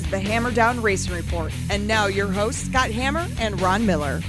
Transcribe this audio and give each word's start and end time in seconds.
is 0.00 0.10
the 0.10 0.18
Hammer 0.18 0.50
Down 0.50 0.80
Racing 0.80 1.14
Report. 1.14 1.52
And 1.68 1.86
now 1.86 2.06
your 2.06 2.28
hosts, 2.28 2.66
Scott 2.66 2.90
Hammer 2.90 3.26
and 3.38 3.60
Ron 3.60 3.84
Miller. 3.84 4.20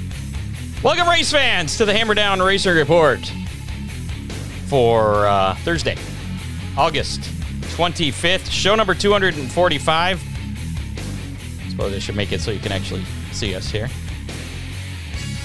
Welcome, 0.83 1.07
race 1.07 1.31
fans, 1.31 1.77
to 1.77 1.85
the 1.85 1.93
Hammer 1.93 2.13
Down 2.13 2.41
Racing 2.41 2.75
Report 2.75 3.19
for 4.67 5.27
uh, 5.27 5.55
Thursday, 5.63 5.95
August 6.77 7.21
25th, 7.77 8.49
show 8.49 8.75
number 8.75 8.93
245. 8.93 10.21
I 10.21 11.69
suppose 11.69 11.93
I 11.93 11.99
should 11.99 12.15
make 12.15 12.31
it 12.31 12.41
so 12.41 12.51
you 12.51 12.59
can 12.59 12.71
actually 12.71 13.03
see 13.31 13.55
us 13.55 13.69
here. 13.69 13.89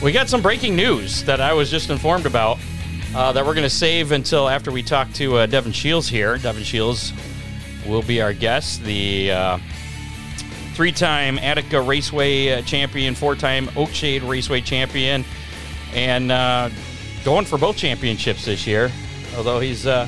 We 0.03 0.13
got 0.13 0.29
some 0.29 0.43
breaking 0.43 0.75
news 0.77 1.23
that 1.25 1.41
I 1.41 1.53
was 1.53 1.71
just 1.71 1.91
informed 1.91 2.27
about 2.27 2.59
uh, 3.15 3.33
that 3.33 3.47
we're 3.47 3.55
going 3.55 3.65
to 3.65 3.71
save 3.71 4.13
until 4.13 4.49
after 4.49 4.73
we 4.73 4.83
talk 4.83 5.13
to 5.15 5.37
uh, 5.37 5.47
Devin 5.47 5.73
Shiels 5.73 6.09
here. 6.09 6.37
Devin 6.39 6.65
Shiels 6.65 7.13
will 7.87 8.03
be 8.03 8.21
our 8.21 8.33
guest, 8.33 8.83
the 8.83 9.31
uh, 9.31 9.59
three 10.77 10.93
time 10.93 11.39
Attica 11.39 11.81
Raceway 11.81 12.53
uh, 12.53 12.63
champion, 12.63 13.15
four 13.15 13.35
time 13.35 13.67
Oakshade 13.69 14.29
Raceway 14.29 14.61
champion, 14.61 15.25
and 15.95 16.31
uh, 16.31 16.69
going 17.25 17.47
for 17.47 17.57
both 17.57 17.79
championships 17.79 18.45
this 18.45 18.67
year. 18.67 18.93
Although 19.39 19.59
he's 19.59 19.87
uh, 19.87 20.07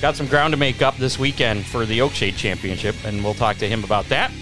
got 0.00 0.16
some 0.16 0.26
ground 0.26 0.52
to 0.52 0.58
make 0.58 0.82
up 0.82 0.96
this 0.96 1.16
weekend 1.16 1.64
for 1.64 1.86
the 1.86 2.00
Oakshade 2.00 2.36
Championship, 2.36 2.96
and 3.04 3.22
we'll 3.22 3.34
talk 3.34 3.56
to 3.58 3.68
him 3.68 3.84
about 3.84 4.04
that. 4.06 4.32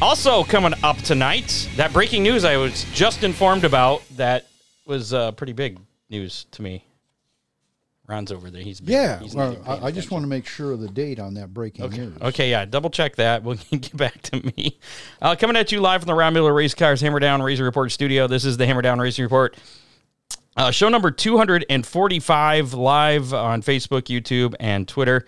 Also, 0.00 0.42
coming 0.42 0.72
up 0.82 0.96
tonight, 0.98 1.68
that 1.76 1.92
breaking 1.92 2.22
news 2.22 2.46
I 2.46 2.56
was 2.56 2.84
just 2.94 3.24
informed 3.24 3.64
about 3.64 4.02
that 4.16 4.46
was 4.86 5.12
uh, 5.12 5.32
pretty 5.32 5.52
big 5.52 5.78
news 6.08 6.46
to 6.52 6.62
me. 6.62 6.82
Ron's 8.06 8.30
over 8.30 8.50
there. 8.50 8.60
He's. 8.62 8.80
Yeah, 8.82 9.18
He's 9.20 9.34
well, 9.34 9.56
I, 9.66 9.86
I 9.86 9.90
just 9.90 10.10
want 10.10 10.24
to 10.24 10.28
make 10.28 10.46
sure 10.46 10.72
of 10.72 10.80
the 10.80 10.88
date 10.88 11.18
on 11.18 11.34
that 11.34 11.54
breaking 11.54 11.86
Okay. 11.86 11.96
news. 11.98 12.18
Okay, 12.20 12.50
yeah, 12.50 12.64
double 12.66 12.90
check 12.90 13.16
that. 13.16 13.42
We'll 13.44 13.56
get 13.70 13.96
back 13.96 14.20
to 14.22 14.42
me. 14.56 14.78
Uh, 15.22 15.34
coming 15.36 15.56
at 15.56 15.72
you 15.72 15.80
live 15.80 16.02
from 16.02 16.08
the 16.08 16.14
Ron 16.14 16.34
Miller 16.34 16.52
Race 16.52 16.74
Cars 16.74 17.00
Hammer 17.00 17.18
Down 17.20 17.40
Racing 17.42 17.64
Report 17.64 17.90
studio. 17.90 18.26
This 18.26 18.44
is 18.44 18.56
the 18.58 18.66
Hammer 18.66 18.82
Down 18.82 18.98
Racing 18.98 19.22
Report. 19.24 19.56
Uh, 20.56 20.70
show 20.70 20.88
number 20.88 21.10
245 21.10 22.74
live 22.74 23.32
on 23.34 23.62
Facebook, 23.62 24.02
YouTube, 24.02 24.54
and 24.60 24.86
Twitter. 24.86 25.24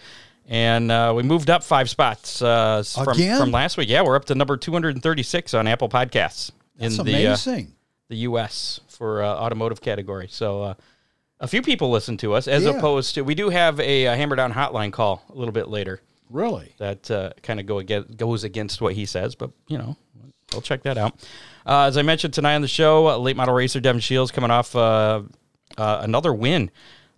And 0.48 0.92
uh, 0.92 1.12
we 1.16 1.22
moved 1.24 1.50
up 1.50 1.64
five 1.64 1.91
spots 1.91 2.41
uh, 2.41 2.82
from, 3.04 3.16
from 3.16 3.50
last 3.50 3.77
week. 3.77 3.88
Yeah, 3.88 4.02
we're 4.02 4.14
up 4.16 4.27
to 4.27 4.34
number 4.34 4.56
236 4.56 5.54
on 5.54 5.66
Apple 5.66 5.88
Podcasts 5.88 6.52
That's 6.78 6.98
in 6.98 7.04
the, 7.04 7.14
uh, 7.14 7.19
amazing. 7.30 7.72
the 8.08 8.16
U.S. 8.19 8.80
for 8.88 9.22
uh, 9.22 9.28
automotive 9.28 9.80
category. 9.80 10.28
So 10.30 10.62
uh, 10.62 10.74
a 11.40 11.46
few 11.48 11.62
people 11.62 11.90
listen 11.90 12.16
to 12.18 12.32
us 12.34 12.48
as 12.48 12.64
Yeah. 12.64 12.70
opposed 12.70 13.14
to, 13.14 13.22
we 13.22 13.34
do 13.34 13.48
have 13.50 13.78
a, 13.80 14.06
a 14.06 14.16
Hammer 14.16 14.36
Down 14.36 14.52
hotline 14.52 14.92
call 14.92 15.22
a 15.30 15.34
little 15.34 15.52
bit 15.52 15.68
later 15.68 16.00
really? 16.30 16.72
that 16.78 17.10
uh, 17.10 17.30
kind 17.42 17.60
of 17.60 17.66
go 17.66 17.78
against, 17.78 18.16
goes 18.16 18.44
against 18.44 18.80
what 18.80 18.94
he 18.94 19.06
says, 19.06 19.34
but 19.34 19.50
you 19.68 19.78
know, 19.78 19.96
we'll 20.52 20.62
check 20.62 20.82
that 20.84 20.96
out. 20.98 21.14
Uh, 21.66 21.82
as 21.84 21.96
I 21.96 22.02
mentioned 22.02 22.32
tonight 22.34 22.54
on 22.54 22.62
the 22.62 22.69
show, 22.69 23.08
uh, 23.08 23.16
late 23.19 23.36
model 23.36 23.54
racer 23.54 23.80
Devin 23.80 24.00
Shiels 24.00 24.30
coming 24.32 24.50
off 24.50 24.75
uh, 24.76 25.22
uh, 25.76 26.00
another 26.02 26.32
win, 26.32 26.70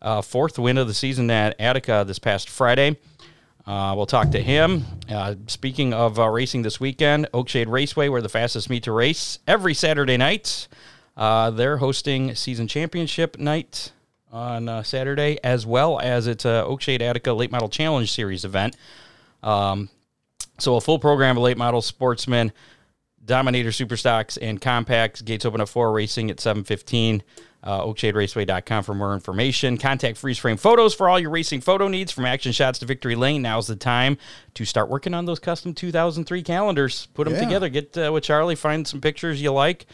uh, 0.03 0.23
fourth 0.23 0.59
win 0.59 0.79
of 0.79 0.87
the 0.89 0.95
season 0.95 1.31
at 1.31 1.59
Attica 1.61 2.05
this 2.07 2.19
past 2.19 2.49
Friday. 2.49 2.97
Uh, 3.67 3.93
we'll 3.95 4.07
talk 4.07 4.31
to 4.31 4.41
him. 4.41 4.83
Uh, 5.11 5.35
speaking 5.47 5.93
of 5.93 6.19
uh, 6.19 6.27
racing 6.27 6.63
this 6.63 6.81
weekend, 6.81 7.29
Oakshade 7.35 7.69
Raceway, 7.69 8.09
where 8.09 8.23
the 8.23 8.29
fastest 8.31 8.71
meet 8.71 8.85
to 8.85 8.93
race 8.93 9.39
every 9.47 9.75
Saturday 9.75 10.17
night. 10.17 10.69
Uh, 11.19 11.51
they're 11.51 11.77
hosting 11.77 12.35
season 12.35 12.67
championship 12.67 13.39
night 13.39 13.93
on 14.33 14.69
uh, 14.69 14.83
Saturday, 14.83 15.39
as 15.43 15.65
well 15.67 15.99
as 16.01 16.27
it's 16.27 16.45
a 16.45 16.65
Oakshade 16.67 17.01
Attica 17.01 17.33
Late 17.33 17.51
Model 17.51 17.69
Challenge 17.69 18.11
Series 18.11 18.45
event. 18.45 18.77
Um, 19.43 19.89
so 20.59 20.77
a 20.77 20.81
full 20.81 20.99
program 20.99 21.37
of 21.37 21.43
late 21.43 21.57
model 21.57 21.81
sportsmen, 21.83 22.53
Dominator 23.25 23.71
Superstocks, 23.71 24.37
and 24.41 24.61
Compacts. 24.61 25.23
Gates 25.23 25.45
open 25.45 25.61
at 25.61 25.69
4, 25.69 25.93
racing 25.93 26.31
at 26.31 26.41
715. 26.41 27.23
Uh, 27.61 27.83
OakshadeRaceway.com 27.83 28.85
for 28.85 28.95
more 28.95 29.15
information. 29.15 29.79
Contact 29.79 30.17
Freeze 30.17 30.39
Frame 30.39 30.57
Photos 30.57 30.95
for 30.95 31.09
all 31.09 31.19
your 31.19 31.31
racing 31.31 31.61
photo 31.61 31.89
needs 31.89 32.13
from 32.13 32.25
action 32.25 32.53
shots 32.53 32.79
to 32.79 32.87
victory 32.87 33.17
lane. 33.17 33.43
Now's 33.43 33.67
the 33.67 33.75
time 33.75 34.17
to 34.55 34.65
start 34.65 34.89
working 34.89 35.13
on 35.13 35.25
those 35.25 35.41
custom 35.41 35.75
2003 35.75 36.43
calendars. 36.43 37.07
Put 37.15 37.25
them 37.25 37.35
Yeah. 37.35 37.41
together. 37.41 37.69
Get 37.69 37.99
uh, 37.99 38.13
with 38.13 38.23
Charlie, 38.23 38.55
find 38.55 38.87
some 38.87 39.01
pictures 39.01 39.43
you 39.43 39.53
like, 39.53 39.87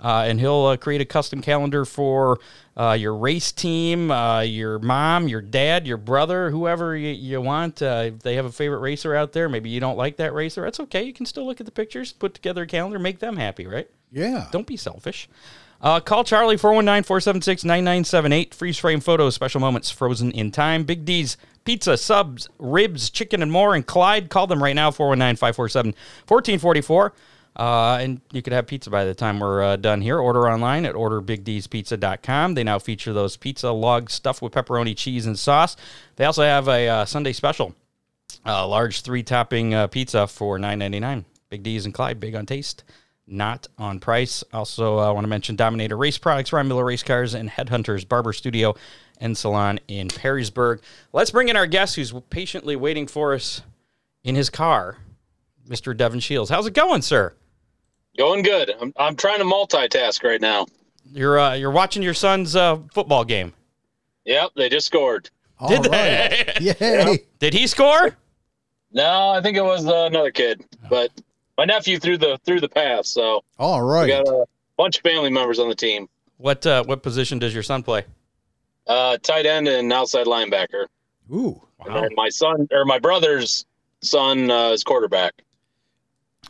uh, 0.00 0.24
and 0.26 0.40
he'll 0.40 0.66
uh, 0.66 0.76
create 0.76 1.00
a 1.00 1.04
custom 1.04 1.42
calendar 1.42 1.84
for 1.84 2.38
uh, 2.76 2.92
your 2.92 3.16
race 3.16 3.50
team, 3.52 4.10
uh, 4.10 4.40
your 4.40 4.78
mom, 4.78 5.28
your 5.28 5.40
dad, 5.40 5.86
your 5.86 5.96
brother, 5.96 6.50
whoever 6.50 6.96
you, 6.96 7.10
you 7.10 7.40
want. 7.40 7.82
Uh, 7.82 8.04
if 8.06 8.20
they 8.20 8.36
have 8.36 8.44
a 8.44 8.52
favorite 8.52 8.78
racer 8.78 9.14
out 9.14 9.32
there, 9.32 9.48
maybe 9.48 9.70
you 9.70 9.80
don't 9.80 9.96
like 9.96 10.16
that 10.16 10.32
racer, 10.32 10.62
that's 10.62 10.80
okay. 10.80 11.02
You 11.02 11.12
can 11.12 11.26
still 11.26 11.46
look 11.46 11.60
at 11.60 11.66
the 11.66 11.72
pictures, 11.72 12.12
put 12.12 12.34
together 12.34 12.62
a 12.62 12.66
calendar, 12.66 12.98
make 12.98 13.18
them 13.18 13.36
happy, 13.36 13.66
right? 13.66 13.90
Yeah. 14.12 14.46
Don't 14.52 14.66
be 14.66 14.76
selfish. 14.76 15.28
Uh, 15.80 16.00
call 16.00 16.24
Charlie 16.24 16.56
419 16.56 17.04
476 17.04 17.64
9978. 17.64 18.54
Freeze 18.54 18.78
frame 18.78 19.00
photos, 19.00 19.34
special 19.34 19.60
moments 19.60 19.90
frozen 19.90 20.32
in 20.32 20.50
time. 20.50 20.84
Big 20.84 21.04
D's 21.04 21.36
Pizza, 21.68 21.98
subs, 21.98 22.48
ribs, 22.58 23.10
chicken, 23.10 23.42
and 23.42 23.52
more. 23.52 23.74
And 23.74 23.86
Clyde, 23.86 24.30
call 24.30 24.46
them 24.46 24.62
right 24.62 24.74
now 24.74 24.90
419 24.90 25.36
547 25.36 25.92
1444. 26.26 27.12
Uh, 27.58 27.98
and 28.00 28.20
you 28.32 28.40
could 28.40 28.52
have 28.52 28.66
pizza 28.66 28.88
by 28.88 29.04
the 29.04 29.14
time 29.14 29.40
we're 29.40 29.62
uh, 29.62 29.76
done 29.76 30.00
here. 30.00 30.18
Order 30.18 30.48
online 30.48 30.86
at 30.86 30.94
orderbigdspizza.com. 30.94 32.54
They 32.54 32.62
now 32.62 32.78
feature 32.78 33.12
those 33.12 33.36
pizza 33.36 33.72
logs 33.72 34.12
stuffed 34.12 34.42
with 34.42 34.52
pepperoni, 34.52 34.96
cheese, 34.96 35.26
and 35.26 35.38
sauce. 35.38 35.76
They 36.16 36.24
also 36.24 36.42
have 36.42 36.68
a 36.68 36.88
uh, 36.88 37.04
Sunday 37.04 37.32
special 37.32 37.74
a 38.44 38.66
large 38.66 39.02
three 39.02 39.22
topping 39.22 39.74
uh, 39.74 39.86
pizza 39.86 40.26
for 40.26 40.58
nine 40.58 40.78
ninety 40.78 41.00
nine. 41.00 41.24
Big 41.50 41.62
D's 41.62 41.84
and 41.84 41.94
Clyde, 41.94 42.20
big 42.20 42.34
on 42.34 42.46
taste, 42.46 42.84
not 43.26 43.66
on 43.78 44.00
price. 44.00 44.44
Also, 44.52 44.98
I 44.98 45.10
want 45.10 45.24
to 45.24 45.28
mention 45.28 45.56
Dominator 45.56 45.96
Race 45.96 46.18
Products, 46.18 46.52
Ryan 46.52 46.68
Miller 46.68 46.84
Race 46.84 47.02
Cars, 47.02 47.34
and 47.34 47.48
Headhunters 47.48 48.06
Barber 48.06 48.32
Studio 48.32 48.74
and 49.18 49.36
Salon 49.36 49.80
in 49.88 50.08
Perrysburg. 50.08 50.80
Let's 51.12 51.30
bring 51.30 51.48
in 51.48 51.56
our 51.56 51.66
guest 51.66 51.96
who's 51.96 52.12
patiently 52.30 52.76
waiting 52.76 53.06
for 53.06 53.34
us 53.34 53.62
in 54.24 54.34
his 54.34 54.50
car, 54.50 54.98
Mr. 55.68 55.96
Devin 55.96 56.20
Shiels. 56.20 56.50
How's 56.50 56.66
it 56.66 56.74
going, 56.74 57.02
sir? 57.02 57.34
Going 58.18 58.42
good. 58.42 58.74
I'm, 58.80 58.92
I'm 58.96 59.14
trying 59.14 59.38
to 59.38 59.44
multitask 59.44 60.24
right 60.24 60.40
now. 60.40 60.66
You're 61.12 61.38
uh, 61.38 61.54
you're 61.54 61.70
watching 61.70 62.02
your 62.02 62.14
son's 62.14 62.56
uh, 62.56 62.78
football 62.92 63.24
game. 63.24 63.54
Yep, 64.24 64.50
they 64.56 64.68
just 64.68 64.86
scored. 64.86 65.30
All 65.58 65.68
Did 65.68 65.86
right. 65.90 66.58
they? 66.58 66.74
Yay. 66.80 67.24
Did 67.38 67.54
he 67.54 67.66
score? 67.66 68.16
No, 68.92 69.30
I 69.30 69.40
think 69.40 69.56
it 69.56 69.62
was 69.62 69.86
uh, 69.86 70.06
another 70.10 70.30
kid, 70.30 70.64
but 70.90 71.10
my 71.56 71.64
nephew 71.64 71.98
threw 71.98 72.18
the 72.18 72.38
threw 72.44 72.60
the 72.60 72.68
pass. 72.68 73.08
So 73.08 73.44
all 73.58 73.82
right, 73.82 74.04
we 74.04 74.08
got 74.08 74.26
a 74.26 74.44
bunch 74.76 74.96
of 74.96 75.02
family 75.02 75.30
members 75.30 75.58
on 75.58 75.68
the 75.68 75.74
team. 75.74 76.08
What 76.38 76.66
uh, 76.66 76.84
what 76.84 77.02
position 77.02 77.38
does 77.38 77.54
your 77.54 77.62
son 77.62 77.82
play? 77.82 78.04
Uh, 78.86 79.18
tight 79.18 79.46
end 79.46 79.68
and 79.68 79.92
outside 79.92 80.26
linebacker. 80.26 80.86
Ooh. 81.32 81.62
And 81.84 81.94
then 81.94 82.08
my 82.16 82.30
son 82.30 82.66
or 82.72 82.84
my 82.84 82.98
brother's 82.98 83.64
son 84.02 84.50
uh, 84.50 84.70
is 84.70 84.82
quarterback. 84.82 85.34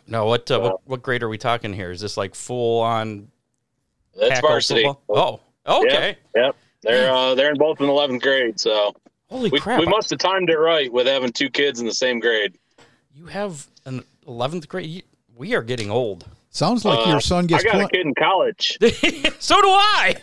No, 0.07 0.27
what, 0.27 0.51
uh, 0.51 0.61
what 0.61 0.81
what 0.87 1.03
grade 1.03 1.23
are 1.23 1.29
we 1.29 1.39
talking 1.39 1.73
here? 1.73 1.91
Is 1.91 2.01
this 2.01 2.17
like 2.17 2.35
full 2.35 2.81
on 2.81 3.29
That's 4.19 4.41
varsity. 4.41 4.85
football? 4.85 5.41
Oh, 5.67 5.83
okay. 5.85 6.17
Yep. 6.35 6.57
They're 6.83 7.13
uh, 7.13 7.35
they're 7.35 7.51
in 7.51 7.59
both 7.59 7.81
in 7.81 7.89
eleventh 7.89 8.23
grade, 8.23 8.59
so 8.61 8.95
Holy 9.29 9.51
we, 9.51 9.61
crap! 9.61 9.81
we 9.81 9.87
must 9.87 10.11
have 10.11 10.19
timed 10.19 10.49
it 10.49 10.57
right 10.59 10.91
with 10.93 11.07
having 11.07 11.33
two 11.33 11.51
kids 11.51 11.81
in 11.81 11.87
the 11.87 11.95
same 11.95 12.21
grade. 12.21 12.57
You 13.13 13.27
have 13.27 13.67
an 13.85 14.05
eleventh 14.27 14.69
grade. 14.69 14.89
you- 14.89 15.03
We 15.37 15.55
are 15.55 15.63
getting 15.63 15.91
old. 15.91 16.27
Sounds 16.51 16.85
like 16.85 17.07
Uh, 17.07 17.11
your 17.11 17.21
son 17.21 17.45
I 17.45 17.47
gets 17.49 17.65
got 17.65 17.81
a 17.83 17.89
kid 17.89 18.07
in 18.07 18.15
college. 18.15 18.79
so 19.39 19.61
do 19.61 19.69
I. 19.69 20.17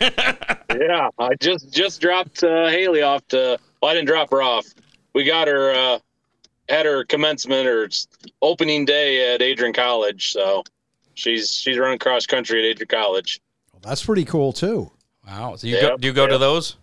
yeah, 0.80 1.08
I 1.18 1.34
just 1.40 1.72
just 1.72 2.00
dropped 2.00 2.42
uh, 2.42 2.68
Haley 2.68 3.02
off 3.02 3.26
to. 3.28 3.58
Well, 3.80 3.90
I 3.90 3.94
didn't 3.94 4.08
drop 4.08 4.30
her 4.30 4.42
off. 4.42 4.66
We 5.14 5.24
got 5.24 5.46
her 5.46 5.72
uh, 5.72 5.98
at 6.68 6.86
her 6.86 7.04
commencement 7.04 7.66
or 7.66 7.88
opening 8.42 8.84
day 8.84 9.34
at 9.34 9.42
Adrian 9.42 9.72
College. 9.72 10.32
So 10.32 10.64
she's 11.14 11.52
she's 11.52 11.78
running 11.78 11.98
cross 11.98 12.26
country 12.26 12.60
at 12.60 12.64
Adrian 12.70 12.88
College. 12.88 13.40
That's 13.82 14.04
pretty 14.04 14.24
cool 14.24 14.52
too. 14.52 14.90
wow. 15.26 15.56
So 15.56 15.66
you 15.66 15.80
go, 15.80 15.96
do 15.96 16.08
you 16.08 16.12
go 16.14 16.26
to 16.26 16.38
those? 16.38 16.76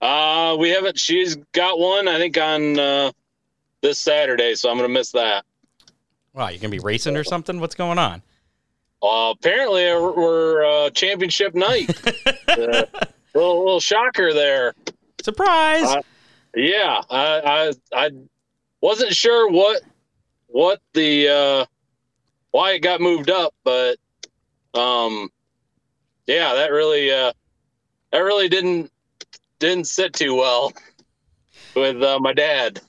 Uh, 0.00 0.56
we 0.58 0.70
haven't. 0.70 0.98
She's 0.98 1.36
got 1.52 1.78
one, 1.78 2.06
I 2.06 2.18
think, 2.18 2.38
on 2.38 2.78
uh, 2.78 3.10
this 3.82 3.98
Saturday, 3.98 4.54
so 4.54 4.70
I'm 4.70 4.76
gonna 4.76 4.88
miss 4.88 5.10
that. 5.12 5.44
Wow, 6.34 6.48
you 6.48 6.58
gonna 6.58 6.70
be 6.70 6.78
racing 6.78 7.16
or 7.16 7.24
something? 7.24 7.58
What's 7.60 7.74
going 7.74 7.98
on? 7.98 8.22
Uh, 9.02 9.32
apparently, 9.36 9.82
we're, 9.86 10.12
we're 10.12 10.64
uh, 10.86 10.90
championship 10.90 11.54
night. 11.54 11.90
uh, 12.48 12.84
little, 13.34 13.58
little 13.64 13.80
shocker 13.80 14.32
there. 14.32 14.72
Surprise! 15.22 15.84
Uh, 15.84 16.02
Yeah, 16.54 17.02
I, 17.10 17.72
I 17.92 18.06
I 18.06 18.10
wasn't 18.80 19.14
sure 19.14 19.50
what 19.50 19.82
what 20.46 20.80
the 20.94 21.28
uh, 21.28 21.66
why 22.50 22.72
it 22.72 22.80
got 22.80 23.00
moved 23.00 23.30
up, 23.30 23.54
but 23.64 23.96
um, 24.74 25.30
yeah, 26.26 26.54
that 26.54 26.70
really 26.70 27.10
uh, 27.10 27.32
that 28.12 28.18
really 28.18 28.48
didn't 28.48 28.90
didn't 29.58 29.86
sit 29.86 30.12
too 30.12 30.34
well 30.34 30.72
with 31.74 32.02
uh, 32.02 32.18
my 32.20 32.32
dad. 32.32 32.80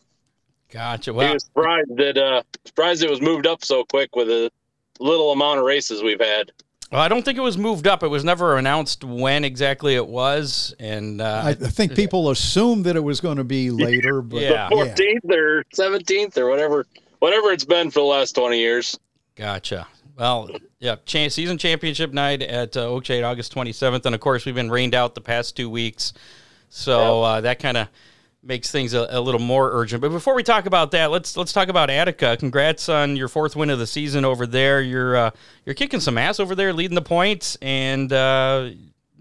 gotcha. 0.69 1.11
He 1.11 1.33
was 1.33 1.45
surprised 1.45 1.95
that 1.97 2.17
uh, 2.17 2.43
surprised 2.65 3.03
it 3.03 3.09
was 3.09 3.21
moved 3.21 3.47
up 3.47 3.63
so 3.63 3.83
quick 3.83 4.15
with 4.15 4.29
a 4.29 4.51
little 4.99 5.31
amount 5.31 5.59
of 5.59 5.65
races 5.65 6.03
we've 6.03 6.21
had. 6.21 6.51
Well, 6.91 7.01
I 7.01 7.07
don't 7.07 7.23
think 7.23 7.37
it 7.37 7.41
was 7.41 7.57
moved 7.57 7.87
up. 7.87 8.01
It 8.03 8.07
was 8.07 8.23
never 8.23 8.57
announced 8.57 9.03
when 9.03 9.43
exactly 9.43 9.95
it 9.95 10.07
was, 10.07 10.73
and 10.79 11.21
uh, 11.21 11.41
I, 11.45 11.49
I 11.49 11.53
think 11.53 11.95
people 11.95 12.29
assumed 12.31 12.85
that 12.85 12.95
it 12.95 13.03
was 13.03 13.19
going 13.21 13.37
to 13.37 13.43
be 13.43 13.69
later, 13.71 14.21
but 14.21 14.41
Yeah. 14.41 14.69
Fourteenth 14.69 15.25
or 15.31 15.63
seventeenth 15.73 16.37
or 16.37 16.49
whatever 16.49 16.85
whatever 17.19 17.51
it's 17.51 17.65
been 17.65 17.91
for 17.91 17.99
the 17.99 18.05
last 18.05 18.33
twenty 18.33 18.59
years. 18.59 18.97
Gotcha. 19.35 19.87
Well, 20.17 20.49
yeah, 20.79 20.97
cha- 21.05 21.29
season 21.29 21.57
championship 21.57 22.11
night 22.11 22.41
at 22.41 22.75
uh, 22.75 22.81
Oakshade, 22.87 23.23
August 23.23 23.55
27th. 23.55 24.05
And 24.05 24.13
of 24.13 24.19
course, 24.19 24.45
we've 24.45 24.53
been 24.53 24.69
rained 24.69 24.93
out 24.93 25.15
the 25.15 25.21
past 25.21 25.55
two 25.55 25.69
weeks. 25.69 26.11
So 26.67 27.23
uh, 27.23 27.39
that 27.41 27.59
kind 27.59 27.77
of 27.77 27.87
makes 28.41 28.71
things 28.71 28.93
a, 28.93 29.07
a 29.09 29.19
little 29.19 29.41
more 29.41 29.71
urgent. 29.73 30.01
But 30.01 30.09
before 30.09 30.33
we 30.33 30.43
talk 30.43 30.65
about 30.65 30.91
that, 30.91 31.11
let's 31.11 31.35
let's 31.35 31.53
talk 31.53 31.67
about 31.67 31.89
Attica. 31.89 32.37
Congrats 32.37 32.89
on 32.89 33.15
your 33.15 33.27
fourth 33.27 33.55
win 33.55 33.69
of 33.69 33.79
the 33.79 33.87
season 33.87 34.25
over 34.25 34.45
there. 34.47 34.81
You're 34.81 35.15
uh, 35.15 35.31
you're 35.65 35.75
kicking 35.75 35.99
some 35.99 36.17
ass 36.17 36.39
over 36.39 36.55
there, 36.55 36.73
leading 36.73 36.95
the 36.95 37.01
points, 37.01 37.57
and 37.61 38.11
uh, 38.13 38.69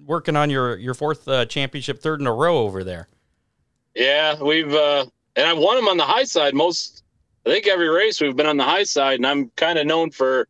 working 0.06 0.36
on 0.36 0.50
your 0.50 0.76
your 0.76 0.94
fourth 0.94 1.26
uh, 1.28 1.46
championship, 1.46 2.00
third 2.00 2.20
in 2.20 2.26
a 2.26 2.32
row 2.32 2.58
over 2.58 2.84
there. 2.84 3.08
Yeah, 3.94 4.40
we've 4.40 4.72
uh 4.72 5.06
and 5.34 5.46
I've 5.46 5.58
won 5.58 5.76
them 5.76 5.88
on 5.88 5.96
the 5.96 6.04
high 6.04 6.24
side 6.24 6.54
most 6.54 7.02
I 7.44 7.50
think 7.50 7.66
every 7.66 7.88
race 7.88 8.20
we've 8.20 8.36
been 8.36 8.46
on 8.46 8.56
the 8.56 8.64
high 8.64 8.84
side 8.84 9.18
and 9.18 9.26
I'm 9.26 9.50
kind 9.56 9.78
of 9.78 9.86
known 9.86 10.10
for 10.10 10.46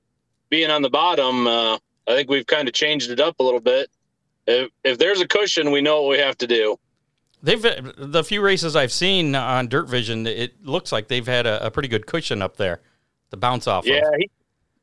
being 0.51 0.71
on 0.71 0.83
the 0.83 0.91
bottom. 0.91 1.47
Uh 1.47 1.79
I 2.07 2.15
think 2.15 2.29
we've 2.29 2.47
kind 2.47 2.69
of 2.69 2.75
changed 2.75 3.11
it 3.11 3.21
up 3.21 3.41
a 3.41 3.43
little 3.43 3.61
bit. 3.61 3.91
If 4.47 4.71
if 4.85 4.99
there's 4.99 5.23
a 5.23 5.27
cushion, 5.27 5.71
we 5.71 5.81
know 5.81 6.03
what 6.03 6.11
we 6.11 6.19
have 6.19 6.37
to 6.39 6.47
do. 6.47 6.79
They've 7.43 7.63
the 7.63 8.25
few 8.25 8.41
races 8.41 8.75
I've 8.75 8.93
seen 8.93 9.35
on 9.35 9.69
Dirt 9.69 9.89
Vision, 9.89 10.27
it 10.27 10.65
looks 10.65 10.91
like 10.91 11.09
they've 11.09 11.27
had 11.27 11.47
a, 11.47 11.67
a 11.67 11.71
pretty 11.71 11.89
good 11.89 12.07
cushion 12.07 12.43
up 12.43 12.57
there 12.57 12.81
to 13.31 13.37
bounce 13.37 13.67
off 13.67 13.87
Yeah, 13.87 13.99
of. 13.99 14.15
he, 14.19 14.31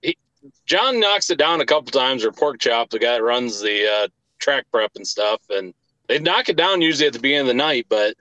he 0.01 0.17
John 0.65 0.99
knocks 0.99 1.29
it 1.29 1.37
down 1.37 1.59
a 1.61 1.65
couple 1.65 1.91
times 1.91 2.23
or 2.23 2.31
pork 2.31 2.59
chop, 2.59 2.89
the 2.89 2.99
guy 2.99 3.13
that 3.13 3.23
runs 3.23 3.61
the 3.61 3.87
uh 3.87 4.07
track 4.39 4.65
prep 4.71 4.91
and 4.95 5.07
stuff 5.07 5.41
and 5.49 5.73
they 6.07 6.19
knock 6.19 6.49
it 6.49 6.55
down 6.55 6.81
usually 6.81 7.07
at 7.07 7.13
the 7.13 7.19
beginning 7.19 7.41
of 7.41 7.47
the 7.47 7.53
night, 7.55 7.87
but 7.89 8.15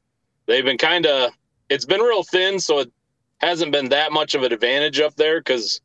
they've 0.47 0.65
been 0.65 0.79
kind 0.79 1.07
of 1.07 1.31
it's 1.69 1.85
been 1.85 2.01
real 2.01 2.23
thin, 2.23 2.59
so 2.59 2.81
it 2.81 2.93
hasn't 3.39 3.73
been 3.73 3.89
that 3.91 4.13
much 4.13 4.35
of 4.35 4.43
an 4.43 4.53
advantage 4.53 5.01
up 5.01 5.15
there 5.17 5.41
because 5.41 5.81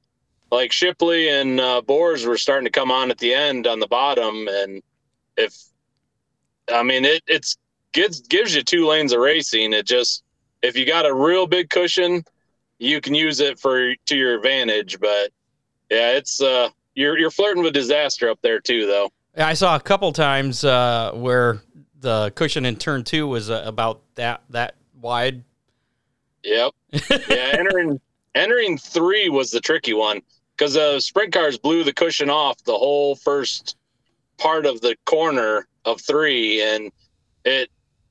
like 0.51 0.71
Shipley 0.71 1.29
and 1.29 1.59
uh, 1.59 1.81
Boers 1.81 2.25
were 2.25 2.37
starting 2.37 2.65
to 2.65 2.71
come 2.71 2.89
on 2.89 3.11
at 3.11 3.17
the 3.19 3.33
end 3.33 3.67
on 3.67 3.79
the 3.79 3.87
bottom, 3.87 4.47
and 4.47 4.81
if 5.37 5.55
I 6.73 6.83
mean 6.83 7.05
it, 7.05 7.21
it's 7.27 7.57
gives 7.91 8.21
gives 8.21 8.55
you 8.55 8.63
two 8.63 8.87
lanes 8.87 9.13
of 9.13 9.19
racing. 9.19 9.73
It 9.73 9.85
just 9.85 10.23
if 10.61 10.77
you 10.77 10.85
got 10.85 11.05
a 11.05 11.13
real 11.13 11.47
big 11.47 11.69
cushion, 11.69 12.23
you 12.77 13.01
can 13.01 13.15
use 13.15 13.39
it 13.39 13.59
for 13.59 13.95
to 14.05 14.17
your 14.17 14.35
advantage. 14.35 14.99
But 14.99 15.31
yeah, 15.89 16.11
it's 16.11 16.41
uh 16.41 16.69
you're 16.95 17.17
you're 17.17 17.31
flirting 17.31 17.63
with 17.63 17.73
disaster 17.73 18.29
up 18.29 18.39
there 18.41 18.59
too, 18.59 18.85
though. 18.85 19.11
Yeah, 19.37 19.47
I 19.47 19.53
saw 19.53 19.75
a 19.75 19.79
couple 19.79 20.11
times 20.11 20.63
uh, 20.63 21.11
where 21.13 21.61
the 21.99 22.31
cushion 22.31 22.65
in 22.65 22.75
turn 22.75 23.03
two 23.03 23.27
was 23.27 23.49
uh, 23.49 23.63
about 23.65 24.01
that 24.15 24.43
that 24.49 24.75
wide. 24.99 25.43
Yep. 26.43 26.73
yeah, 27.29 27.55
entering 27.57 27.99
entering 28.35 28.77
three 28.77 29.29
was 29.29 29.51
the 29.51 29.59
tricky 29.59 29.93
one 29.93 30.21
because 30.57 30.75
uh, 30.75 30.99
sprint 30.99 31.33
cars 31.33 31.57
blew 31.57 31.83
the 31.83 31.93
cushion 31.93 32.29
off 32.29 32.61
the 32.63 32.77
whole 32.77 33.15
first 33.15 33.77
part 34.37 34.65
of 34.65 34.81
the 34.81 34.95
corner 35.05 35.67
of 35.85 36.01
three, 36.01 36.61
and 36.61 36.91
it 37.45 37.69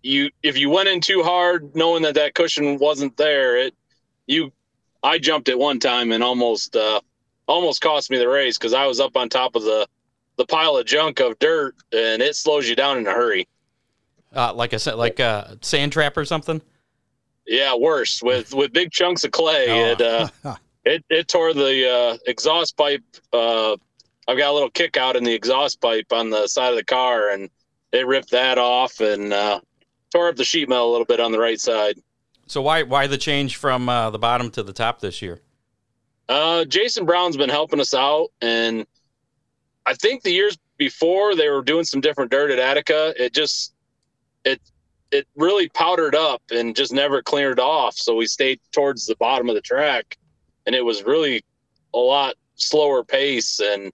you 0.08 0.31
if 0.43 0.58
you 0.58 0.70
went 0.70 0.88
in 0.88 1.00
too 1.00 1.22
hard, 1.22 1.75
knowing 1.75 2.02
that 2.02 2.14
that 2.14 2.34
cushion 2.34 2.78
wasn't 2.78 3.16
there, 3.16 3.56
it 3.56 3.75
you 4.26 4.52
I 5.02 5.19
jumped 5.19 5.49
at 5.49 5.58
one 5.58 5.78
time 5.78 6.10
and 6.12 6.25
almost 6.25 6.75
uh, 6.75 7.00
almost 7.46 7.81
cost 7.81 8.10
me 8.10 8.19
the 8.19 8.28
race 8.28 8.58
because 8.58 8.75
I 8.75 8.87
was 8.87 9.00
up 9.00 9.16
on 9.16 9.28
top 9.28 9.55
of 9.55 9.62
the 9.62 9.87
the 10.37 10.46
pile 10.46 10.76
of 10.76 10.87
junk 10.87 11.20
of 11.20 11.38
dirt, 11.38 11.75
and 11.93 12.22
it 12.22 12.37
slows 12.37 12.69
you 12.69 12.76
down 12.76 12.99
in 12.99 13.06
a 13.06 13.12
hurry. 13.12 13.49
Uh, 14.34 14.52
like 14.55 14.72
I 14.72 14.76
said, 14.76 14.94
like 14.94 15.19
a 15.20 15.58
sand 15.60 15.93
trap 15.93 16.16
or 16.16 16.25
something. 16.25 16.62
Yeah, 17.46 17.75
worse 17.75 18.22
with 18.22 18.55
with 18.55 18.72
big 18.72 18.90
chunks 18.90 19.25
of 19.25 19.31
clay. 19.31 19.66
Oh. 19.69 19.93
It 19.93 20.00
uh, 20.00 20.28
it 20.84 21.05
it 21.10 21.28
tore 21.28 21.55
the 21.55 21.90
uh, 21.90 22.19
exhaust 22.26 22.76
pipe. 22.76 23.02
Uh, 23.32 23.76
I've 24.26 24.37
got 24.37 24.50
a 24.50 24.52
little 24.52 24.70
kick 24.70 24.96
out 24.96 25.16
in 25.16 25.25
the 25.25 25.32
exhaust 25.32 25.81
pipe 25.81 26.12
on 26.12 26.31
the 26.31 26.46
side 26.46 26.70
of 26.70 26.76
the 26.76 26.84
car, 26.84 27.31
and 27.31 27.49
it 27.93 28.06
ripped 28.06 28.31
that 28.31 28.58
off 28.58 29.00
and 29.00 29.32
uh, 29.32 29.60
tore 30.12 30.28
up 30.28 30.37
the 30.37 30.44
sheet 30.44 30.69
metal 30.69 30.90
a 30.90 30.93
little 30.93 31.06
bit 31.06 31.20
on 31.20 31.32
the 31.32 31.38
right 31.38 31.60
side. 31.60 31.96
So 32.46 32.62
why 32.62 32.82
why 32.82 33.06
the 33.06 33.19
change 33.19 33.56
from 33.56 33.88
uh, 33.88 34.10
the 34.10 34.19
bottom 34.19 34.50
to 34.52 34.62
the 34.62 34.72
top 34.72 35.00
this 35.00 35.20
year? 35.20 35.40
Uh, 36.28 36.64
Jason 36.64 37.06
Brown's 37.06 37.37
been 37.37 37.50
helping 37.50 37.81
us 37.81 37.94
out, 37.94 38.28
and 38.40 38.87
I 39.87 39.94
think 39.94 40.22
the 40.22 40.31
years 40.31 40.58
before 40.78 41.34
they 41.34 41.49
were 41.50 41.62
doing 41.62 41.84
some 41.84 42.00
different 42.00 42.31
dirt 42.31 42.50
at 42.50 42.58
Attica. 42.58 43.12
It 43.22 43.34
just 43.34 43.75
it 44.44 44.60
it 45.10 45.26
really 45.37 45.69
powdered 45.70 46.14
up 46.14 46.43
and 46.50 46.75
just 46.75 46.93
never 46.93 47.22
cleared 47.22 47.60
off. 47.60 47.96
So 47.96 48.14
we 48.14 48.26
stayed 48.26 48.60
towards 48.72 49.06
the 49.06 49.16
bottom 49.16 49.49
of 49.49 49.55
the 49.55 49.60
track, 49.60 50.16
and 50.66 50.75
it 50.75 50.84
was 50.84 51.02
really 51.02 51.44
a 51.94 51.99
lot 51.99 52.34
slower 52.55 53.05
pace. 53.05 53.60
And 53.60 53.93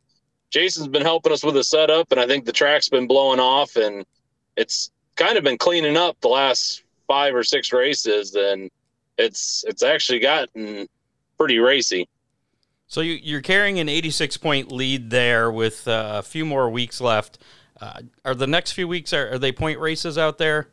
Jason's 0.51 0.89
been 0.89 1.03
helping 1.03 1.33
us 1.33 1.43
with 1.43 1.55
the 1.55 1.65
setup, 1.65 2.13
and 2.13 2.21
I 2.21 2.27
think 2.27 2.45
the 2.45 2.53
track's 2.53 2.89
been 2.89 3.07
blowing 3.07 3.41
off, 3.41 3.77
and 3.77 4.05
it's 4.57 4.91
kind 5.17 5.37
of 5.37 5.45
been 5.45 5.59
cleaning 5.59 5.97
up 5.97 6.21
the 6.21 6.29
last 6.29 6.83
five 7.07 7.35
or 7.35 7.43
six 7.43 7.73
races, 7.73 8.35
and 8.35 8.71
it's 9.19 9.65
it's 9.67 9.83
actually 9.83 10.21
gotten 10.21 10.89
pretty 11.39 11.59
racy. 11.59 12.09
So 12.87 13.01
you, 13.01 13.15
you're 13.15 13.41
carrying 13.41 13.81
an 13.81 13.89
86 13.89 14.37
point 14.37 14.71
lead 14.71 15.11
there 15.11 15.51
with 15.51 15.89
uh, 15.89 16.13
a 16.17 16.23
few 16.23 16.45
more 16.45 16.69
weeks 16.71 17.01
left. 17.01 17.39
Uh, 17.81 18.03
are 18.25 18.35
the 18.35 18.47
next 18.47 18.73
few 18.73 18.87
weeks 18.87 19.13
are, 19.13 19.33
are 19.33 19.39
they 19.39 19.53
point 19.53 19.81
races 19.81 20.17
out 20.17 20.39
there? 20.39 20.69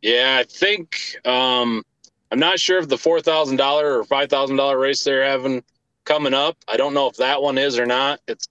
Yeah, 0.00 0.38
I 0.40 0.44
think 0.44 1.16
um, 1.24 1.84
I'm 2.30 2.38
not 2.38 2.58
sure 2.58 2.78
if 2.78 2.88
the 2.88 2.98
four 2.98 3.20
thousand 3.20 3.56
dollar 3.56 3.98
or 3.98 4.04
five 4.04 4.30
thousand 4.30 4.56
dollar 4.56 4.78
race 4.78 5.04
they're 5.04 5.24
having 5.24 5.62
coming 6.04 6.34
up. 6.34 6.56
I 6.66 6.76
don't 6.76 6.94
know 6.94 7.08
if 7.08 7.16
that 7.18 7.42
one 7.42 7.58
is 7.58 7.78
or 7.78 7.86
not. 7.86 8.20
It's 8.26 8.48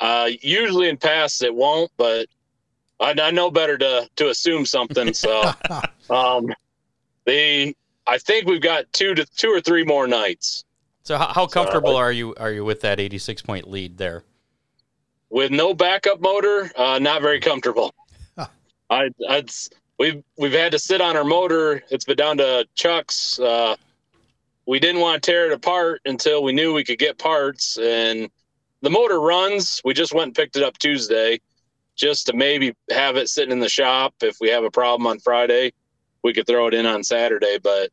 uh, 0.00 0.28
usually 0.40 0.88
in 0.88 0.96
past 0.96 1.42
it 1.42 1.54
won't, 1.54 1.90
but 1.96 2.26
I, 3.02 3.14
I 3.20 3.30
know 3.30 3.50
better 3.50 3.76
to 3.78 4.08
to 4.16 4.30
assume 4.30 4.64
something. 4.64 5.12
So 5.12 5.52
um, 6.10 6.52
the 7.26 7.74
I 8.06 8.18
think 8.18 8.46
we've 8.46 8.62
got 8.62 8.92
two 8.92 9.14
to 9.14 9.24
two 9.24 9.48
or 9.48 9.60
three 9.60 9.84
more 9.84 10.06
nights 10.06 10.64
So 11.02 11.18
how, 11.18 11.32
how 11.32 11.46
comfortable 11.46 11.96
are 11.96 12.12
you 12.12 12.34
are 12.36 12.52
you 12.52 12.64
with 12.64 12.80
that 12.82 13.00
86 13.00 13.42
point 13.42 13.68
lead 13.68 13.98
there? 13.98 14.24
with 15.32 15.50
no 15.50 15.72
backup 15.74 16.20
motor. 16.20 16.70
Uh, 16.76 16.98
not 17.00 17.22
very 17.22 17.40
comfortable. 17.40 17.92
I, 18.90 19.08
I'd, 19.30 19.50
we've 19.98 20.22
we've 20.36 20.52
had 20.52 20.72
to 20.72 20.78
sit 20.78 21.00
on 21.00 21.16
our 21.16 21.24
motor. 21.24 21.82
It's 21.90 22.04
been 22.04 22.18
down 22.18 22.36
to 22.36 22.68
Chuck's. 22.74 23.40
Uh, 23.40 23.74
we 24.66 24.78
didn't 24.78 25.00
want 25.00 25.22
to 25.22 25.30
tear 25.30 25.46
it 25.46 25.52
apart 25.52 26.02
until 26.04 26.42
we 26.44 26.52
knew 26.52 26.74
we 26.74 26.84
could 26.84 26.98
get 26.98 27.16
parts, 27.16 27.78
and 27.78 28.30
the 28.82 28.90
motor 28.90 29.18
runs. 29.18 29.80
We 29.82 29.94
just 29.94 30.12
went 30.12 30.26
and 30.28 30.34
picked 30.34 30.56
it 30.56 30.62
up 30.62 30.76
Tuesday, 30.76 31.40
just 32.02 32.26
to 32.26 32.32
maybe 32.34 32.74
have 32.90 33.16
it 33.16 33.28
sitting 33.28 33.52
in 33.52 33.60
the 33.60 33.68
shop 33.68 34.12
if 34.22 34.36
we 34.40 34.48
have 34.50 34.64
a 34.64 34.70
problem 34.70 35.06
on 35.06 35.20
Friday. 35.20 35.72
We 36.24 36.32
could 36.34 36.48
throw 36.48 36.66
it 36.66 36.74
in 36.74 36.84
on 36.84 37.04
Saturday, 37.04 37.58
but 37.62 37.90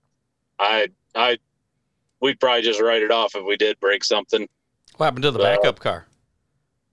I 0.57 0.87
I 1.15 1.37
we'd 2.19 2.39
probably 2.39 2.63
just 2.63 2.81
write 2.81 3.03
it 3.03 3.11
off 3.11 3.35
if 3.35 3.45
we 3.45 3.55
did 3.55 3.79
break 3.79 4.03
something. 4.03 4.47
What 4.97 5.05
happened 5.05 5.23
to 5.23 5.31
the 5.31 5.39
Uh, 5.39 5.43
backup 5.43 5.79
car? 5.79 6.07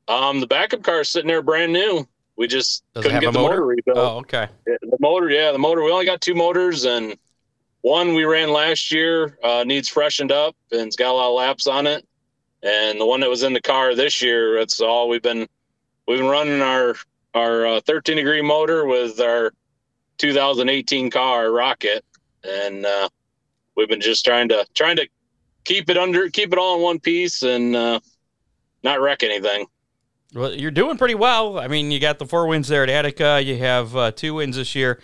Um, 0.08 0.40
the 0.40 0.46
backup 0.46 0.82
car 0.82 1.00
is 1.00 1.08
sitting 1.08 1.26
there 1.28 1.42
brand 1.42 1.72
new. 1.72 2.06
We 2.36 2.46
just 2.46 2.84
Does 2.94 3.04
couldn't 3.04 3.20
get 3.20 3.32
the 3.32 3.38
motor? 3.38 3.54
motor, 3.54 3.66
rebuilt. 3.66 3.98
Oh, 3.98 4.18
okay. 4.18 4.48
The 4.66 4.98
motor, 5.00 5.30
yeah, 5.30 5.52
the 5.52 5.58
motor. 5.58 5.82
We 5.82 5.90
only 5.90 6.04
got 6.04 6.20
two 6.20 6.34
motors, 6.34 6.84
and 6.84 7.16
one 7.80 8.14
we 8.14 8.24
ran 8.24 8.50
last 8.52 8.92
year 8.92 9.38
uh, 9.42 9.64
needs 9.64 9.88
freshened 9.88 10.32
up 10.32 10.54
and 10.70 10.82
it's 10.82 10.96
got 10.96 11.10
a 11.12 11.12
lot 11.12 11.28
of 11.28 11.34
laps 11.34 11.66
on 11.66 11.86
it. 11.86 12.06
And 12.62 13.00
the 13.00 13.06
one 13.06 13.20
that 13.20 13.30
was 13.30 13.42
in 13.42 13.52
the 13.52 13.60
car 13.60 13.94
this 13.94 14.20
year, 14.20 14.58
that's 14.58 14.80
all 14.80 15.08
we've 15.08 15.22
been 15.22 15.46
we've 16.06 16.18
been 16.18 16.28
running 16.28 16.62
our 16.62 16.94
our 17.34 17.66
uh, 17.66 17.80
13 17.82 18.16
degree 18.16 18.42
motor 18.42 18.86
with 18.86 19.20
our 19.20 19.52
2018 20.18 21.10
car 21.10 21.52
Rocket, 21.52 22.04
and 22.42 22.86
uh, 22.86 23.08
we've 23.76 23.88
been 23.88 24.00
just 24.00 24.24
trying 24.24 24.48
to 24.48 24.66
trying 24.74 24.96
to 24.96 25.06
keep 25.64 25.90
it 25.90 25.98
under 25.98 26.30
keep 26.30 26.52
it 26.52 26.58
all 26.58 26.76
in 26.76 26.82
one 26.82 26.98
piece 26.98 27.42
and 27.42 27.76
uh, 27.76 28.00
not 28.82 29.00
wreck 29.00 29.22
anything. 29.22 29.66
Well, 30.34 30.54
you're 30.54 30.70
doing 30.70 30.98
pretty 30.98 31.14
well. 31.14 31.58
I 31.58 31.68
mean, 31.68 31.90
you 31.90 32.00
got 32.00 32.18
the 32.18 32.26
four 32.26 32.46
wins 32.46 32.68
there 32.68 32.82
at 32.82 32.90
Attica. 32.90 33.40
You 33.42 33.58
have 33.58 33.96
uh, 33.96 34.10
two 34.10 34.34
wins 34.34 34.56
this 34.56 34.74
year 34.74 35.00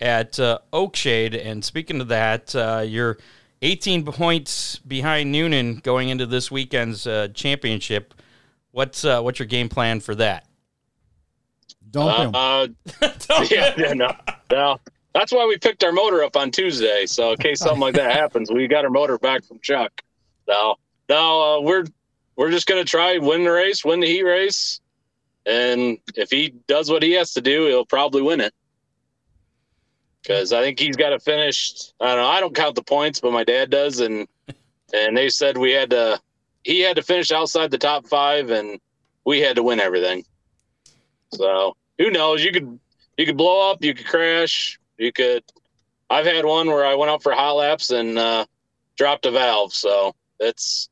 at 0.00 0.40
uh, 0.40 0.58
Oakshade. 0.72 1.40
And 1.40 1.64
speaking 1.64 2.00
of 2.00 2.08
that, 2.08 2.54
uh, 2.56 2.82
you're 2.84 3.18
18 3.60 4.04
points 4.04 4.78
behind 4.78 5.30
Noonan 5.30 5.76
going 5.76 6.08
into 6.08 6.26
this 6.26 6.50
weekend's 6.50 7.06
championship. 7.34 8.14
What's 8.72 9.04
uh, 9.04 9.20
what's 9.20 9.38
your 9.38 9.46
game 9.46 9.68
plan 9.68 10.00
for 10.00 10.14
that? 10.16 10.46
Dump 11.90 12.18
him. 12.18 12.34
Uh, 12.34 12.68
yeah, 13.50 13.74
yeah, 13.76 13.92
no, 13.92 14.10
no. 14.50 14.78
That's 15.14 15.30
why 15.30 15.46
we 15.46 15.58
picked 15.58 15.84
our 15.84 15.92
motor 15.92 16.24
up 16.24 16.36
on 16.36 16.50
Tuesday. 16.50 17.04
So 17.04 17.32
in 17.32 17.36
case 17.36 17.60
something 17.60 17.80
like 17.80 17.94
that 17.94 18.12
happens, 18.16 18.50
we 18.50 18.66
got 18.66 18.84
our 18.84 18.90
motor 18.90 19.18
back 19.18 19.44
from 19.44 19.60
Chuck. 19.60 19.92
No, 20.48 20.76
no, 21.08 21.58
uh, 21.58 21.60
we're 21.60 21.84
we're 22.36 22.50
just 22.50 22.66
gonna 22.66 22.84
try 22.84 23.18
win 23.18 23.44
the 23.44 23.52
race, 23.52 23.84
win 23.84 24.00
the 24.00 24.06
heat 24.06 24.22
race, 24.22 24.80
and 25.44 25.98
if 26.16 26.30
he 26.30 26.54
does 26.66 26.90
what 26.90 27.02
he 27.02 27.12
has 27.12 27.34
to 27.34 27.42
do, 27.42 27.66
he'll 27.66 27.84
probably 27.84 28.22
win 28.22 28.40
it. 28.40 28.54
Because 30.22 30.52
I 30.52 30.62
think 30.62 30.78
he's 30.78 30.96
got 30.96 31.10
to 31.10 31.18
finish. 31.18 31.92
I 32.00 32.14
don't 32.14 32.22
know. 32.22 32.28
I 32.28 32.40
don't 32.40 32.54
count 32.54 32.76
the 32.76 32.82
points, 32.82 33.20
but 33.20 33.32
my 33.32 33.44
dad 33.44 33.70
does, 33.70 34.00
and 34.00 34.26
and 34.94 35.16
they 35.16 35.28
said 35.28 35.58
we 35.58 35.72
had 35.72 35.90
to. 35.90 36.20
He 36.64 36.80
had 36.80 36.96
to 36.96 37.02
finish 37.02 37.30
outside 37.30 37.70
the 37.70 37.78
top 37.78 38.06
five, 38.06 38.50
and 38.50 38.78
we 39.24 39.40
had 39.40 39.56
to 39.56 39.62
win 39.62 39.80
everything. 39.80 40.24
So 41.34 41.76
who 41.98 42.10
knows? 42.10 42.44
You 42.44 42.52
could 42.52 42.78
you 43.16 43.26
could 43.26 43.36
blow 43.36 43.70
up, 43.70 43.82
you 43.84 43.94
could 43.94 44.06
crash, 44.06 44.78
you 44.98 45.12
could. 45.12 45.42
I've 46.10 46.26
had 46.26 46.44
one 46.44 46.68
where 46.68 46.84
I 46.84 46.94
went 46.94 47.10
out 47.10 47.22
for 47.22 47.32
hot 47.32 47.52
laps 47.52 47.90
and 47.90 48.18
uh, 48.18 48.44
dropped 48.96 49.26
a 49.26 49.30
valve, 49.30 49.72
so 49.72 50.14
it's 50.40 50.88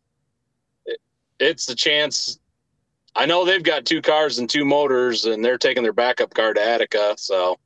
it, 0.87 0.99
it's 1.39 1.67
the 1.67 1.75
chance. 1.75 2.39
I 3.15 3.27
know 3.27 3.45
they've 3.45 3.62
got 3.62 3.85
two 3.85 4.00
cars 4.00 4.39
and 4.39 4.49
two 4.49 4.65
motors, 4.65 5.25
and 5.25 5.45
they're 5.45 5.59
taking 5.59 5.83
their 5.83 5.93
backup 5.93 6.33
car 6.33 6.55
to 6.55 6.62
Attica, 6.62 7.15
so 7.19 7.59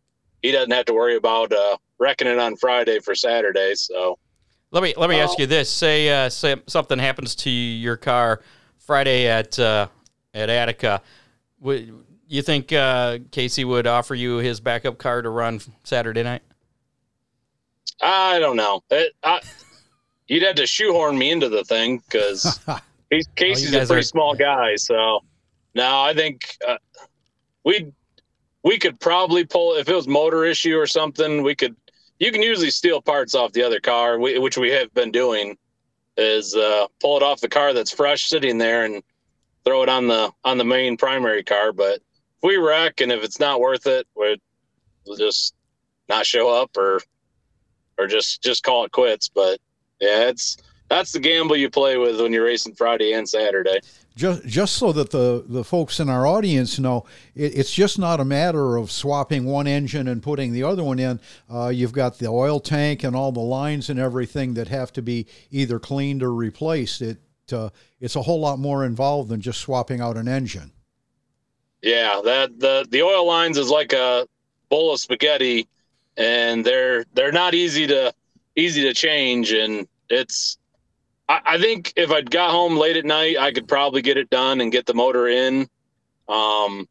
he 0.43 0.51
doesn't 0.53 0.73
have 0.73 0.87
to 0.87 0.95
worry 0.95 1.17
about 1.17 1.53
uh, 1.53 1.77
wrecking 1.99 2.29
it 2.29 2.39
on 2.39 2.57
Friday 2.57 2.99
for 2.99 3.15
Saturday. 3.15 3.75
So 3.75 4.19
Let 4.75 4.83
me 4.83 4.93
let 4.97 5.09
me 5.09 5.21
ask 5.21 5.35
Oh. 5.38 5.43
you 5.43 5.47
this: 5.47 5.71
say 5.71 6.09
uh, 6.09 6.28
say 6.28 6.57
something 6.66 6.99
happens 6.99 7.37
to 7.37 7.50
your 7.50 7.97
car 7.97 8.43
Friday 8.78 9.28
at 9.28 9.57
uh, 9.57 9.87
at 10.35 10.50
Attica. 10.50 11.00
Would 11.61 11.95
you 12.26 12.43
think 12.43 12.73
uh, 12.73 13.19
Casey 13.31 13.64
would 13.64 13.87
offer 13.87 14.16
you 14.16 14.38
his 14.38 14.59
backup 14.61 14.99
car 14.99 15.23
to 15.23 15.31
run 15.31 15.61
Saturday 15.85 16.25
night? 16.25 16.43
I 18.02 18.40
don't 18.40 18.57
know. 18.57 18.83
It, 18.90 19.12
I, 19.23 19.40
you'd 20.26 20.43
have 20.43 20.57
to 20.57 20.66
shoehorn 20.66 21.16
me 21.16 21.31
into 21.31 21.49
the 21.49 21.62
thing 21.62 21.99
because 21.99 22.59
Casey's 23.37 23.73
a 23.75 23.78
pretty 23.87 23.95
are- 23.95 24.02
small 24.02 24.35
guy. 24.35 24.75
So 24.75 25.21
no, 25.76 26.00
I 26.00 26.14
think 26.14 26.43
uh, 26.66 26.78
we 27.64 27.93
we 28.64 28.76
could 28.78 28.99
probably 28.99 29.45
pull 29.45 29.75
if 29.76 29.88
it 29.88 29.95
was 29.95 30.09
motor 30.09 30.45
issue 30.45 30.76
or 30.76 30.88
something. 30.88 31.45
We 31.45 31.54
could. 31.54 31.76
You 32.25 32.33
can 32.33 32.40
usually 32.40 32.71
steal 32.71 33.02
parts 33.02 33.35
off 33.35 33.52
the 33.52 33.62
other 33.62 33.81
car, 33.81 34.19
which 34.19 34.57
we 34.57 34.71
have 34.71 34.95
been 34.95 35.11
doing. 35.11 35.59
Is 36.16 36.57
uh, 36.57 36.87
pull 36.99 37.19
it 37.19 37.23
off 37.23 37.43
the 37.43 37.50
car 37.50 37.75
that's 37.75 37.93
fresh 37.93 38.25
sitting 38.25 38.57
there 38.57 38.87
and 38.87 39.02
throw 39.62 39.83
it 39.83 39.90
on 39.90 40.07
the 40.07 40.33
on 40.43 40.57
the 40.57 40.64
main 40.64 40.97
primary 40.97 41.45
car. 41.45 41.71
But 41.73 41.97
if 41.97 42.43
we 42.43 42.57
wreck 42.57 43.02
and 43.02 43.12
if 43.12 43.23
it's 43.23 43.38
not 43.38 43.61
worth 43.61 43.87
it, 43.87 44.07
we'll 44.14 44.38
just 45.19 45.54
not 46.09 46.25
show 46.25 46.49
up 46.49 46.75
or 46.78 47.02
or 47.99 48.07
just 48.07 48.43
just 48.43 48.62
call 48.62 48.85
it 48.85 48.93
quits. 48.93 49.28
But 49.28 49.59
yeah, 50.00 50.28
it's 50.28 50.57
that's 50.88 51.12
the 51.12 51.21
gamble 51.21 51.57
you 51.57 51.69
play 51.69 51.99
with 51.99 52.19
when 52.19 52.33
you're 52.33 52.47
racing 52.47 52.75
Friday 52.75 53.12
and 53.12 53.28
Saturday. 53.28 53.81
Just 54.16 54.44
just 54.44 54.76
so 54.76 54.92
that 54.92 55.11
the 55.11 55.44
the 55.47 55.64
folks 55.64 55.99
in 55.99 56.09
our 56.09 56.26
audience 56.26 56.78
know, 56.78 57.04
it, 57.35 57.59
it's 57.59 57.73
just 57.73 57.99
not 57.99 58.21
a 58.21 58.25
matter 58.25 58.76
of 58.76 58.90
swapping 58.90 59.44
one 59.44 59.66
engine 59.66 60.06
and 60.06 60.23
putting 60.23 60.52
the 60.52 60.62
other 60.62 60.85
one 60.85 60.99
in. 60.99 61.21
Uh, 61.52 61.68
you've 61.68 61.92
got 61.92 62.18
the 62.18 62.28
oil 62.28 62.61
tank 62.61 63.02
and 63.02 63.16
all 63.16 63.33
the 63.33 63.40
lines 63.40 63.90
and 63.90 63.99
everything 63.99 64.54
that 64.54 64.68
have 64.68 64.92
to 64.92 65.02
be 65.02 65.26
either 65.50 65.78
cleaned 65.78 66.23
or 66.23 66.33
replaced. 66.33 67.02
It 67.02 67.18
uh, 67.52 67.71
it's 68.00 68.16
a 68.16 68.23
whole 68.23 68.40
lot 68.40 68.59
more 68.59 68.85
involved 68.85 69.30
than 69.30 69.40
just 69.40 69.61
swapping 69.61 70.00
out 70.00 70.16
an 70.16 70.28
engine. 70.28 70.71
Yeah, 71.83 72.21
that 72.25 72.59
the 72.61 72.87
the 72.88 73.02
oil 73.02 73.26
lines 73.26 73.59
is 73.59 73.68
like 73.68 73.92
a 73.92 74.28
bowl 74.68 74.92
of 74.92 75.00
spaghetti, 75.00 75.66
and 76.16 76.64
they're 76.64 77.04
they're 77.14 77.33
not 77.33 77.52
easy 77.54 77.87
to 77.88 78.14
easy 78.54 78.83
to 78.83 78.94
change, 78.94 79.52
and 79.52 79.88
it's. 80.09 80.56
I, 81.28 81.40
I 81.45 81.59
think 81.59 81.93
if 81.97 82.11
I'd 82.11 82.31
got 82.31 82.50
home 82.50 82.76
late 82.76 82.97
at 82.97 83.04
night, 83.04 83.37
I 83.38 83.52
could 83.52 83.66
probably 83.69 84.02
get 84.02 84.16
it 84.16 84.31
done 84.31 84.61
and 84.61 84.71
get 84.73 84.87
the 84.87 84.95
motor 84.95 85.28
in. 85.28 85.69
Um, 86.28 86.88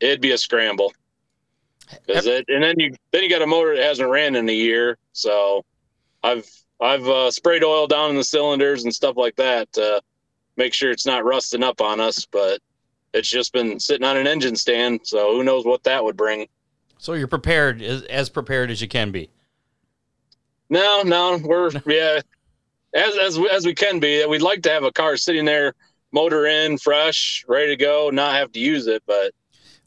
it'd 0.00 0.20
be 0.20 0.32
a 0.32 0.38
scramble. 0.38 0.92
'Cause 2.06 2.26
it, 2.26 2.44
and 2.48 2.62
then 2.62 2.74
you 2.78 2.94
then 3.10 3.24
you 3.24 3.28
got 3.28 3.42
a 3.42 3.46
motor 3.48 3.74
that 3.74 3.82
hasn't 3.82 4.08
ran 4.08 4.36
in 4.36 4.48
a 4.48 4.52
year, 4.52 4.96
so 5.12 5.64
I've 6.22 6.48
I've 6.80 7.06
uh, 7.08 7.30
sprayed 7.32 7.64
oil 7.64 7.88
down 7.88 8.10
in 8.10 8.16
the 8.16 8.22
cylinders 8.22 8.84
and 8.84 8.94
stuff 8.94 9.16
like 9.16 9.34
that 9.36 9.72
to 9.72 10.00
make 10.56 10.72
sure 10.72 10.92
it's 10.92 11.04
not 11.04 11.24
rusting 11.24 11.64
up 11.64 11.80
on 11.80 11.98
us, 11.98 12.26
but 12.26 12.60
it's 13.12 13.28
just 13.28 13.52
been 13.52 13.80
sitting 13.80 14.06
on 14.06 14.16
an 14.16 14.28
engine 14.28 14.54
stand, 14.54 15.00
so 15.02 15.34
who 15.34 15.42
knows 15.42 15.64
what 15.64 15.82
that 15.82 16.04
would 16.04 16.16
bring. 16.16 16.46
So 16.98 17.14
you're 17.14 17.26
prepared 17.26 17.82
as, 17.82 18.02
as 18.04 18.28
prepared 18.30 18.70
as 18.70 18.80
you 18.80 18.86
can 18.86 19.10
be. 19.10 19.28
No, 20.68 21.02
no, 21.02 21.40
we're 21.42 21.70
yeah, 21.86 22.20
as 22.94 23.16
as 23.18 23.38
as 23.52 23.66
we 23.66 23.74
can 23.74 24.00
be. 24.00 24.24
We'd 24.26 24.42
like 24.42 24.62
to 24.62 24.70
have 24.70 24.84
a 24.84 24.92
car 24.92 25.16
sitting 25.16 25.44
there, 25.44 25.74
motor 26.12 26.46
in, 26.46 26.78
fresh, 26.78 27.44
ready 27.48 27.68
to 27.68 27.76
go, 27.76 28.10
not 28.10 28.34
have 28.34 28.52
to 28.52 28.60
use 28.60 28.86
it. 28.86 29.02
But 29.06 29.32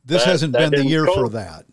This 0.05 0.23
That- 0.23 0.29
hasn't 0.31 0.53
that 0.53 0.71
been 0.71 0.83
the 0.83 0.89
year 0.89 1.05
go. 1.05 1.13
for 1.13 1.29
that. 1.29 1.65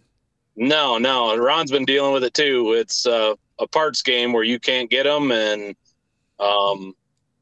no, 0.56 0.98
no, 0.98 1.36
Ron's 1.36 1.70
been 1.70 1.84
dealing 1.84 2.12
with 2.12 2.24
it 2.24 2.34
too. 2.34 2.72
It's 2.74 3.06
uh, 3.06 3.34
a 3.58 3.66
parts 3.68 4.02
game 4.02 4.32
where 4.32 4.44
you 4.44 4.58
can't 4.60 4.88
get 4.90 5.04
them, 5.04 5.30
and 5.32 5.74
um, 6.38 6.94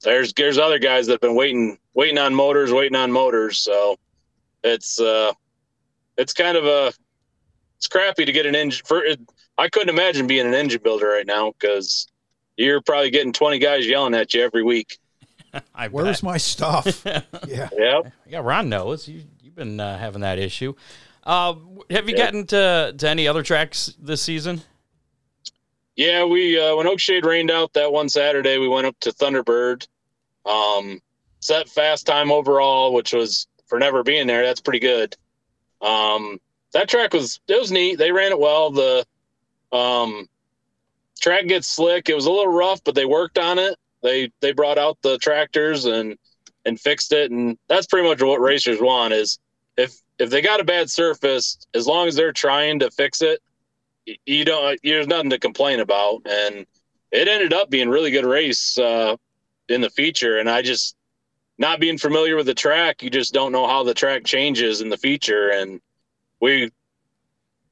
there's 0.03 0.33
there's 0.35 0.59
other 0.59 0.79
guys 0.79 1.07
that 1.07 1.15
have 1.15 1.21
been 1.21 1.35
waiting 1.35 1.79
waiting 1.95 2.19
on 2.19 2.35
motors, 2.35 2.73
waiting 2.73 2.97
on 2.97 3.11
motors. 3.13 3.59
So 3.59 3.97
it's 4.65 5.01
uh, 5.01 5.33
it's 6.17 6.33
kind 6.33 6.57
of 6.57 6.65
a 6.67 6.93
it's 7.77 7.87
crappy 7.89 8.25
to 8.25 8.33
get 8.33 8.47
an 8.47 8.55
engine 8.55 8.85
for. 8.87 9.05
It, 9.05 9.21
I 9.57 9.69
couldn't 9.69 9.89
imagine 9.89 10.27
being 10.29 10.47
an 10.47 10.55
engine 10.55 10.81
builder 10.85 11.09
right 11.09 11.27
now 11.27 11.53
because 11.53 12.07
you're 12.59 12.83
probably 12.83 13.11
getting 13.11 13.33
20 13.33 13.59
guys 13.59 13.87
yelling 13.87 14.15
at 14.15 14.35
you 14.35 14.43
every 14.43 14.63
week. 14.63 14.99
I 15.75 15.89
Where's 15.89 16.19
bet. 16.19 16.23
my 16.23 16.37
stuff? 16.37 17.03
yeah. 17.47 17.69
Yep. 17.73 18.13
Yeah, 18.29 18.41
Ron 18.41 18.69
knows. 18.69 19.09
You, 19.09 19.23
you've 19.43 19.55
been 19.55 19.81
uh, 19.81 19.97
having 19.97 20.21
that 20.21 20.39
issue. 20.39 20.75
Uh, 21.25 21.55
have 21.91 22.09
you 22.09 22.17
gotten 22.17 22.47
to, 22.49 22.95
to 22.97 23.09
any 23.09 23.29
other 23.29 23.43
tracks 23.43 23.95
this 24.01 24.21
season? 24.21 24.63
Yeah, 25.97 26.25
we 26.25 26.59
uh, 26.61 26.77
when 26.77 26.87
Oakshade 26.87 27.25
rained 27.25 27.51
out 27.51 27.73
that 27.73 27.93
one 27.93 28.09
Saturday, 28.09 28.59
we 28.59 28.69
went 28.69 28.87
up 28.87 28.95
to 29.01 29.11
Thunderbird. 29.11 29.87
Um, 30.47 31.01
set 31.41 31.69
fast 31.69 32.07
time 32.07 32.31
overall, 32.31 32.95
which 32.95 33.13
was 33.13 33.49
for 33.67 33.81
never 33.81 34.05
being 34.05 34.27
there. 34.29 34.45
That's 34.45 34.61
pretty 34.61 34.79
good. 34.79 35.17
Um, 35.83 36.41
that 36.73 36.89
track 36.89 37.15
was 37.15 37.41
it 37.49 37.59
was 37.59 37.73
neat. 37.73 37.99
They 37.99 38.13
ran 38.13 38.31
it 38.31 38.39
well. 38.39 38.71
The 38.71 39.05
um, 39.73 40.29
track 41.21 41.47
gets 41.47 41.69
slick. 41.69 42.09
It 42.09 42.15
was 42.15 42.27
a 42.27 42.31
little 42.31 42.53
rough, 42.53 42.83
but 42.85 42.95
they 42.95 43.05
worked 43.05 43.39
on 43.39 43.59
it. 43.59 43.77
They 44.03 44.31
they 44.41 44.53
brought 44.53 44.79
out 44.79 44.99
the 45.03 45.19
tractors 45.19 45.85
and 45.85 46.17
and 46.65 46.79
fixed 46.79 47.13
it, 47.13 47.31
and 47.31 47.59
that's 47.69 47.87
pretty 47.87 48.09
much 48.09 48.23
what 48.23 48.41
racers 48.41 48.81
want. 48.81 49.13
Is 49.13 49.39
if 49.77 49.95
if 50.19 50.31
they 50.31 50.43
got 50.43 50.61
a 50.61 50.65
bad 50.65 50.91
surface, 50.91 51.59
as 51.75 51.87
long 51.87 52.09
as 52.09 52.17
they're 52.17 52.33
trying 52.33 52.81
to 52.81 52.91
fix 52.91 53.23
it, 53.23 53.41
you 54.27 54.45
don't 54.45 54.79
there's 54.83 55.07
nothing 55.07 55.31
to 55.31 55.39
complain 55.39 55.81
about 55.81 56.23
and 56.27 56.67
it 57.11 57.29
ended 57.29 57.53
up 57.53 57.71
being 57.71 57.89
really 57.89 58.11
good 58.11 58.25
race 58.25 58.77
uh, 58.79 59.17
in 59.69 59.81
the 59.81 59.91
feature 59.91 60.39
and 60.39 60.49
i 60.49 60.63
just 60.63 60.95
not 61.59 61.81
being 61.81 61.99
familiar 61.99 62.37
with 62.37 62.47
the 62.47 62.55
track 62.55 63.03
you 63.03 63.11
just 63.11 63.35
don't 63.35 63.53
know 63.53 63.67
how 63.67 63.83
the 63.83 63.95
track 63.95 64.25
changes 64.25 64.81
in 64.81 64.89
the 64.89 64.97
feature 64.97 65.51
and 65.51 65.81
we 66.41 66.71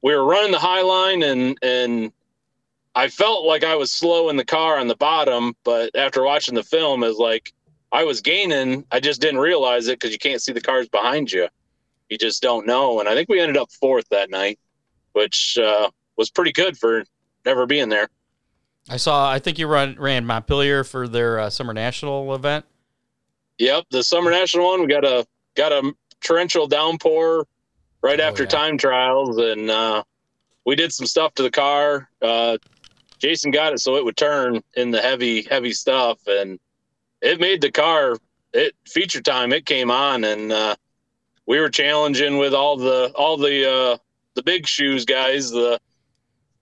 we 0.02 0.14
were 0.14 0.24
running 0.24 0.52
the 0.52 0.58
high 0.58 0.82
line 0.82 1.22
and 1.22 1.58
and 1.62 2.12
i 2.96 3.06
felt 3.06 3.44
like 3.46 3.62
i 3.62 3.76
was 3.76 3.92
slow 3.92 4.28
in 4.28 4.36
the 4.36 4.44
car 4.44 4.78
on 4.78 4.88
the 4.88 4.96
bottom 4.96 5.54
but 5.62 5.94
after 5.94 6.24
watching 6.24 6.54
the 6.56 6.62
film 6.64 7.04
is 7.04 7.16
like 7.18 7.52
i 7.92 8.02
was 8.02 8.20
gaining 8.20 8.84
i 8.90 8.98
just 8.98 9.20
didn't 9.20 9.38
realize 9.38 9.86
it 9.86 10.00
because 10.00 10.10
you 10.12 10.18
can't 10.18 10.42
see 10.42 10.52
the 10.52 10.60
cars 10.60 10.88
behind 10.88 11.30
you 11.30 11.46
you 12.08 12.18
just 12.18 12.42
don't 12.42 12.66
know 12.66 12.98
and 12.98 13.08
i 13.08 13.14
think 13.14 13.28
we 13.28 13.38
ended 13.40 13.56
up 13.56 13.70
fourth 13.70 14.08
that 14.10 14.30
night 14.30 14.58
which 15.12 15.56
uh, 15.58 15.88
was 16.16 16.30
pretty 16.30 16.52
good 16.52 16.76
for 16.76 17.02
never 17.46 17.64
being 17.64 17.88
there. 17.88 18.08
I 18.90 18.98
saw. 18.98 19.30
I 19.30 19.38
think 19.38 19.58
you 19.58 19.66
run 19.66 19.96
ran 19.98 20.26
Montpelier 20.26 20.84
for 20.84 21.08
their 21.08 21.38
uh, 21.40 21.48
summer 21.48 21.72
national 21.72 22.34
event. 22.34 22.66
Yep, 23.58 23.84
the 23.90 24.02
summer 24.04 24.30
national 24.30 24.66
one, 24.66 24.82
we 24.82 24.88
got 24.88 25.06
a 25.06 25.26
got 25.54 25.72
a 25.72 25.94
torrential 26.22 26.66
downpour 26.66 27.46
right 28.02 28.20
Oh, 28.20 28.24
after 28.24 28.42
yeah. 28.42 28.48
time 28.50 28.76
trials, 28.76 29.38
and 29.38 29.70
uh, 29.70 30.02
we 30.66 30.76
did 30.76 30.92
some 30.92 31.06
stuff 31.06 31.32
to 31.36 31.42
the 31.42 31.50
car. 31.50 32.10
Uh, 32.20 32.58
Jason 33.18 33.50
got 33.50 33.72
it 33.72 33.80
so 33.80 33.96
it 33.96 34.04
would 34.04 34.16
turn 34.16 34.60
in 34.74 34.90
the 34.90 35.00
heavy 35.00 35.42
heavy 35.42 35.72
stuff, 35.72 36.18
and 36.26 36.58
it 37.22 37.40
made 37.40 37.60
the 37.60 37.70
car. 37.70 38.16
It 38.52 38.74
feature 38.86 39.20
time. 39.20 39.52
It 39.52 39.66
came 39.66 39.90
on, 39.90 40.24
and 40.24 40.52
uh, 40.52 40.76
we 41.46 41.60
were 41.60 41.68
challenging 41.68 42.38
with 42.38 42.54
all 42.54 42.76
the 42.76 43.12
all 43.14 43.36
the 43.36 43.70
uh, 43.70 43.96
the 44.34 44.42
big 44.42 44.66
shoes 44.66 45.04
guys, 45.04 45.50
the 45.50 45.80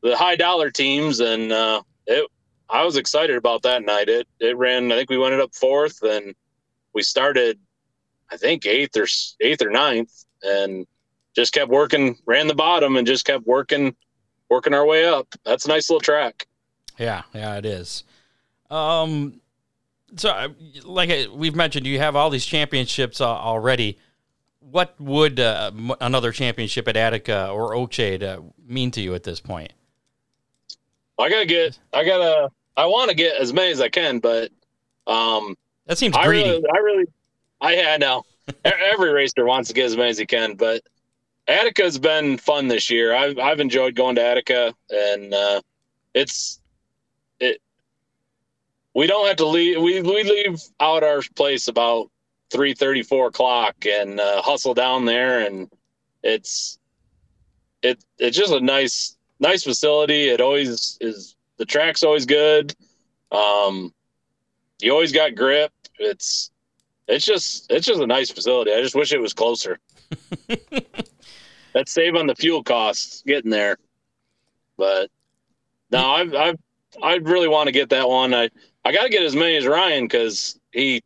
the 0.02 0.16
high 0.16 0.36
dollar 0.36 0.70
teams, 0.70 1.20
and 1.20 1.52
uh, 1.52 1.82
it. 2.06 2.28
I 2.70 2.84
was 2.84 2.96
excited 2.96 3.36
about 3.36 3.62
that 3.62 3.84
night. 3.84 4.08
It 4.08 4.26
it 4.40 4.56
ran. 4.56 4.90
I 4.90 4.96
think 4.96 5.10
we 5.10 5.18
went 5.18 5.34
up 5.34 5.54
fourth, 5.54 6.02
and 6.02 6.34
we 6.94 7.02
started. 7.02 7.58
I 8.30 8.36
think 8.36 8.64
eighth 8.66 8.96
or 8.96 9.06
eighth 9.40 9.62
or 9.62 9.70
ninth, 9.70 10.12
and 10.42 10.86
just 11.34 11.52
kept 11.52 11.70
working. 11.70 12.16
Ran 12.26 12.46
the 12.46 12.54
bottom 12.54 12.96
and 12.96 13.06
just 13.06 13.24
kept 13.24 13.46
working, 13.46 13.94
working 14.50 14.74
our 14.74 14.86
way 14.86 15.06
up. 15.06 15.26
That's 15.44 15.64
a 15.64 15.68
nice 15.68 15.90
little 15.90 16.00
track. 16.00 16.46
Yeah, 16.98 17.22
yeah, 17.34 17.56
it 17.56 17.66
is. 17.66 18.04
Um, 18.70 19.40
so 20.16 20.30
uh, 20.30 20.48
like 20.84 21.10
uh, 21.10 21.32
we've 21.32 21.54
mentioned, 21.54 21.86
you 21.86 21.98
have 21.98 22.16
all 22.16 22.30
these 22.30 22.46
championships 22.46 23.20
uh, 23.20 23.28
already. 23.28 23.98
What 24.60 24.94
would 25.00 25.40
uh, 25.40 25.72
another 26.00 26.32
championship 26.32 26.88
at 26.88 26.96
Attica 26.96 27.48
or 27.50 27.74
Oakshade 27.74 28.22
uh, 28.22 28.40
mean 28.66 28.90
to 28.92 29.00
you 29.00 29.14
at 29.14 29.22
this 29.22 29.40
point? 29.40 29.72
I 31.18 31.28
gotta 31.28 31.46
get. 31.46 31.78
I 31.92 32.04
gotta. 32.04 32.50
I 32.76 32.86
want 32.86 33.10
to 33.10 33.16
get 33.16 33.36
as 33.36 33.52
many 33.52 33.70
as 33.70 33.80
I 33.80 33.88
can, 33.88 34.18
but 34.18 34.50
um, 35.06 35.56
that 35.86 35.98
seems 35.98 36.16
greedy. 36.16 36.48
I 36.48 36.52
really, 36.52 36.64
I 36.72 36.78
really, 36.78 37.04
I 37.60 37.74
yeah, 37.76 37.96
know. 37.98 38.24
Every 38.64 39.12
racer 39.12 39.44
wants 39.44 39.68
to 39.68 39.74
get 39.74 39.86
as 39.86 39.96
many 39.96 40.10
as 40.10 40.18
he 40.18 40.26
can, 40.26 40.54
but 40.54 40.82
Attica's 41.46 41.98
been 41.98 42.38
fun 42.38 42.68
this 42.68 42.90
year. 42.90 43.14
I've 43.14 43.38
I've 43.38 43.60
enjoyed 43.60 43.94
going 43.94 44.14
to 44.16 44.24
Attica, 44.24 44.74
and 44.90 45.34
uh, 45.34 45.60
it's 46.14 46.60
it. 47.38 47.60
We 48.94 49.06
don't 49.06 49.26
have 49.26 49.36
to 49.36 49.46
leave. 49.46 49.80
We 49.80 50.00
we 50.00 50.22
leave 50.22 50.62
out 50.80 51.02
our 51.02 51.20
place 51.34 51.68
about 51.68 52.10
three 52.50 52.74
thirty, 52.74 53.02
four 53.02 53.28
o'clock, 53.28 53.76
and 53.86 54.20
uh, 54.20 54.40
hustle 54.40 54.74
down 54.74 55.04
there, 55.04 55.40
and 55.40 55.70
it's 56.22 56.78
it 57.82 58.02
it's 58.18 58.36
just 58.36 58.52
a 58.52 58.60
nice 58.60 59.16
nice 59.38 59.64
facility. 59.64 60.28
It 60.28 60.40
always 60.40 60.96
is. 61.00 61.36
The 61.56 61.66
track's 61.66 62.02
always 62.02 62.26
good. 62.26 62.74
Um, 63.30 63.92
you 64.80 64.92
always 64.92 65.12
got 65.12 65.34
grip. 65.34 65.72
It's 65.98 66.50
it's 67.06 67.24
just 67.24 67.70
it's 67.70 67.86
just 67.86 68.00
a 68.00 68.06
nice 68.06 68.30
facility. 68.30 68.72
I 68.72 68.80
just 68.80 68.94
wish 68.94 69.12
it 69.12 69.20
was 69.20 69.34
closer. 69.34 69.78
That's 71.74 71.92
save 71.92 72.14
on 72.14 72.26
the 72.26 72.34
fuel 72.34 72.62
costs 72.62 73.22
getting 73.26 73.50
there. 73.50 73.76
But 74.76 75.10
no, 75.90 76.10
I've 76.12 76.34
I've 76.34 76.56
I 77.02 77.14
really 77.16 77.48
want 77.48 77.66
to 77.66 77.72
get 77.72 77.90
that 77.90 78.08
one. 78.08 78.32
I 78.32 78.48
I 78.84 78.92
got 78.92 79.04
to 79.04 79.08
get 79.08 79.22
as 79.22 79.34
many 79.34 79.56
as 79.56 79.66
Ryan 79.66 80.04
because 80.04 80.58
he 80.72 81.02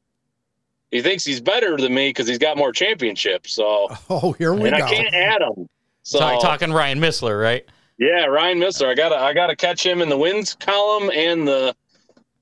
he 0.91 1.03
thinks 1.03 1.25
he's 1.25 1.41
better 1.41 1.77
than 1.77 1.95
me 1.95 2.11
because 2.11 2.29
he's 2.29 2.39
got 2.39 2.57
more 2.57 2.73
championships. 2.73 3.53
So 3.53 3.89
oh, 4.11 4.33
here 4.33 4.55
we 4.55 4.69
and 4.69 4.79
go. 4.79 4.85
I 4.85 4.95
can't 4.95 5.15
add 5.15 5.41
them. 5.41 5.69
So 6.03 6.19
Talk, 6.19 6.41
talking 6.41 6.73
Ryan 6.73 7.01
Missler, 7.01 7.43
right? 7.43 7.65
Yeah, 7.99 8.27
Ryan 8.27 8.59
Missler. 8.59 8.89
I 8.89 8.95
gotta 8.95 9.17
I 9.17 9.33
gotta 9.33 9.57
catch 9.57 9.85
him 9.85 10.01
in 10.01 10.09
the 10.09 10.17
wins 10.17 10.55
column 10.55 11.11
and 11.15 11.47
the 11.47 11.75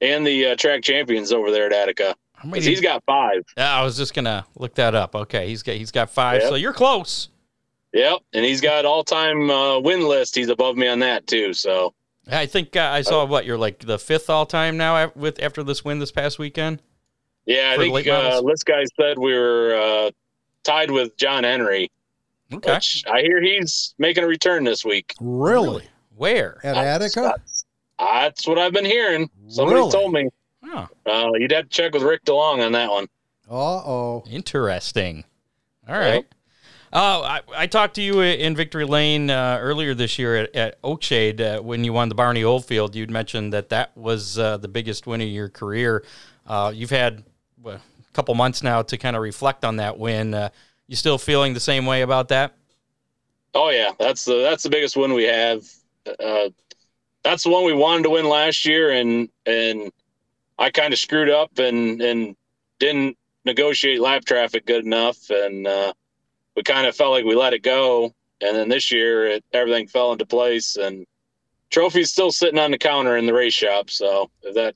and 0.01 0.27
the 0.27 0.47
uh, 0.47 0.57
track 0.57 0.83
champions 0.83 1.33
over 1.33 1.51
there 1.51 1.67
at 1.67 1.73
Attica. 1.73 2.15
He's 2.55 2.83
got 2.83 3.03
five. 3.07 3.43
Yeah, 3.57 3.75
I 3.75 3.83
was 3.83 3.97
just 3.97 4.15
gonna 4.15 4.45
look 4.57 4.75
that 4.75 4.95
up. 4.95 5.15
Okay, 5.15 5.49
he's 5.49 5.63
got 5.63 5.77
he's 5.77 5.91
got 5.91 6.11
five. 6.11 6.43
Yep. 6.43 6.51
So 6.51 6.55
you're 6.57 6.75
close. 6.75 7.31
Yep, 7.97 8.19
and 8.35 8.45
he's 8.45 8.61
got 8.61 8.85
all 8.85 9.03
time 9.03 9.49
uh, 9.49 9.79
win 9.79 10.07
list. 10.07 10.35
He's 10.35 10.51
above 10.51 10.77
me 10.77 10.87
on 10.87 10.99
that 10.99 11.27
too. 11.27 11.55
So 11.55 11.95
I 12.31 12.45
think 12.45 12.77
uh, 12.77 12.91
I 12.93 13.01
saw 13.01 13.25
what 13.25 13.47
you're 13.47 13.57
like 13.57 13.79
the 13.79 13.99
fifth 13.99 14.29
all 14.29 14.45
time 14.45 14.77
now 14.77 15.11
with 15.17 15.43
after 15.43 15.63
this 15.63 15.83
win 15.83 15.99
this 15.99 16.13
past 16.13 16.39
weekend. 16.39 16.83
Yeah, 17.47 17.75
I 17.75 17.79
think 17.79 18.07
uh, 18.07 18.43
this 18.43 18.65
guy 18.65 18.85
said 19.01 19.19
we 19.19 19.33
were 19.33 19.75
uh, 19.75 20.11
tied 20.63 20.91
with 20.91 21.17
John 21.17 21.45
Henry. 21.45 21.91
Okay, 22.53 22.75
which 22.75 23.03
I 23.11 23.23
hear 23.23 23.41
he's 23.41 23.95
making 23.97 24.25
a 24.25 24.27
return 24.27 24.65
this 24.65 24.85
week. 24.85 25.15
Really? 25.19 25.85
Where 26.17 26.61
at 26.65 26.77
Attica? 26.77 27.23
That's, 27.23 27.65
that's, 27.99 28.47
what 28.47 28.59
I've 28.59 28.75
been 28.75 28.85
hearing. 28.85 29.31
Somebody 29.49 29.77
really? 29.77 29.91
told 29.91 30.13
me. 30.13 30.29
Oh. 30.65 30.87
Uh, 31.07 31.31
you'd 31.37 31.53
have 31.53 31.65
to 31.65 31.71
check 31.71 31.95
with 31.95 32.03
Rick 32.03 32.27
DeLong 32.27 32.63
on 32.63 32.73
that 32.73 32.91
one. 32.91 33.07
Uh 33.51 33.55
oh. 33.55 34.25
Interesting. 34.29 35.25
All 35.89 35.99
right. 35.99 36.17
Yep. 36.17 36.35
Uh, 36.97 37.21
I, 37.21 37.41
I, 37.55 37.67
talked 37.67 37.97
to 37.97 38.01
you 38.01 38.23
in 38.23 38.57
Victory 38.57 38.87
Lane 38.87 39.29
uh, 39.29 39.59
earlier 39.61 39.93
this 39.93 40.19
year 40.19 40.35
at, 40.37 40.57
at 40.57 40.81
Oakshade 40.81 41.43
uh, 41.43 41.63
when 41.63 41.85
you 41.85 41.93
won 41.93 42.09
the 42.09 42.15
Barney 42.15 42.43
Oldfield. 42.43 42.97
You'd 42.97 43.11
mentioned 43.11 43.53
that 43.53 43.69
that 43.69 43.95
was 43.99 44.39
uh, 44.39 44.57
the 44.57 44.69
biggest 44.69 45.07
win 45.07 45.21
of 45.21 45.29
your 45.29 45.51
career. 45.51 46.03
Uh, 46.47 46.73
you've 46.75 46.89
had 46.89 47.23
well, 47.63 47.75
a 47.75 48.13
couple 48.15 48.35
months 48.35 48.63
now 48.63 48.81
to 48.81 48.97
kind 48.97 49.15
of 49.15 49.21
reflect 49.21 49.63
on 49.63 49.77
that 49.77 49.99
win. 49.99 50.33
Uh, 50.33 50.49
you 50.87 50.97
still 50.97 51.19
feeling 51.19 51.53
the 51.53 51.61
same 51.61 51.85
way 51.85 52.01
about 52.01 52.29
that? 52.29 52.55
Oh 53.55 53.69
yeah, 53.69 53.91
that's 53.99 54.25
the 54.25 54.41
that's 54.41 54.63
the 54.63 54.71
biggest 54.71 54.97
win 54.97 55.13
we 55.13 55.25
have. 55.25 55.67
that's 57.23 57.43
the 57.43 57.51
one 57.51 57.67
we 57.67 57.75
wanted 57.75 58.05
to 58.05 58.11
win 58.11 58.27
last 58.27 58.65
year, 58.65 58.93
and 58.93 59.29
and 59.45 59.93
I 60.59 60.71
kind 60.71 60.95
of 60.95 60.99
screwed 60.99 61.29
up 61.29 61.59
and 61.59 62.01
and 62.01 62.37
didn't 62.79 63.19
negotiate 63.45 64.01
lap 64.01 64.25
traffic 64.25 64.65
good 64.65 64.87
enough, 64.87 65.29
and 65.29 65.69
we 66.57 66.63
kind 66.63 66.87
of 66.87 66.97
felt 66.97 67.13
like 67.13 67.25
we 67.25 67.35
let 67.35 67.53
it 67.53 67.63
go. 67.63 68.15
And 68.41 68.57
then 68.57 68.69
this 68.69 68.91
year, 68.91 69.27
it, 69.27 69.45
everything 69.53 69.87
fell 69.87 70.13
into 70.13 70.27
place, 70.27 70.77
and 70.77 71.07
trophy's 71.71 72.11
still 72.11 72.33
sitting 72.33 72.59
on 72.59 72.71
the 72.71 72.79
counter 72.79 73.17
in 73.17 73.27
the 73.27 73.33
race 73.33 73.55
shop. 73.55 73.91
So 73.91 74.31
if 74.43 74.55
that 74.55 74.75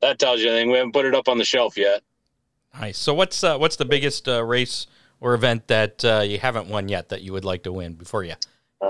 that 0.00 0.18
tells 0.18 0.40
you 0.40 0.50
anything, 0.50 0.70
we 0.70 0.78
haven't 0.78 0.92
put 0.92 1.04
it 1.04 1.14
up 1.14 1.28
on 1.28 1.38
the 1.38 1.44
shelf 1.44 1.76
yet. 1.76 2.02
Nice. 2.78 2.98
So 2.98 3.14
what's 3.14 3.42
uh, 3.44 3.58
what's 3.58 3.76
the 3.76 3.84
biggest 3.84 4.28
uh, 4.28 4.42
race 4.44 4.86
or 5.20 5.34
event 5.34 5.68
that 5.68 6.04
uh, 6.04 6.22
you 6.24 6.38
haven't 6.38 6.68
won 6.68 6.88
yet 6.88 7.10
that 7.10 7.22
you 7.22 7.32
would 7.32 7.44
like 7.44 7.62
to 7.64 7.72
win 7.72 7.94
before 7.94 8.24
you 8.24 8.34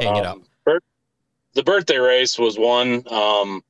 hang 0.00 0.08
um, 0.08 0.16
it 0.16 0.26
up? 0.26 0.36
Um, 0.36 0.80
the 1.54 1.62
birthday 1.62 1.98
race 1.98 2.38
was 2.38 2.58
one. 2.58 3.04
Um, 3.10 3.62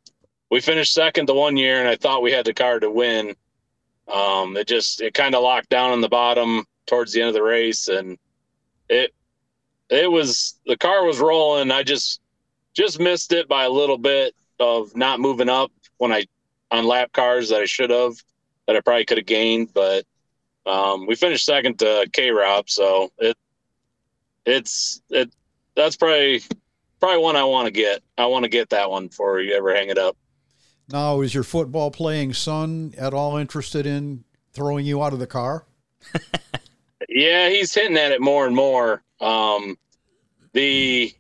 we 0.50 0.61
finished 0.61 0.94
second 0.94 1.27
the 1.27 1.35
one 1.35 1.57
year, 1.57 1.81
and 1.81 1.88
I 1.88 1.96
thought 1.96 2.22
we 2.22 2.33
had 2.33 2.46
the 2.46 2.55
car 2.55 2.81
to 2.81 2.90
win. 2.90 3.35
Um, 4.12 4.57
it 4.57 4.66
just 4.66 5.00
it 5.00 5.14
kind 5.14 5.35
of 5.35 5.42
locked 5.42 5.68
down 5.68 5.92
on 5.92 6.00
the 6.00 6.09
bottom 6.09 6.64
towards 6.87 7.12
the 7.12 7.20
end 7.20 7.29
of 7.29 7.35
the 7.35 7.42
race, 7.42 7.88
and 7.88 8.18
it 8.88 9.12
it 9.90 10.11
was 10.11 10.59
the 10.66 10.77
car 10.77 11.05
was 11.05 11.18
rolling. 11.18 11.70
I 11.70 11.83
just 11.83 12.20
just 12.75 12.99
missed 13.01 13.33
it 13.33 13.49
by 13.49 13.64
a 13.64 13.70
little 13.70 13.99
bit 13.99 14.35
of 14.59 14.94
not 14.97 15.20
moving 15.20 15.49
up 15.49 15.70
when 15.99 16.12
I 16.12 16.25
on 16.70 16.87
lap 16.87 17.12
cars 17.12 17.51
that 17.51 17.61
I 17.61 17.66
should 17.66 17.90
have 17.90 18.14
that 18.66 18.77
I 18.77 18.81
probably 18.81 19.05
could 19.05 19.18
have 19.18 19.27
gained, 19.27 19.73
but 19.75 20.05
um, 20.66 21.07
we 21.07 21.14
finished 21.14 21.44
second 21.44 21.79
to 21.81 22.09
K 22.12 22.31
Rob, 22.31 22.68
so 22.68 23.11
it 23.18 23.37
it's 24.47 25.03
it 25.11 25.31
that's 25.77 25.97
probably 25.97 26.42
probably 27.01 27.23
one 27.23 27.37
I 27.37 27.44
want 27.44 27.66
to 27.66 27.70
get. 27.70 28.03
I 28.16 28.27
want 28.27 28.44
to 28.44 28.49
get 28.49 28.70
that 28.70 28.90
one 28.90 29.09
before 29.09 29.40
you 29.40 29.55
ever 29.55 29.75
hang 29.75 29.88
it 29.88 29.99
up. 29.99 30.16
Now, 30.90 31.20
is 31.23 31.35
your 31.35 31.44
football 31.44 31.90
playing 31.90 32.35
son 32.35 32.94
at 32.99 33.14
all 33.14 33.37
interested 33.37 33.87
in 33.87 34.25
throwing 34.53 34.85
you 34.85 35.03
out 35.03 35.12
of 35.12 35.18
the 35.18 35.27
car? 35.27 35.66
Yeah, 37.14 37.48
he's 37.48 37.72
hitting 37.72 37.96
at 37.96 38.11
it 38.11 38.20
more 38.20 38.44
and 38.44 38.57
more. 38.57 39.00
Um, 39.20 39.79
the 40.53 41.14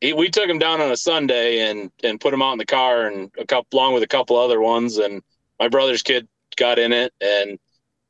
he, 0.00 0.12
we 0.12 0.28
took 0.30 0.48
him 0.48 0.60
down 0.60 0.80
on 0.80 0.92
a 0.92 0.96
Sunday 0.96 1.68
and 1.68 1.90
and 2.04 2.20
put 2.20 2.32
him 2.32 2.40
out 2.40 2.52
in 2.52 2.58
the 2.58 2.66
car 2.66 3.08
and 3.08 3.30
a 3.36 3.44
couple 3.44 3.78
along 3.78 3.94
with 3.94 4.04
a 4.04 4.08
couple 4.08 4.36
other 4.36 4.60
ones 4.60 4.98
and 4.98 5.22
my 5.58 5.68
brother's 5.68 6.02
kid 6.02 6.28
got 6.56 6.78
in 6.78 6.92
it 6.92 7.12
and 7.20 7.58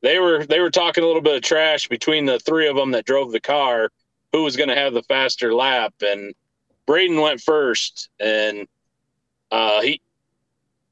they 0.03 0.19
were 0.19 0.45
they 0.45 0.59
were 0.59 0.69
talking 0.69 1.03
a 1.03 1.07
little 1.07 1.21
bit 1.21 1.35
of 1.35 1.41
trash 1.41 1.87
between 1.87 2.25
the 2.25 2.39
three 2.39 2.67
of 2.67 2.75
them 2.75 2.91
that 2.91 3.05
drove 3.05 3.31
the 3.31 3.39
car 3.39 3.89
who 4.31 4.43
was 4.43 4.55
going 4.55 4.69
to 4.69 4.75
have 4.75 4.93
the 4.93 5.03
faster 5.03 5.53
lap 5.55 5.93
and 6.01 6.35
Braden 6.85 7.19
went 7.19 7.41
first 7.41 8.09
and 8.19 8.67
uh, 9.51 9.81
he 9.81 9.99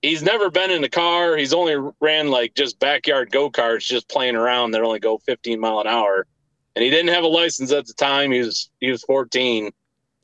he's 0.06 0.24
never 0.24 0.52
been 0.52 0.72
in 0.72 0.84
a 0.84 0.90
car. 0.90 1.36
He's 1.36 1.54
only 1.54 1.76
ran 2.00 2.30
like 2.30 2.54
just 2.54 2.80
backyard 2.80 3.32
go 3.32 3.50
karts, 3.50 3.88
just 3.88 4.08
playing 4.08 4.36
around 4.36 4.72
that 4.72 4.82
only 4.82 5.00
go 5.00 5.18
15 5.18 5.60
mile 5.60 5.80
an 5.80 5.88
hour. 5.88 6.28
And 6.76 6.84
he 6.84 6.92
didn't 6.92 7.14
have 7.14 7.24
a 7.24 7.28
license 7.28 7.72
at 7.72 7.88
the 7.88 7.94
time. 7.94 8.32
He 8.32 8.40
was 8.40 8.70
he 8.80 8.92
was 8.92 9.04
14 9.04 9.72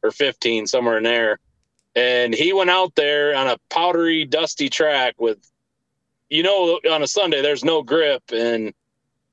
or 0.04 0.12
15, 0.12 0.68
somewhere 0.68 0.98
in 0.98 1.04
there. 1.04 1.40
And 1.96 2.34
he 2.34 2.54
went 2.54 2.70
out 2.70 2.96
there 2.96 3.36
on 3.36 3.48
a 3.48 3.58
powdery, 3.70 4.26
dusty 4.26 4.70
track 4.70 5.16
with, 5.20 5.38
you 6.30 6.44
know, 6.44 6.80
on 6.90 7.04
a 7.04 7.08
Sunday 7.08 7.42
there's 7.42 7.66
no 7.66 7.84
grip, 7.84 8.24
and 8.32 8.74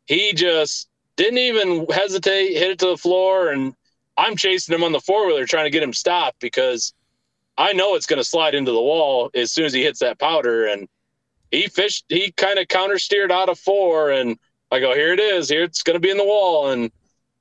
he 0.06 0.32
just 0.32 0.88
didn't 1.16 1.38
even 1.38 1.87
hesitate, 1.90 2.54
hit 2.54 2.70
it 2.70 2.78
to 2.80 2.87
the 2.87 2.96
floor, 2.96 3.50
and 3.50 3.74
I'm 4.16 4.37
chasing 4.37 4.74
him 4.74 4.82
on 4.82 4.92
the 4.92 5.00
four 5.00 5.26
wheeler 5.26 5.46
trying 5.46 5.66
to 5.66 5.70
get 5.70 5.82
him 5.82 5.92
stopped 5.92 6.40
because 6.40 6.92
I 7.58 7.72
know 7.72 7.96
it's 7.96 8.06
going 8.06 8.20
to 8.20 8.24
slide 8.24 8.54
into 8.54 8.70
the 8.70 8.80
wall 8.80 9.30
as 9.34 9.52
soon 9.52 9.64
as 9.64 9.72
he 9.72 9.82
hits 9.82 9.98
that 9.98 10.20
powder. 10.20 10.66
And 10.66 10.88
he 11.50 11.66
fished, 11.66 12.04
he 12.08 12.30
kind 12.30 12.58
of 12.58 12.68
counter 12.68 13.00
steered 13.00 13.32
out 13.32 13.48
of 13.48 13.58
four. 13.58 14.12
And 14.12 14.38
I 14.70 14.78
go, 14.78 14.94
here 14.94 15.12
it 15.12 15.18
is. 15.18 15.48
Here 15.48 15.64
it's 15.64 15.82
going 15.82 15.94
to 15.94 16.00
be 16.00 16.10
in 16.10 16.16
the 16.16 16.24
wall. 16.24 16.70
And 16.70 16.92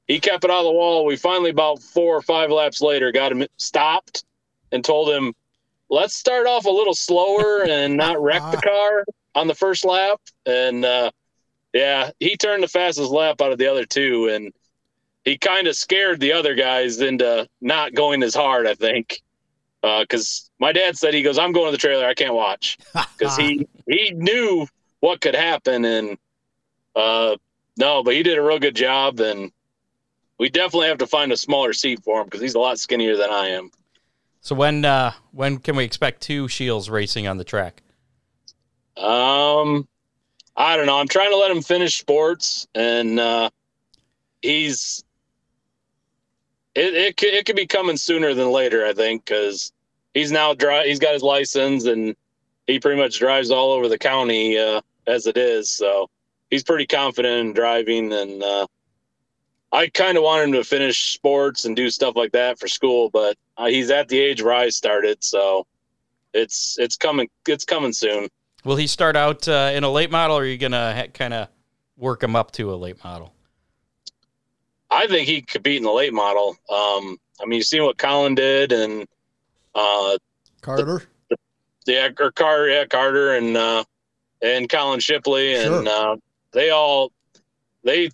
he 0.07 0.19
kept 0.19 0.43
it 0.43 0.49
out 0.49 0.61
of 0.61 0.65
the 0.65 0.71
wall. 0.71 1.05
We 1.05 1.17
finally, 1.17 1.51
about 1.51 1.83
four 1.83 2.15
or 2.15 2.23
five 2.23 2.49
laps 2.49 2.81
later, 2.81 3.11
got 3.11 3.31
him 3.31 3.45
stopped 3.57 4.25
and 4.71 4.83
told 4.83 5.09
him, 5.09 5.33
let's 5.89 6.15
start 6.15 6.47
off 6.47 6.65
a 6.65 6.71
little 6.71 6.95
slower 6.95 7.63
and 7.69 7.95
not 7.95 8.19
wreck 8.19 8.41
the 8.51 8.57
car 8.57 9.05
on 9.35 9.47
the 9.47 9.55
first 9.55 9.85
lap. 9.85 10.19
And 10.47 10.83
uh, 10.83 11.11
yeah, 11.73 12.09
he 12.19 12.37
turned 12.37 12.63
the 12.63 12.67
fastest 12.67 13.11
lap 13.11 13.39
out 13.39 13.51
of 13.51 13.59
the 13.59 13.67
other 13.67 13.85
two. 13.85 14.29
And 14.29 14.51
he 15.23 15.37
kind 15.37 15.67
of 15.67 15.75
scared 15.75 16.19
the 16.19 16.33
other 16.33 16.55
guys 16.55 17.01
into 17.01 17.47
not 17.61 17.93
going 17.93 18.23
as 18.23 18.33
hard, 18.33 18.65
I 18.65 18.73
think. 18.73 19.21
Because 19.81 20.49
uh, 20.49 20.65
my 20.65 20.71
dad 20.71 20.97
said, 20.97 21.13
he 21.13 21.21
goes, 21.21 21.37
I'm 21.37 21.51
going 21.51 21.67
to 21.67 21.71
the 21.71 21.77
trailer. 21.77 22.05
I 22.05 22.13
can't 22.13 22.33
watch. 22.33 22.77
Because 23.17 23.35
he, 23.35 23.67
he 23.87 24.11
knew 24.11 24.67
what 24.99 25.21
could 25.21 25.33
happen. 25.35 25.85
And 25.85 26.17
uh, 26.95 27.35
no, 27.77 28.03
but 28.03 28.13
he 28.13 28.21
did 28.21 28.37
a 28.37 28.41
real 28.41 28.59
good 28.59 28.75
job. 28.75 29.19
And 29.19 29.51
we 30.37 30.49
definitely 30.49 30.87
have 30.87 30.99
to 30.99 31.07
find 31.07 31.31
a 31.31 31.37
smaller 31.37 31.73
seat 31.73 32.03
for 32.03 32.21
him 32.21 32.25
because 32.25 32.41
he's 32.41 32.55
a 32.55 32.59
lot 32.59 32.79
skinnier 32.79 33.17
than 33.17 33.29
I 33.29 33.49
am. 33.49 33.71
So 34.41 34.55
when 34.55 34.85
uh, 34.85 35.11
when 35.31 35.57
can 35.57 35.75
we 35.75 35.83
expect 35.83 36.21
two 36.21 36.47
Shiels 36.47 36.89
racing 36.89 37.27
on 37.27 37.37
the 37.37 37.43
track? 37.43 37.81
Um, 38.95 39.87
I 40.55 40.77
don't 40.77 40.85
know. 40.85 40.97
I'm 40.97 41.07
trying 41.07 41.31
to 41.31 41.37
let 41.37 41.51
him 41.51 41.61
finish 41.61 41.97
sports, 41.97 42.67
and 42.73 43.19
uh, 43.19 43.49
he's 44.41 45.03
it 46.77 46.93
it 46.93 47.17
could, 47.17 47.33
it 47.33 47.45
could 47.45 47.55
be 47.55 47.65
coming 47.65 47.97
sooner 47.97 48.33
than 48.33 48.51
later. 48.51 48.85
I 48.85 48.93
think 48.93 49.25
because 49.25 49.71
he's 50.13 50.31
now 50.31 50.53
dry. 50.53 50.85
He's 50.85 50.99
got 50.99 51.13
his 51.13 51.23
license, 51.23 51.85
and 51.85 52.15
he 52.67 52.79
pretty 52.79 53.01
much 53.01 53.19
drives 53.19 53.51
all 53.51 53.71
over 53.71 53.87
the 53.87 53.97
county 53.97 54.57
uh, 54.57 54.81
as 55.07 55.25
it 55.25 55.37
is. 55.37 55.71
So 55.71 56.09
he's 56.49 56.63
pretty 56.63 56.85
confident 56.85 57.47
in 57.47 57.53
driving, 57.53 58.13
and 58.13 58.43
uh, 58.43 58.67
I 59.71 59.87
kind 59.89 60.17
of 60.17 60.23
want 60.23 60.43
him 60.43 60.51
to 60.53 60.63
finish 60.63 61.13
sports 61.13 61.65
and 61.65 61.75
do 61.75 61.89
stuff 61.89 62.15
like 62.15 62.31
that 62.31 62.59
for 62.59 62.67
school, 62.67 63.09
but 63.09 63.37
uh, 63.57 63.65
he's 63.65 63.89
at 63.89 64.07
the 64.07 64.19
age 64.19 64.41
where 64.41 64.53
I 64.53 64.69
started, 64.69 65.23
so 65.23 65.65
it's 66.33 66.77
it's 66.79 66.95
coming 66.95 67.29
it's 67.47 67.65
coming 67.65 67.93
soon. 67.93 68.27
Will 68.63 68.75
he 68.75 68.87
start 68.87 69.15
out 69.15 69.47
uh, 69.47 69.71
in 69.73 69.83
a 69.83 69.89
late 69.89 70.11
model, 70.11 70.37
or 70.37 70.41
are 70.41 70.45
you 70.45 70.57
gonna 70.57 70.93
ha- 70.95 71.11
kind 71.13 71.33
of 71.33 71.49
work 71.97 72.23
him 72.23 72.35
up 72.35 72.51
to 72.51 72.73
a 72.73 72.75
late 72.75 73.03
model? 73.03 73.33
I 74.89 75.07
think 75.07 75.27
he 75.27 75.41
could 75.41 75.63
beat 75.63 75.77
in 75.77 75.83
the 75.83 75.91
late 75.91 76.13
model. 76.13 76.57
Um, 76.69 77.17
I 77.41 77.45
mean, 77.45 77.57
you 77.57 77.63
see 77.63 77.79
what 77.79 77.97
Colin 77.97 78.35
did, 78.35 78.71
and 78.71 79.07
uh, 79.75 80.17
Carter, 80.61 81.03
the, 81.29 81.37
the, 81.85 81.93
yeah, 81.93 82.09
or 82.19 82.31
Car, 82.31 82.67
yeah, 82.67 82.85
Carter, 82.85 83.35
and 83.35 83.55
uh, 83.57 83.83
and 84.41 84.69
Colin 84.69 84.99
Shipley, 84.99 85.55
and 85.55 85.87
sure. 85.87 85.87
uh, 85.87 86.15
they 86.51 86.69
all 86.69 87.11
they 87.83 88.09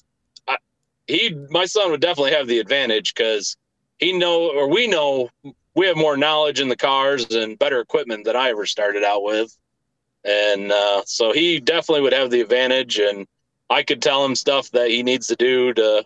he 1.07 1.35
my 1.49 1.65
son 1.65 1.91
would 1.91 2.01
definitely 2.01 2.33
have 2.33 2.47
the 2.47 2.59
advantage 2.59 3.13
because 3.13 3.55
he 3.97 4.13
know 4.13 4.51
or 4.51 4.69
we 4.69 4.87
know 4.87 5.29
we 5.75 5.87
have 5.87 5.97
more 5.97 6.17
knowledge 6.17 6.59
in 6.59 6.69
the 6.69 6.75
cars 6.75 7.25
and 7.31 7.57
better 7.59 7.79
equipment 7.79 8.25
than 8.25 8.35
I 8.35 8.49
ever 8.49 8.65
started 8.65 9.03
out 9.03 9.23
with, 9.23 9.55
and 10.23 10.71
uh, 10.71 11.03
so 11.05 11.33
he 11.33 11.59
definitely 11.59 12.01
would 12.01 12.13
have 12.13 12.29
the 12.29 12.41
advantage. 12.41 12.99
And 12.99 13.27
I 13.69 13.83
could 13.83 14.01
tell 14.01 14.23
him 14.25 14.35
stuff 14.35 14.69
that 14.71 14.89
he 14.89 15.03
needs 15.03 15.27
to 15.27 15.35
do 15.35 15.73
to 15.73 16.05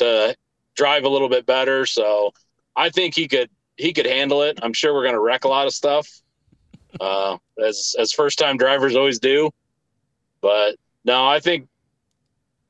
to 0.00 0.36
drive 0.74 1.04
a 1.04 1.08
little 1.08 1.28
bit 1.28 1.46
better. 1.46 1.86
So 1.86 2.32
I 2.76 2.90
think 2.90 3.14
he 3.14 3.28
could 3.28 3.50
he 3.76 3.92
could 3.92 4.06
handle 4.06 4.42
it. 4.42 4.58
I'm 4.62 4.72
sure 4.72 4.92
we're 4.92 5.04
going 5.04 5.14
to 5.14 5.20
wreck 5.20 5.44
a 5.44 5.48
lot 5.48 5.66
of 5.66 5.72
stuff, 5.72 6.08
uh, 7.00 7.38
as 7.64 7.94
as 7.98 8.12
first 8.12 8.38
time 8.38 8.56
drivers 8.56 8.96
always 8.96 9.18
do. 9.18 9.50
But 10.40 10.76
no, 11.04 11.26
I 11.26 11.40
think 11.40 11.68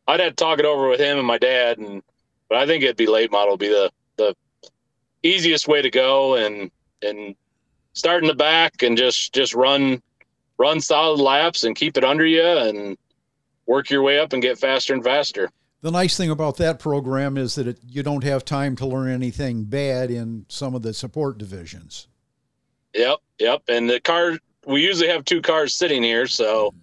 I'd 0.07 0.21
have 0.21 0.31
to 0.31 0.37
talk 0.37 0.59
it 0.59 0.65
over 0.65 0.89
with 0.89 1.01
him 1.01 1.19
and 1.19 1.27
my 1.27 1.39
dad, 1.39 1.79
and 1.79 2.03
but 2.49 2.59
I 2.59 2.67
think 2.67 2.83
it'd 2.85 2.97
be 2.97 3.07
late 3.07 3.31
model 3.33 3.57
be 3.57 3.69
the 3.69 3.91
the 4.17 4.35
easiest 5.23 5.69
way 5.69 5.83
to 5.83 5.91
go, 5.91 6.35
and 6.35 6.71
and 7.03 7.35
start 7.93 8.23
in 8.23 8.29
the 8.29 8.35
back 8.35 8.83
and 8.83 8.97
just 8.97 9.33
just 9.35 9.55
run 9.55 10.03
run 10.59 10.81
solid 10.81 11.21
laps 11.21 11.65
and 11.65 11.75
keep 11.75 11.97
it 11.97 12.05
under 12.05 12.27
you 12.27 12.45
and 12.45 12.97
work 13.67 13.89
your 13.89 14.03
way 14.03 14.19
up 14.19 14.33
and 14.33 14.43
get 14.43 14.59
faster 14.59 14.93
and 14.93 15.03
faster. 15.03 15.51
The 15.83 15.91
nice 15.91 16.17
thing 16.17 16.31
about 16.31 16.59
that 16.59 16.79
program 16.79 17.39
is 17.39 17.55
that 17.55 17.67
it, 17.67 17.79
you 17.87 18.03
don't 18.03 18.25
have 18.25 18.45
time 18.45 18.77
to 18.77 18.87
learn 18.87 19.11
anything 19.11 19.65
bad 19.65 20.11
in 20.11 20.45
some 20.49 20.75
of 20.75 20.83
the 20.83 20.93
support 20.93 21.39
divisions. 21.39 22.07
Yep, 22.95 23.19
yep. 23.39 23.63
And 23.69 23.89
the 23.89 24.01
car, 24.01 24.39
we 24.67 24.83
usually 24.83 25.09
have 25.09 25.25
two 25.25 25.41
cars 25.41 25.75
sitting 25.75 26.03
here, 26.03 26.27
so 26.27 26.75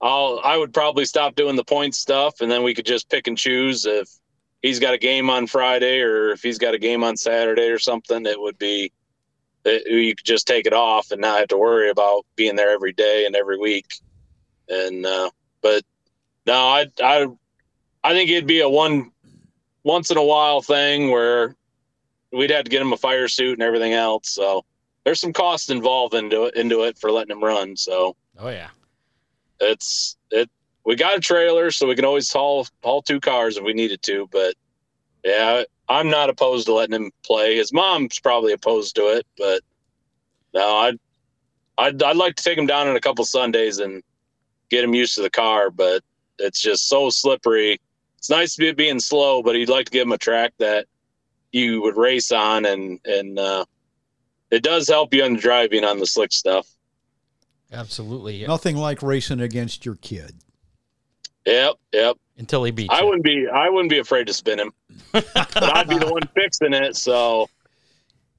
I'll 0.00 0.40
I 0.42 0.56
would 0.56 0.74
probably 0.74 1.04
stop 1.04 1.36
doing 1.36 1.54
the 1.54 1.64
point 1.64 1.94
stuff, 1.94 2.40
and 2.40 2.50
then 2.50 2.64
we 2.64 2.74
could 2.74 2.86
just 2.86 3.08
pick 3.08 3.28
and 3.28 3.38
choose 3.38 3.86
if 3.86 4.08
he's 4.60 4.80
got 4.80 4.94
a 4.94 4.98
game 4.98 5.30
on 5.30 5.46
Friday 5.46 6.00
or 6.00 6.30
if 6.30 6.42
he's 6.42 6.58
got 6.58 6.74
a 6.74 6.78
game 6.78 7.04
on 7.04 7.16
Saturday 7.16 7.68
or 7.68 7.78
something. 7.78 8.26
It 8.26 8.40
would 8.40 8.58
be 8.58 8.92
it, 9.64 9.86
you 9.86 10.16
could 10.16 10.26
just 10.26 10.48
take 10.48 10.66
it 10.66 10.72
off 10.72 11.12
and 11.12 11.20
not 11.20 11.38
have 11.38 11.48
to 11.48 11.58
worry 11.58 11.90
about 11.90 12.26
being 12.34 12.56
there 12.56 12.70
every 12.70 12.92
day 12.92 13.24
and 13.26 13.36
every 13.36 13.58
week. 13.58 13.86
And 14.68 15.06
uh, 15.06 15.30
but 15.60 15.84
no, 16.46 16.54
I 16.54 16.86
I 17.00 17.28
I 18.04 18.12
think 18.12 18.30
it'd 18.30 18.46
be 18.46 18.60
a 18.60 18.68
one 18.68 19.10
once 19.84 20.10
in 20.10 20.16
a 20.16 20.24
while 20.24 20.62
thing 20.62 21.10
where 21.10 21.56
we'd 22.32 22.50
have 22.50 22.64
to 22.64 22.70
get 22.70 22.82
him 22.82 22.92
a 22.92 22.96
fire 22.96 23.28
suit 23.28 23.54
and 23.54 23.62
everything 23.62 23.92
else. 23.92 24.30
So 24.30 24.64
there's 25.04 25.20
some 25.20 25.32
cost 25.32 25.70
involved 25.70 26.14
into 26.14 26.44
it 26.44 26.54
into 26.56 26.82
it 26.82 26.98
for 26.98 27.10
letting 27.10 27.36
him 27.36 27.42
run. 27.42 27.76
So 27.76 28.16
oh 28.38 28.48
yeah 28.48 28.68
it's 29.62 30.16
it. 30.30 30.50
We 30.84 30.96
got 30.96 31.16
a 31.16 31.20
trailer, 31.20 31.70
so 31.70 31.86
we 31.86 31.94
can 31.94 32.04
always 32.04 32.30
haul 32.32 32.66
haul 32.82 33.02
two 33.02 33.20
cars 33.20 33.56
if 33.56 33.64
we 33.64 33.72
needed 33.72 34.02
to. 34.02 34.28
But 34.30 34.54
yeah, 35.24 35.62
I'm 35.88 36.10
not 36.10 36.28
opposed 36.28 36.66
to 36.66 36.74
letting 36.74 36.96
him 36.96 37.12
play. 37.24 37.56
His 37.56 37.72
mom's 37.72 38.18
probably 38.18 38.52
opposed 38.52 38.96
to 38.96 39.02
it, 39.16 39.26
but 39.38 39.62
no, 40.52 40.76
I'd 40.76 40.98
I'd, 41.78 42.02
I'd 42.02 42.16
like 42.16 42.34
to 42.36 42.44
take 42.44 42.58
him 42.58 42.66
down 42.66 42.88
in 42.88 42.96
a 42.96 43.00
couple 43.00 43.24
Sundays 43.24 43.78
and 43.78 44.02
get 44.68 44.84
him 44.84 44.94
used 44.94 45.14
to 45.14 45.22
the 45.22 45.30
car. 45.30 45.70
But 45.70 46.02
it's 46.38 46.60
just 46.60 46.88
so 46.88 47.08
slippery. 47.10 47.80
It's 48.22 48.30
nice 48.30 48.54
to 48.54 48.60
be 48.60 48.70
being 48.70 49.00
slow, 49.00 49.42
but 49.42 49.56
he'd 49.56 49.68
like 49.68 49.86
to 49.86 49.90
give 49.90 50.02
him 50.02 50.12
a 50.12 50.16
track 50.16 50.52
that 50.58 50.86
you 51.50 51.82
would 51.82 51.96
race 51.96 52.30
on, 52.30 52.64
and 52.66 53.00
and 53.04 53.36
uh, 53.36 53.64
it 54.52 54.62
does 54.62 54.86
help 54.86 55.12
you 55.12 55.24
on 55.24 55.34
the 55.34 55.40
driving 55.40 55.82
on 55.82 55.98
the 55.98 56.06
slick 56.06 56.30
stuff. 56.30 56.68
Absolutely. 57.72 58.36
Yep. 58.36 58.48
Nothing 58.48 58.76
like 58.76 59.02
racing 59.02 59.40
against 59.40 59.84
your 59.84 59.96
kid. 59.96 60.36
Yep, 61.46 61.74
yep. 61.92 62.16
Until 62.36 62.62
he 62.62 62.70
beats. 62.70 62.94
I 62.94 63.00
you. 63.00 63.06
wouldn't 63.06 63.24
be. 63.24 63.48
I 63.52 63.68
wouldn't 63.68 63.90
be 63.90 63.98
afraid 63.98 64.28
to 64.28 64.32
spin 64.32 64.60
him, 64.60 64.72
but 65.10 65.26
I'd 65.34 65.88
be 65.88 65.98
the 65.98 66.12
one 66.12 66.22
fixing 66.36 66.74
it. 66.74 66.94
So, 66.94 67.50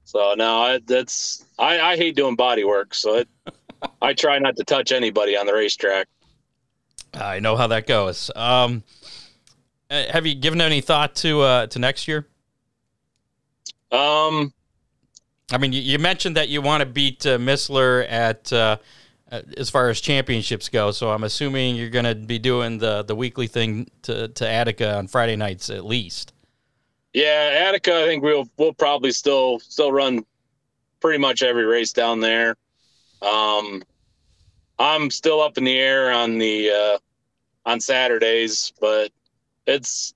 so 0.06 0.34
no, 0.38 0.62
I, 0.62 0.80
that's 0.86 1.44
I, 1.60 1.82
I 1.82 1.98
hate 1.98 2.16
doing 2.16 2.38
body 2.38 2.64
work. 2.64 2.94
So 2.94 3.16
it, 3.16 3.28
I 4.02 4.14
try 4.14 4.40
not 4.40 4.56
to 4.56 4.64
touch 4.64 4.94
anybody 4.94 5.36
on 5.36 5.46
the 5.46 5.54
racetrack. 5.54 6.08
I 7.14 7.40
know 7.40 7.58
how 7.58 7.68
that 7.68 7.86
goes. 7.86 8.32
Um, 8.34 8.84
uh, 9.94 10.12
have 10.12 10.26
you 10.26 10.34
given 10.36 10.60
any 10.60 10.82
thought 10.82 11.16
to 11.16 11.42
uh, 11.42 11.68
to 11.68 11.80
next 11.80 12.08
year? 12.08 12.28
Um, 13.92 14.52
I 15.52 15.60
mean, 15.60 15.72
you, 15.72 15.82
you 15.82 16.00
mentioned 16.00 16.36
that 16.36 16.50
you 16.50 16.62
want 16.62 16.82
to 16.82 16.86
beat 16.88 17.26
uh, 17.26 17.38
Missler 17.38 18.10
at 18.10 18.52
uh, 18.52 18.78
uh, 19.32 19.42
as 19.56 19.70
far 19.70 19.90
as 19.90 20.02
championships 20.02 20.68
go. 20.68 20.92
So 20.92 21.12
I'm 21.12 21.24
assuming 21.24 21.76
you're 21.76 21.90
going 21.90 22.06
to 22.06 22.16
be 22.16 22.40
doing 22.40 22.80
the 22.80 23.04
the 23.04 23.16
weekly 23.16 23.48
thing 23.48 23.90
to 24.04 24.30
to 24.30 24.50
Attica 24.50 24.98
on 24.98 25.08
Friday 25.08 25.36
nights 25.36 25.70
at 25.70 25.86
least. 25.86 26.34
Yeah, 27.14 27.68
Attica. 27.68 27.96
I 27.96 28.06
think 28.06 28.24
we'll 28.24 28.50
we'll 28.58 28.74
probably 28.74 29.12
still 29.12 29.60
still 29.60 29.92
run 29.92 30.26
pretty 31.02 31.20
much 31.20 31.44
every 31.44 31.66
race 31.66 31.94
down 31.94 32.20
there. 32.20 32.56
Um, 33.22 33.84
I'm 34.80 35.12
still 35.12 35.40
up 35.40 35.58
in 35.58 35.64
the 35.64 35.78
air 35.78 36.12
on 36.12 36.40
the 36.40 36.72
uh, 36.72 36.98
on 37.70 37.80
Saturdays, 37.80 38.74
but 38.82 39.12
it's 39.66 40.14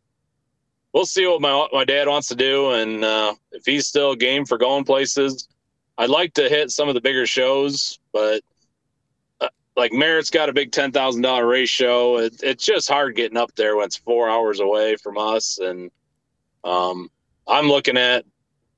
we'll 0.93 1.05
see 1.05 1.27
what 1.27 1.41
my 1.41 1.67
my 1.71 1.85
dad 1.85 2.07
wants 2.07 2.27
to 2.29 2.35
do, 2.35 2.71
and 2.71 3.03
uh, 3.03 3.33
if 3.51 3.65
he's 3.65 3.87
still 3.87 4.15
game 4.15 4.45
for 4.45 4.57
going 4.57 4.83
places. 4.83 5.47
I'd 5.99 6.11
like 6.11 6.35
to 6.35 6.47
hit 6.47 6.69
some 6.69 6.89
of 6.89 6.93
the 6.93 7.01
bigger 7.01 7.25
shows, 7.25 7.97
but 8.13 8.43
like 9.77 9.93
Merritt's 9.93 10.31
got 10.31 10.49
a 10.49 10.53
big 10.53 10.71
ten 10.71 10.91
thousand 10.91 11.21
dollar 11.21 11.45
race 11.45 11.69
show. 11.69 12.17
It, 12.17 12.41
it's 12.43 12.65
just 12.65 12.89
hard 12.89 13.15
getting 13.15 13.37
up 13.37 13.53
there 13.55 13.77
when 13.77 13.85
it's 13.85 13.95
four 13.95 14.27
hours 14.27 14.59
away 14.59 14.95
from 14.97 15.17
us, 15.17 15.59
and 15.59 15.91
um, 16.63 17.09
I'm 17.47 17.67
looking 17.67 17.95
at 17.95 18.25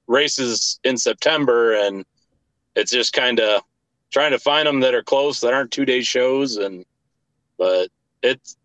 races 0.08 0.80
in 0.84 0.98
September, 0.98 1.74
and 1.74 2.06
it's 2.76 2.92
just 2.92 3.14
kind 3.14 3.40
of 3.40 3.62
trying 4.12 4.32
to 4.32 4.40
find 4.40 4.68
them 4.68 4.82
that 4.82 4.94
are 4.94 5.04
close 5.04 5.40
that 5.40 5.54
aren't 5.54 5.72
two 5.72 5.86
day 5.86 6.02
shows, 6.02 6.58
and 6.58 6.86
but 7.58 7.88
it's 8.22 8.58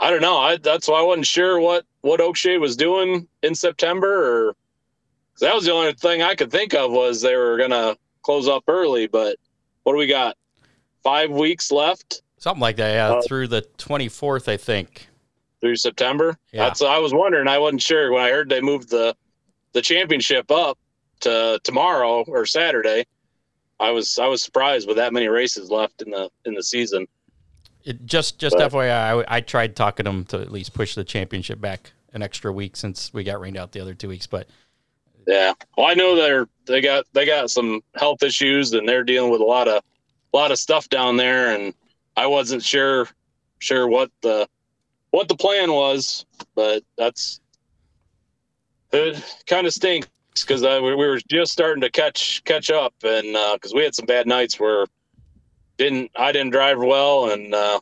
I 0.00 0.10
don't 0.10 0.22
know. 0.22 0.38
I 0.38 0.56
that's 0.56 0.88
why 0.88 0.98
I 0.98 1.02
wasn't 1.02 1.26
sure 1.26 1.60
what 1.60 1.84
what 2.00 2.20
Oakshade 2.20 2.60
was 2.60 2.76
doing 2.76 3.28
in 3.42 3.54
September, 3.54 4.48
or 4.48 4.56
that 5.40 5.54
was 5.54 5.64
the 5.64 5.72
only 5.72 5.92
thing 5.92 6.22
I 6.22 6.34
could 6.34 6.50
think 6.50 6.74
of 6.74 6.90
was 6.90 7.20
they 7.20 7.36
were 7.36 7.56
gonna 7.58 7.96
close 8.22 8.48
up 8.48 8.64
early. 8.66 9.06
But 9.06 9.36
what 9.84 9.92
do 9.92 9.98
we 9.98 10.06
got? 10.06 10.36
five 11.02 11.30
weeks 11.30 11.70
left. 11.70 12.22
Something 12.38 12.60
like 12.60 12.76
that, 12.76 12.92
yeah, 12.92 13.16
uh, 13.16 13.22
through 13.22 13.48
the 13.48 13.62
24th, 13.78 14.48
I 14.48 14.56
think. 14.56 15.08
through 15.60 15.76
September. 15.76 16.38
Yeah. 16.52 16.64
That's 16.64 16.82
I 16.82 16.98
was 16.98 17.12
wondering. 17.12 17.48
I 17.48 17.58
wasn't 17.58 17.82
sure 17.82 18.12
when 18.12 18.22
I 18.22 18.30
heard 18.30 18.48
they 18.48 18.60
moved 18.60 18.90
the 18.90 19.14
the 19.72 19.82
championship 19.82 20.50
up 20.50 20.78
to 21.20 21.60
tomorrow 21.64 22.24
or 22.26 22.46
Saturday. 22.46 23.04
I 23.78 23.90
was 23.90 24.18
I 24.18 24.26
was 24.26 24.42
surprised 24.42 24.88
with 24.88 24.96
that 24.96 25.12
many 25.12 25.28
races 25.28 25.70
left 25.70 26.02
in 26.02 26.10
the 26.10 26.30
in 26.46 26.54
the 26.54 26.62
season. 26.62 27.06
It 27.84 28.04
just 28.06 28.38
just 28.38 28.56
But- 28.56 28.72
FYI, 28.72 29.24
I, 29.28 29.36
I 29.36 29.40
tried 29.40 29.76
talking 29.76 30.04
them 30.04 30.24
to 30.26 30.40
at 30.40 30.50
least 30.52 30.74
push 30.74 30.94
the 30.94 31.04
championship 31.04 31.60
back 31.60 31.92
an 32.12 32.22
extra 32.22 32.52
week 32.52 32.76
since 32.76 33.12
we 33.14 33.24
got 33.24 33.40
rained 33.40 33.56
out 33.56 33.72
the 33.72 33.80
other 33.80 33.94
two 33.94 34.08
weeks. 34.08 34.26
But 34.26 34.48
Yeah. 35.26 35.52
Well, 35.76 35.86
I 35.86 35.94
know 35.94 36.16
they're 36.16 36.48
they 36.66 36.80
got 36.80 37.04
they 37.12 37.24
got 37.26 37.50
some 37.50 37.82
health 37.94 38.22
issues 38.22 38.72
and 38.72 38.88
they're 38.88 39.04
dealing 39.04 39.30
with 39.30 39.40
a 39.40 39.44
lot 39.44 39.68
of 39.68 39.82
a 40.32 40.36
lot 40.36 40.50
of 40.50 40.58
stuff 40.58 40.88
down 40.88 41.16
there 41.16 41.54
and 41.54 41.74
I 42.16 42.26
wasn't 42.26 42.62
sure 42.62 43.08
sure 43.60 43.86
what 43.86 44.10
the 44.22 44.48
what 45.10 45.28
the 45.28 45.36
plan 45.36 45.72
was, 45.72 46.24
but 46.54 46.82
that's 46.96 47.40
it 48.92 49.22
kind 49.46 49.66
of 49.66 49.72
stinks 49.72 50.08
because 50.34 50.62
we, 50.62 50.80
we 50.80 51.06
were 51.06 51.20
just 51.28 51.52
starting 51.52 51.80
to 51.80 51.90
catch 51.90 52.42
catch 52.44 52.70
up 52.70 52.94
and 53.02 53.36
uh, 53.36 53.54
because 53.54 53.72
we 53.74 53.82
had 53.82 53.94
some 53.94 54.06
bad 54.06 54.26
nights 54.26 54.58
where 54.58 54.86
didn't 55.80 56.10
I 56.14 56.30
didn't 56.30 56.52
drive 56.52 56.78
well 56.78 57.30
and 57.30 57.54
uh, 57.54 57.80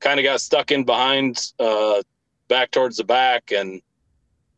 kind 0.00 0.20
of 0.20 0.24
got 0.24 0.40
stuck 0.40 0.70
in 0.70 0.84
behind 0.84 1.52
uh, 1.58 2.02
back 2.48 2.70
towards 2.70 2.98
the 2.98 3.04
back 3.04 3.52
and 3.52 3.80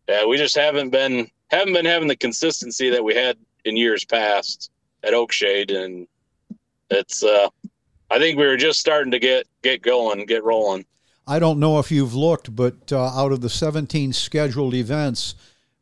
yeah 0.08 0.26
we 0.26 0.36
just 0.36 0.56
haven't 0.56 0.90
been 0.90 1.28
haven't 1.50 1.72
been 1.72 1.86
having 1.86 2.08
the 2.08 2.16
consistency 2.16 2.90
that 2.90 3.02
we 3.02 3.14
had 3.14 3.36
in 3.64 3.76
years 3.76 4.04
past 4.04 4.70
at 5.02 5.12
Oakshade, 5.12 5.74
and 5.74 6.06
it's. 6.90 7.22
Uh, 7.22 7.48
I 8.10 8.18
think 8.18 8.38
we 8.38 8.46
were 8.46 8.56
just 8.56 8.80
starting 8.80 9.12
to 9.12 9.18
get 9.18 9.46
get 9.62 9.82
going, 9.82 10.24
get 10.26 10.44
rolling. 10.44 10.84
I 11.26 11.38
don't 11.38 11.60
know 11.60 11.78
if 11.78 11.90
you've 11.90 12.14
looked, 12.14 12.54
but 12.54 12.90
uh, 12.90 13.08
out 13.08 13.32
of 13.32 13.42
the 13.42 13.50
17 13.50 14.14
scheduled 14.14 14.72
events, 14.72 15.34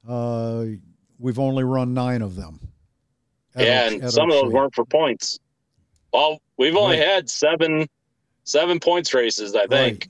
uh, 0.09 0.65
we've 1.21 1.39
only 1.39 1.62
run 1.62 1.95
nine 1.95 2.21
of 2.21 2.35
them. 2.35 2.59
yeah, 3.57 3.91
Oak- 3.93 4.03
and 4.03 4.12
some 4.12 4.29
of 4.29 4.43
those 4.43 4.53
weren't 4.53 4.75
for 4.75 4.85
points. 4.85 5.39
Well, 6.12 6.40
we've 6.57 6.77
only 6.77 6.99
Right. 6.99 7.07
had 7.07 7.31
seven 7.31 7.88
seven 8.45 8.79
points 8.81 9.12
races, 9.12 9.55
I 9.57 9.66
think, 9.66 10.09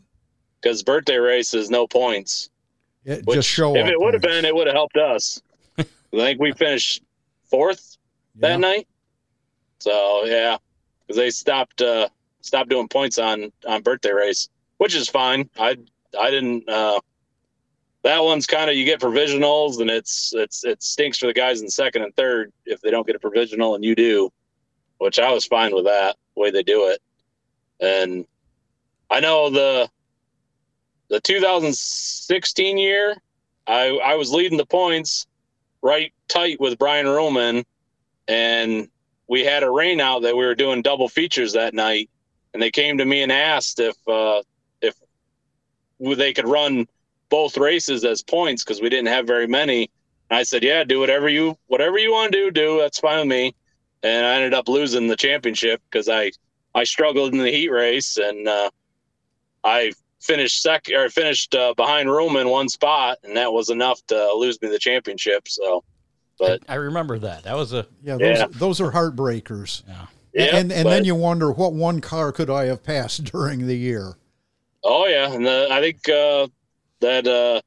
because 0.60 0.82
birthday 0.82 1.16
race 1.16 1.54
is 1.54 1.70
no 1.70 1.86
points. 1.86 2.50
It, 3.04 3.24
Which, 3.24 3.36
just 3.36 3.48
show 3.48 3.74
if 3.76 3.86
it 3.86 3.98
would 3.98 4.14
have 4.14 4.22
been, 4.22 4.44
it 4.44 4.54
would 4.54 4.66
have 4.66 4.74
helped 4.76 4.96
us. 4.96 5.40
I 5.78 5.84
think 6.12 6.40
we 6.40 6.52
finished 6.52 7.02
fourth 7.50 7.96
that 8.36 8.60
night. 8.60 8.86
So 9.78 10.24
yeah, 10.24 10.58
because 11.06 11.16
they 11.16 11.30
stopped 11.30 11.80
uh, 11.82 12.08
stopped 12.40 12.68
doing 12.70 12.88
points 12.88 13.18
on 13.18 13.52
on 13.66 13.82
birthday 13.82 14.12
race, 14.12 14.48
which 14.78 14.94
is 14.94 15.08
fine. 15.08 15.48
I 15.58 15.76
I 16.18 16.30
didn't. 16.30 16.68
Uh, 16.68 17.00
that 18.02 18.22
one's 18.22 18.46
kind 18.46 18.70
of 18.70 18.76
you 18.76 18.84
get 18.84 19.00
provisionals, 19.00 19.80
and 19.80 19.90
it's 19.90 20.32
it's 20.34 20.64
it 20.64 20.82
stinks 20.82 21.18
for 21.18 21.26
the 21.26 21.32
guys 21.32 21.60
in 21.62 21.68
second 21.68 22.02
and 22.02 22.14
third 22.16 22.52
if 22.64 22.80
they 22.80 22.90
don't 22.90 23.06
get 23.06 23.16
a 23.16 23.18
provisional, 23.20 23.74
and 23.74 23.84
you 23.84 23.94
do, 23.94 24.30
which 24.98 25.18
I 25.18 25.32
was 25.32 25.46
fine 25.46 25.74
with 25.74 25.84
that 25.84 26.16
way 26.34 26.50
they 26.50 26.62
do 26.62 26.88
it. 26.88 27.00
And 27.80 28.26
I 29.10 29.20
know 29.20 29.50
the 29.50 29.88
the 31.08 31.20
2016 31.20 32.78
year, 32.78 33.16
I 33.66 33.88
I 34.04 34.14
was 34.14 34.32
leading 34.32 34.58
the 34.58 34.66
points 34.66 35.26
right 35.82 36.12
tight 36.28 36.60
with 36.60 36.78
Brian 36.78 37.06
Roman, 37.06 37.64
and 38.28 38.88
we 39.28 39.44
had 39.44 39.62
a 39.62 39.70
rain 39.70 40.00
out 40.00 40.22
that 40.22 40.36
we 40.36 40.44
were 40.44 40.54
doing 40.54 40.82
double 40.82 41.08
features 41.08 41.52
that 41.52 41.74
night, 41.74 42.10
and 42.52 42.62
they 42.62 42.70
came 42.70 42.98
to 42.98 43.04
me 43.04 43.22
and 43.22 43.30
asked 43.30 43.78
if 43.78 43.96
uh, 44.08 44.42
if 44.80 44.94
they 46.00 46.32
could 46.32 46.48
run 46.48 46.86
both 47.28 47.56
races 47.56 48.04
as 48.04 48.22
points 48.22 48.64
because 48.64 48.80
we 48.80 48.88
didn't 48.88 49.08
have 49.08 49.26
very 49.26 49.46
many. 49.46 49.90
And 50.30 50.38
I 50.38 50.42
said, 50.42 50.64
"Yeah, 50.64 50.84
do 50.84 50.98
whatever 50.98 51.28
you 51.28 51.56
whatever 51.66 51.98
you 51.98 52.12
want 52.12 52.32
to 52.32 52.38
do. 52.38 52.50
Do 52.50 52.78
that's 52.78 52.98
fine 52.98 53.18
with 53.20 53.28
me." 53.28 53.54
And 54.06 54.24
I 54.26 54.34
ended 54.36 54.54
up 54.54 54.68
losing 54.68 55.08
the 55.08 55.16
championship 55.16 55.80
because 55.90 56.08
I 56.08 56.30
I 56.74 56.84
struggled 56.84 57.32
in 57.32 57.38
the 57.40 57.50
heat 57.50 57.70
race 57.70 58.16
and 58.18 58.46
uh, 58.46 58.70
I 59.64 59.92
finished 60.20 60.62
second 60.62 60.94
or 60.94 61.08
finished 61.08 61.54
uh, 61.54 61.74
behind 61.74 62.10
Roman 62.10 62.48
one 62.48 62.68
spot, 62.68 63.18
and 63.24 63.36
that 63.36 63.52
was 63.52 63.70
enough 63.70 64.00
to 64.08 64.32
lose 64.34 64.60
me 64.62 64.68
the 64.68 64.78
championship. 64.78 65.48
So, 65.48 65.82
but 66.38 66.62
I 66.68 66.74
remember 66.74 67.18
that. 67.18 67.44
That 67.44 67.56
was 67.56 67.72
a 67.72 67.86
Yeah, 68.02 68.16
those, 68.18 68.38
Yeah. 68.38 68.46
those 68.50 68.80
are 68.80 68.90
heartbreakers. 68.92 69.82
yeah, 70.34 70.56
and 70.56 70.70
and 70.70 70.84
but- 70.84 70.90
then 70.90 71.04
you 71.04 71.14
wonder 71.14 71.50
what 71.50 71.72
one 71.72 72.00
car 72.00 72.30
could 72.32 72.50
I 72.50 72.66
have 72.66 72.84
passed 72.84 73.24
during 73.32 73.66
the 73.66 73.76
year? 73.76 74.14
Oh 74.84 75.06
yeah, 75.06 75.32
and 75.32 75.44
the, 75.44 75.66
I 75.70 75.80
think 75.80 76.08
uh, 76.08 76.46
that 77.00 77.26
uh, 77.26 77.60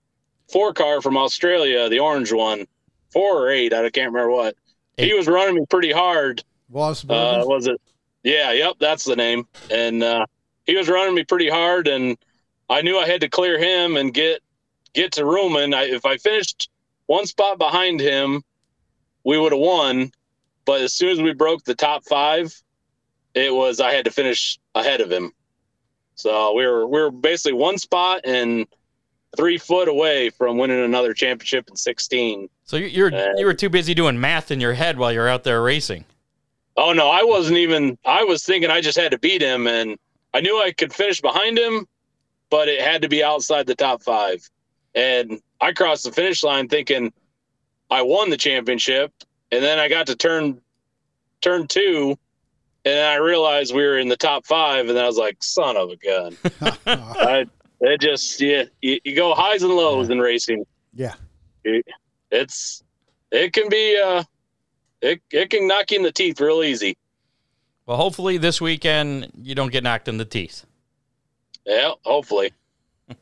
four 0.52 0.71
car 0.73 1.02
from 1.02 1.17
Australia, 1.17 1.89
the 1.89 1.99
orange 1.99 2.32
one, 2.32 2.65
four 3.12 3.43
or 3.45 3.49
eight, 3.49 3.73
I 3.73 3.89
can't 3.89 4.13
remember 4.13 4.32
what. 4.32 4.56
He 5.00 5.14
was 5.14 5.28
running 5.28 5.56
me 5.56 5.66
pretty 5.70 5.92
hard. 5.92 6.44
Was 6.70 7.04
Uh, 7.10 7.44
was 7.46 7.68
it? 7.68 7.82
Yeah, 8.24 8.52
yep, 8.52 8.74
that's 8.80 9.04
the 9.06 9.16
name. 9.16 9.48
And 9.72 10.04
uh, 10.04 10.26
he 10.66 10.76
was 10.76 10.90
running 10.90 11.16
me 11.16 11.24
pretty 11.24 11.50
hard, 11.50 11.88
and 11.88 12.18
I 12.70 12.82
knew 12.82 12.98
I 12.98 13.08
had 13.08 13.22
to 13.22 13.30
clear 13.30 13.58
him 13.58 13.98
and 13.98 14.14
get 14.14 14.42
get 14.94 15.14
to 15.14 15.22
Ruman. 15.22 15.74
I, 15.74 15.86
if 15.86 16.06
I 16.06 16.18
finished 16.18 16.70
one 17.06 17.26
spot 17.26 17.58
behind 17.58 18.00
him, 18.00 18.44
we 19.24 19.38
would 19.38 19.52
have 19.52 19.62
won. 19.62 20.12
But 20.66 20.82
as 20.82 20.94
soon 20.94 21.10
as 21.10 21.22
we 21.22 21.34
broke 21.34 21.64
the 21.64 21.76
top 21.76 22.04
five, 22.06 22.54
it 23.34 23.54
was 23.54 23.80
I 23.80 23.94
had 23.94 24.06
to 24.06 24.12
finish 24.12 24.60
ahead 24.76 25.02
of 25.02 25.12
him. 25.12 25.32
So 26.16 26.54
we 26.54 26.68
were 26.68 26.86
we 26.86 27.00
were 27.00 27.12
basically 27.12 27.54
one 27.54 27.78
spot 27.78 28.22
and 28.26 28.68
three 29.38 29.58
foot 29.58 29.88
away 29.88 30.30
from 30.30 30.58
winning 30.58 30.84
another 30.84 31.13
championship 31.13 31.68
in 31.70 31.76
sixteen. 31.76 32.50
so 32.63 32.78
you- 32.78 32.88
you're 32.88 33.13
Uh, 33.15 33.34
you 33.38 33.46
were 33.46 33.54
too 33.54 33.70
busy 33.70 33.94
doing 33.94 34.20
math 34.20 34.52
in 34.52 34.60
your 34.60 34.74
head 34.74 34.98
while 34.98 35.12
you're 35.13 35.28
out 35.30 35.44
there 35.44 35.62
racing. 35.62 36.06
Oh 36.78 36.94
no, 36.94 37.10
I 37.10 37.24
wasn't 37.24 37.58
even. 37.58 37.98
I 38.06 38.24
was 38.24 38.44
thinking 38.44 38.70
I 38.72 38.82
just 38.82 38.98
had 38.98 39.12
to 39.12 39.20
beat 39.20 39.42
him, 39.42 39.68
and 39.68 39.98
I 40.34 40.42
knew 40.42 40.62
I 40.62 40.72
could 40.72 40.94
finish 40.94 41.20
behind 41.22 41.58
him, 41.58 41.86
but 42.50 42.68
it 42.68 42.82
had 42.82 43.02
to 43.02 43.10
be 43.10 43.24
outside 43.24 43.68
the 43.68 43.76
top 43.76 44.02
five. 44.02 44.48
And 44.96 45.39
I 45.62 45.74
crossed 45.74 46.04
the 46.06 46.12
finish 46.12 46.42
line 46.44 46.68
thinking 46.70 47.12
I 47.92 48.02
won 48.02 48.30
the 48.30 48.38
championship, 48.38 49.12
and 49.52 49.62
then 49.63 49.78
I 49.80 49.89
got 49.89 50.08
to 50.08 50.15
turn 50.15 50.62
turn 51.42 51.68
two, 51.68 52.18
and 52.86 52.94
then 52.96 53.06
I 53.08 53.15
realized 53.15 53.74
we 53.76 53.84
were 53.84 53.98
in 53.98 54.08
the 54.08 54.18
top 54.18 54.46
five, 54.46 54.88
and 54.88 54.96
then 54.98 55.04
I 55.04 55.08
was 55.08 55.18
like, 55.18 55.38
"Son 55.44 55.76
of 55.76 55.89
a 55.89 55.96
gun!" 55.98 56.38
I, 56.86 57.46
it 57.82 58.02
just 58.02 58.39
yeah, 58.42 58.63
you, 58.82 59.00
you 59.04 59.15
go 59.15 59.34
highs 59.34 59.63
and 59.63 59.74
lows 59.74 60.10
in 60.10 60.20
racing. 60.20 60.65
yeah. 60.94 61.13
It's 62.32 62.84
it 63.32 63.54
can 63.54 63.70
be 63.70 64.00
uh, 64.04 64.24
it 65.02 65.22
it 65.32 65.50
can 65.50 65.68
knock 65.68 65.92
you 65.92 65.98
in 65.98 66.04
the 66.04 66.12
teeth 66.12 66.39
real 66.39 66.63
easy. 66.63 66.98
Well, 67.86 67.98
hopefully 67.98 68.38
this 68.38 68.62
weekend 68.62 69.32
you 69.36 69.56
don't 69.56 69.72
get 69.72 69.84
knocked 69.84 70.08
in 70.08 70.18
the 70.18 70.26
teeth. 70.26 70.65
Yeah, 71.65 71.92
hopefully. 72.04 72.52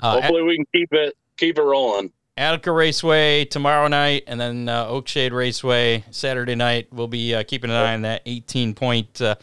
Uh, 0.00 0.12
Hopefully 0.12 0.42
we 0.44 0.54
can 0.54 0.64
keep 0.72 0.92
it 0.92 1.16
keep 1.36 1.58
it 1.58 1.62
rolling. 1.62 2.12
Attica 2.36 2.70
Raceway 2.70 3.44
tomorrow 3.46 3.88
night, 3.88 4.22
and 4.28 4.40
then 4.40 4.68
uh, 4.68 4.86
Oakshade 4.86 5.32
Raceway 5.32 6.04
Saturday 6.12 6.54
night. 6.54 6.86
We'll 6.92 7.08
be 7.08 7.34
uh, 7.34 7.42
keeping 7.42 7.70
an 7.70 7.76
eye 7.76 7.94
on 7.94 8.02
that 8.02 8.22
18 8.24 8.74
point 8.74 9.20
uh, 9.20 9.34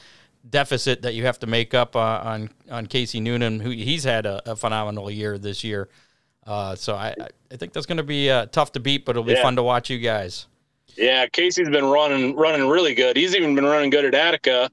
deficit 0.49 1.01
that 1.01 1.13
you 1.13 1.25
have 1.25 1.39
to 1.39 1.47
make 1.47 1.73
up 1.73 1.95
uh, 1.95 1.99
on 2.23 2.49
on 2.69 2.85
Casey 2.87 3.19
Noonan, 3.19 3.59
who 3.59 3.69
he's 3.71 4.03
had 4.03 4.25
a, 4.25 4.51
a 4.51 4.55
phenomenal 4.55 5.09
year 5.09 5.37
this 5.37 5.63
year. 5.63 5.89
Uh, 6.45 6.75
so 6.75 6.95
I 6.95 7.15
I- 7.51 7.55
think 7.57 7.71
that's 7.73 7.85
going 7.85 7.97
to 7.97 8.03
be 8.03 8.29
uh, 8.29 8.47
tough 8.47 8.73
to 8.73 8.79
beat, 8.81 9.05
but 9.05 9.11
it'll 9.11 9.23
be 9.23 9.31
Yeah. 9.33 9.41
fun 9.41 9.55
to 9.55 9.63
watch 9.63 9.89
you 9.89 9.97
guys. 9.97 10.47
Yeah, 10.97 11.25
Casey's 11.27 11.69
been 11.69 11.85
running 11.85 12.35
running 12.35 12.67
really 12.67 12.93
good. 12.93 13.15
He's 13.17 13.35
even 13.35 13.55
been 13.55 13.65
running 13.65 13.89
good 13.89 14.03
at 14.05 14.13
Attica. 14.13 14.69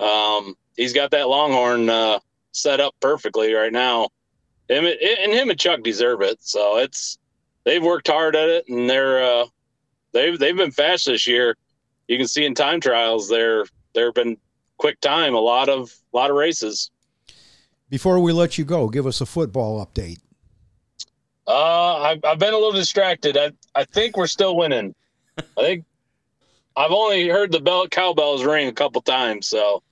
Um, 0.00 0.54
he's 0.76 0.92
got 0.92 1.10
that 1.12 1.28
Longhorn 1.28 1.88
uh, 1.88 2.18
set 2.52 2.80
up 2.80 2.94
perfectly 3.00 3.52
right 3.52 3.72
now. 3.72 4.08
Him 4.68 4.86
and 4.86 5.32
him 5.32 5.50
and 5.50 5.58
Chuck 5.58 5.82
deserve 5.82 6.22
it. 6.22 6.38
So 6.40 6.78
it's 6.78 7.18
they've 7.64 7.82
worked 7.82 8.08
hard 8.08 8.34
at 8.36 8.48
it, 8.48 8.64
and 8.68 8.88
they're 8.88 9.22
uh, 9.22 9.46
they've 10.12 10.38
they've 10.38 10.56
been 10.56 10.70
fast 10.72 11.06
this 11.06 11.26
year. 11.26 11.56
You 12.08 12.16
can 12.18 12.26
see 12.26 12.44
in 12.46 12.54
time 12.54 12.80
trials 12.80 13.28
they're 13.28 13.64
they've 13.94 14.14
been 14.14 14.36
quick 14.84 15.00
time. 15.00 15.34
A 15.34 15.40
lot 15.40 15.70
of 15.70 15.94
a 16.12 16.16
lot 16.16 16.28
of 16.28 16.36
races. 16.36 16.90
Before 17.88 18.20
we 18.20 18.32
let 18.32 18.58
you 18.58 18.66
go, 18.66 18.90
give 18.90 19.06
us 19.06 19.22
a 19.22 19.26
football 19.26 19.84
update. 19.84 20.18
Uh, 21.46 22.02
I've, 22.02 22.20
I've 22.22 22.38
been 22.38 22.52
a 22.52 22.56
little 22.58 22.72
distracted. 22.72 23.38
I 23.38 23.52
I 23.74 23.84
think 23.84 24.18
we're 24.18 24.26
still 24.26 24.58
winning. 24.58 24.94
I 25.38 25.42
think 25.56 25.86
I've 26.76 26.90
only 26.90 27.30
heard 27.30 27.50
the 27.50 27.60
bell 27.60 27.88
cowbells 27.88 28.44
ring 28.44 28.68
a 28.68 28.72
couple 28.74 29.00
times, 29.00 29.48
so 29.48 29.82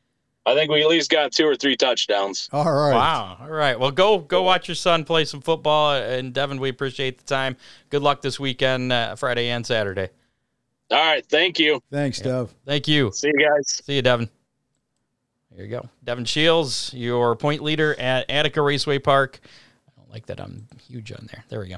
I 0.44 0.54
think 0.54 0.70
we 0.70 0.82
at 0.82 0.88
least 0.88 1.10
got 1.10 1.32
two 1.32 1.46
or 1.46 1.56
three 1.56 1.74
touchdowns. 1.76 2.50
All 2.52 2.64
right. 2.64 2.92
Wow. 2.92 3.38
All 3.40 3.48
right. 3.48 3.80
Well, 3.80 3.92
go 3.92 4.18
go 4.18 4.42
watch 4.42 4.68
your 4.68 4.74
son 4.74 5.04
play 5.04 5.24
some 5.24 5.40
football, 5.40 5.94
and 5.94 6.34
Devin, 6.34 6.60
we 6.60 6.68
appreciate 6.68 7.16
the 7.16 7.24
time. 7.24 7.56
Good 7.88 8.02
luck 8.02 8.20
this 8.20 8.38
weekend, 8.38 8.92
uh, 8.92 9.16
Friday 9.16 9.48
and 9.48 9.64
Saturday. 9.64 10.10
All 10.90 10.98
right, 10.98 11.24
thank 11.24 11.58
you. 11.58 11.80
Thanks, 11.90 12.20
Dev. 12.20 12.54
Thank 12.66 12.86
you. 12.86 13.10
See 13.14 13.28
you 13.28 13.48
guys. 13.48 13.80
See 13.82 13.94
you, 13.94 14.02
Devin. 14.02 14.28
There 15.54 15.64
you 15.64 15.70
go. 15.70 15.88
Devin 16.04 16.24
Shiels, 16.24 16.92
your 16.94 17.36
point 17.36 17.62
leader 17.62 17.98
at 17.98 18.30
Attica 18.30 18.62
Raceway 18.62 18.98
Park. 18.98 19.40
I 19.86 20.00
don't 20.00 20.10
like 20.10 20.26
that 20.26 20.40
I'm 20.40 20.66
huge 20.88 21.12
on 21.12 21.28
there. 21.30 21.44
There 21.48 21.60
we 21.60 21.68
go. 21.68 21.76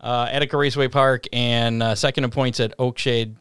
Uh, 0.00 0.28
Attica 0.30 0.56
Raceway 0.56 0.88
Park 0.88 1.26
and 1.32 1.82
uh, 1.82 1.94
second 1.94 2.24
in 2.24 2.30
points 2.30 2.60
at 2.60 2.76
Oakshade, 2.78 3.34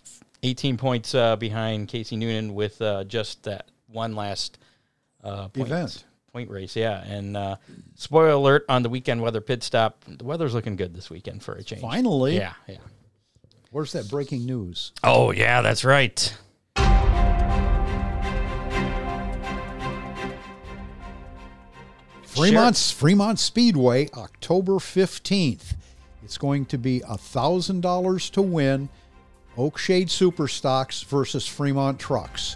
18 0.43 0.77
points 0.77 1.15
uh, 1.15 1.35
behind 1.35 1.87
Casey 1.87 2.15
Noonan 2.15 2.53
with 2.53 2.81
uh, 2.81 3.03
just 3.05 3.43
that 3.43 3.67
one 3.87 4.15
last 4.15 4.57
uh, 5.23 5.47
point, 5.49 5.67
Event. 5.67 6.03
point 6.33 6.49
race. 6.49 6.75
Yeah, 6.75 7.03
and 7.05 7.37
uh, 7.37 7.55
spoiler 7.95 8.31
alert 8.31 8.65
on 8.67 8.83
the 8.83 8.89
weekend 8.89 9.21
weather 9.21 9.41
pit 9.41 9.63
stop. 9.63 10.03
The 10.07 10.23
weather's 10.25 10.53
looking 10.53 10.75
good 10.75 10.93
this 10.93 11.09
weekend 11.09 11.43
for 11.43 11.53
a 11.53 11.63
change. 11.63 11.81
Finally. 11.81 12.37
Yeah, 12.37 12.53
yeah. 12.67 12.77
Where's 13.71 13.91
that 13.93 14.09
breaking 14.09 14.45
news? 14.45 14.93
Oh 15.03 15.31
yeah, 15.31 15.61
that's 15.61 15.85
right. 15.85 16.35
Fremont 22.39 22.77
Fremont 22.95 23.37
Speedway, 23.37 24.09
October 24.13 24.75
15th. 24.75 25.75
It's 26.23 26.37
going 26.37 26.65
to 26.67 26.77
be 26.77 27.01
$1,000 27.01 28.31
to 28.31 28.41
win 28.41 28.87
Oakshade 29.57 30.09
Super 30.09 30.47
Stocks 30.47 31.01
versus 31.01 31.45
Fremont 31.45 31.99
Trucks. 31.99 32.55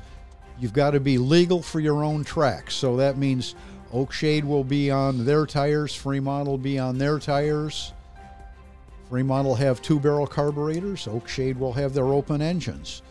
You've 0.58 0.72
got 0.72 0.92
to 0.92 1.02
be 1.02 1.18
legal 1.18 1.62
for 1.62 1.82
your 1.82 2.02
own 2.02 2.24
track. 2.24 2.72
So 2.72 2.96
that 2.96 3.18
means 3.18 3.56
Oakshade 3.94 4.46
will 4.46 4.64
be 4.64 4.90
on 4.90 5.26
their 5.26 5.46
tires, 5.46 5.94
Fremont 5.94 6.48
will 6.48 6.58
be 6.58 6.80
on 6.80 6.98
their 6.98 7.20
tires. 7.20 7.92
Fremont 9.10 9.46
will 9.46 9.56
have 9.56 9.82
two 9.82 10.00
barrel 10.00 10.28
carburetors, 10.28 11.08
Oakshade 11.08 11.60
will 11.60 11.74
have 11.74 11.94
their 11.94 12.08
open 12.08 12.42
engines. 12.42 13.02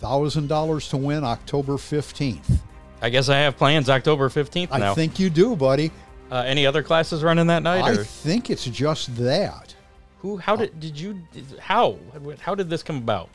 $1,000 0.00 0.90
to 0.90 0.96
win 0.96 1.24
October 1.24 1.72
15th. 1.72 2.60
I 3.02 3.08
guess 3.10 3.28
I 3.28 3.38
have 3.38 3.56
plans 3.56 3.88
October 3.88 4.28
15th 4.28 4.70
now. 4.78 4.92
I 4.92 4.94
think 4.94 5.18
you 5.18 5.30
do, 5.30 5.56
buddy. 5.56 5.90
uh, 6.30 6.36
any 6.46 6.66
other 6.66 6.82
classes 6.82 7.22
running 7.22 7.46
that 7.48 7.62
night? 7.62 7.82
I 7.82 7.92
Or 7.92 8.04
think 8.04 8.50
it's 8.50 8.64
just 8.66 9.16
that. 9.16 9.74
who? 10.18 10.36
How 10.36 10.54
did 10.56 10.78
did 10.80 10.98
you? 11.00 11.20
How? 11.58 11.98
How 12.40 12.54
did 12.54 12.68
this 12.70 12.82
come 12.82 12.98
about? 12.98 13.28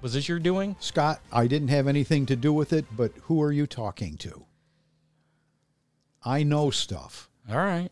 Was 0.00 0.14
this 0.14 0.28
your 0.28 0.38
doing? 0.38 0.76
Scott, 0.80 1.20
I 1.32 1.46
didn't 1.46 1.68
have 1.68 1.86
anything 1.86 2.24
to 2.26 2.36
do 2.36 2.52
with 2.52 2.72
it, 2.72 2.86
but 2.96 3.12
who 3.24 3.42
are 3.42 3.52
you 3.52 3.66
talking 3.66 4.16
to? 4.18 4.44
I 6.24 6.42
know 6.42 6.70
stuff. 6.70 7.28
All 7.50 7.56
right. 7.58 7.90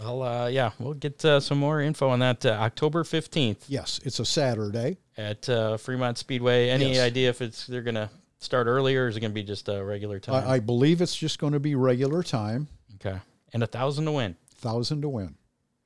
Well, 0.00 0.22
uh, 0.22 0.46
yeah, 0.48 0.70
we'll 0.78 0.94
get 0.94 1.24
uh, 1.24 1.40
some 1.40 1.58
more 1.58 1.80
info 1.80 2.08
on 2.10 2.18
that 2.20 2.44
uh, 2.44 2.50
October 2.50 3.02
15th 3.02 3.64
Yes, 3.68 3.98
it's 4.04 4.18
a 4.20 4.26
Saturday. 4.26 4.98
at 5.16 5.48
uh, 5.48 5.78
Fremont 5.78 6.18
Speedway. 6.18 6.68
Any 6.68 6.92
Yes. 6.92 7.00
idea 7.06 7.30
if 7.30 7.40
it's 7.40 7.66
they're 7.66 7.80
going 7.82 7.94
to 7.94 8.10
start 8.38 8.66
earlier 8.66 9.04
or 9.04 9.08
is 9.08 9.16
it 9.16 9.20
going 9.20 9.30
to 9.30 9.34
be 9.34 9.42
just 9.42 9.68
a 9.68 9.82
regular 9.84 10.18
time? 10.20 10.46
I, 10.48 10.54
I 10.54 10.58
believe 10.60 11.00
it's 11.00 11.16
just 11.16 11.38
going 11.38 11.52
to 11.54 11.60
be 11.60 11.74
regular 11.74 12.22
time, 12.22 12.68
okay. 12.96 13.18
And 13.52 13.62
a 13.62 13.66
thousand 13.66 14.04
to 14.06 14.12
win. 14.12 14.36
thousand 14.56 15.02
to 15.02 15.08
win. 15.08 15.34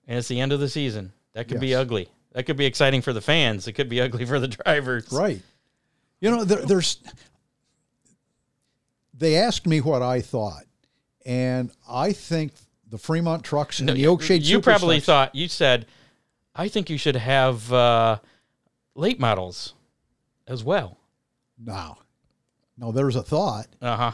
And 0.09 0.19
it's 0.19 0.29
the 0.29 0.41
end 0.41 0.53
of 0.53 0.61
the 0.61 0.69
season. 0.69 1.13
That 1.35 1.47
could 1.49 1.61
be 1.61 1.69
Yes. 1.69 1.81
ugly. 1.81 2.09
That 2.33 2.45
could 2.47 2.57
be 2.57 2.67
exciting 2.67 3.03
for 3.03 3.13
the 3.13 3.21
fans. 3.21 3.69
It 3.69 3.73
could 3.73 3.89
be 3.89 4.01
ugly 4.01 4.25
for 4.25 4.41
the 4.41 4.49
drivers. 4.49 5.11
Right. 5.13 5.41
You 6.21 6.31
know, 6.31 6.45
there, 6.45 6.65
there's. 6.65 6.99
They 9.15 9.37
asked 9.37 9.67
me 9.67 9.81
what 9.81 10.03
I 10.03 10.21
thought, 10.21 10.65
and 11.27 11.71
I 11.89 12.13
think 12.13 12.53
the 12.89 12.99
Fremont 12.99 13.45
trucks 13.45 13.81
and 13.81 13.89
the 13.89 14.05
Oakshade 14.05 14.43
you 14.45 14.61
probably 14.61 14.99
thought 15.01 15.35
you 15.35 15.47
said, 15.49 15.87
I 16.55 16.69
think 16.69 16.89
you 16.91 16.97
should 16.99 17.17
have 17.17 17.73
uh, 17.73 18.19
late 18.95 19.21
models 19.21 19.75
as 20.47 20.65
well. 20.65 20.99
no, 21.63 21.99
no. 22.81 22.91
There's 22.93 23.15
a 23.17 23.23
thought. 23.23 23.67
Uh 23.81 23.97
huh. 23.97 24.13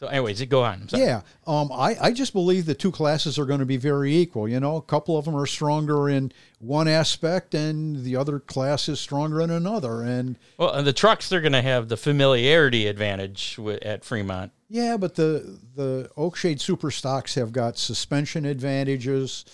So, 0.00 0.06
anyways, 0.06 0.42
go 0.46 0.64
on. 0.64 0.88
Yeah, 0.94 1.20
um, 1.46 1.70
I, 1.70 1.94
I 2.00 2.10
just 2.12 2.32
believe 2.32 2.64
the 2.64 2.74
two 2.74 2.90
classes 2.90 3.38
are 3.38 3.44
going 3.44 3.60
to 3.60 3.66
be 3.66 3.76
very 3.76 4.16
equal. 4.16 4.48
You 4.48 4.58
know, 4.58 4.76
a 4.76 4.80
couple 4.82 5.18
of 5.18 5.26
them 5.26 5.36
are 5.36 5.44
stronger 5.44 6.08
in 6.08 6.32
one 6.58 6.88
aspect, 6.88 7.52
and 7.54 8.02
the 8.02 8.16
other 8.16 8.40
class 8.40 8.88
is 8.88 8.98
stronger 8.98 9.42
in 9.42 9.50
another. 9.50 10.02
And 10.02 10.38
Well, 10.56 10.72
and 10.72 10.86
the 10.86 10.94
trucks 10.94 11.28
they're 11.28 11.42
going 11.42 11.52
to 11.52 11.60
have 11.60 11.88
the 11.90 11.98
familiarity 11.98 12.86
advantage 12.86 13.58
at 13.82 14.02
Fremont. 14.02 14.52
yeah, 14.70 14.96
but 14.96 15.16
the 15.16 15.58
the 15.76 16.10
Oakshade 16.16 16.60
Super 16.60 16.90
Stocks 16.90 17.34
have 17.34 17.52
got 17.52 17.76
suspension 17.76 18.46
advantages. 18.46 19.44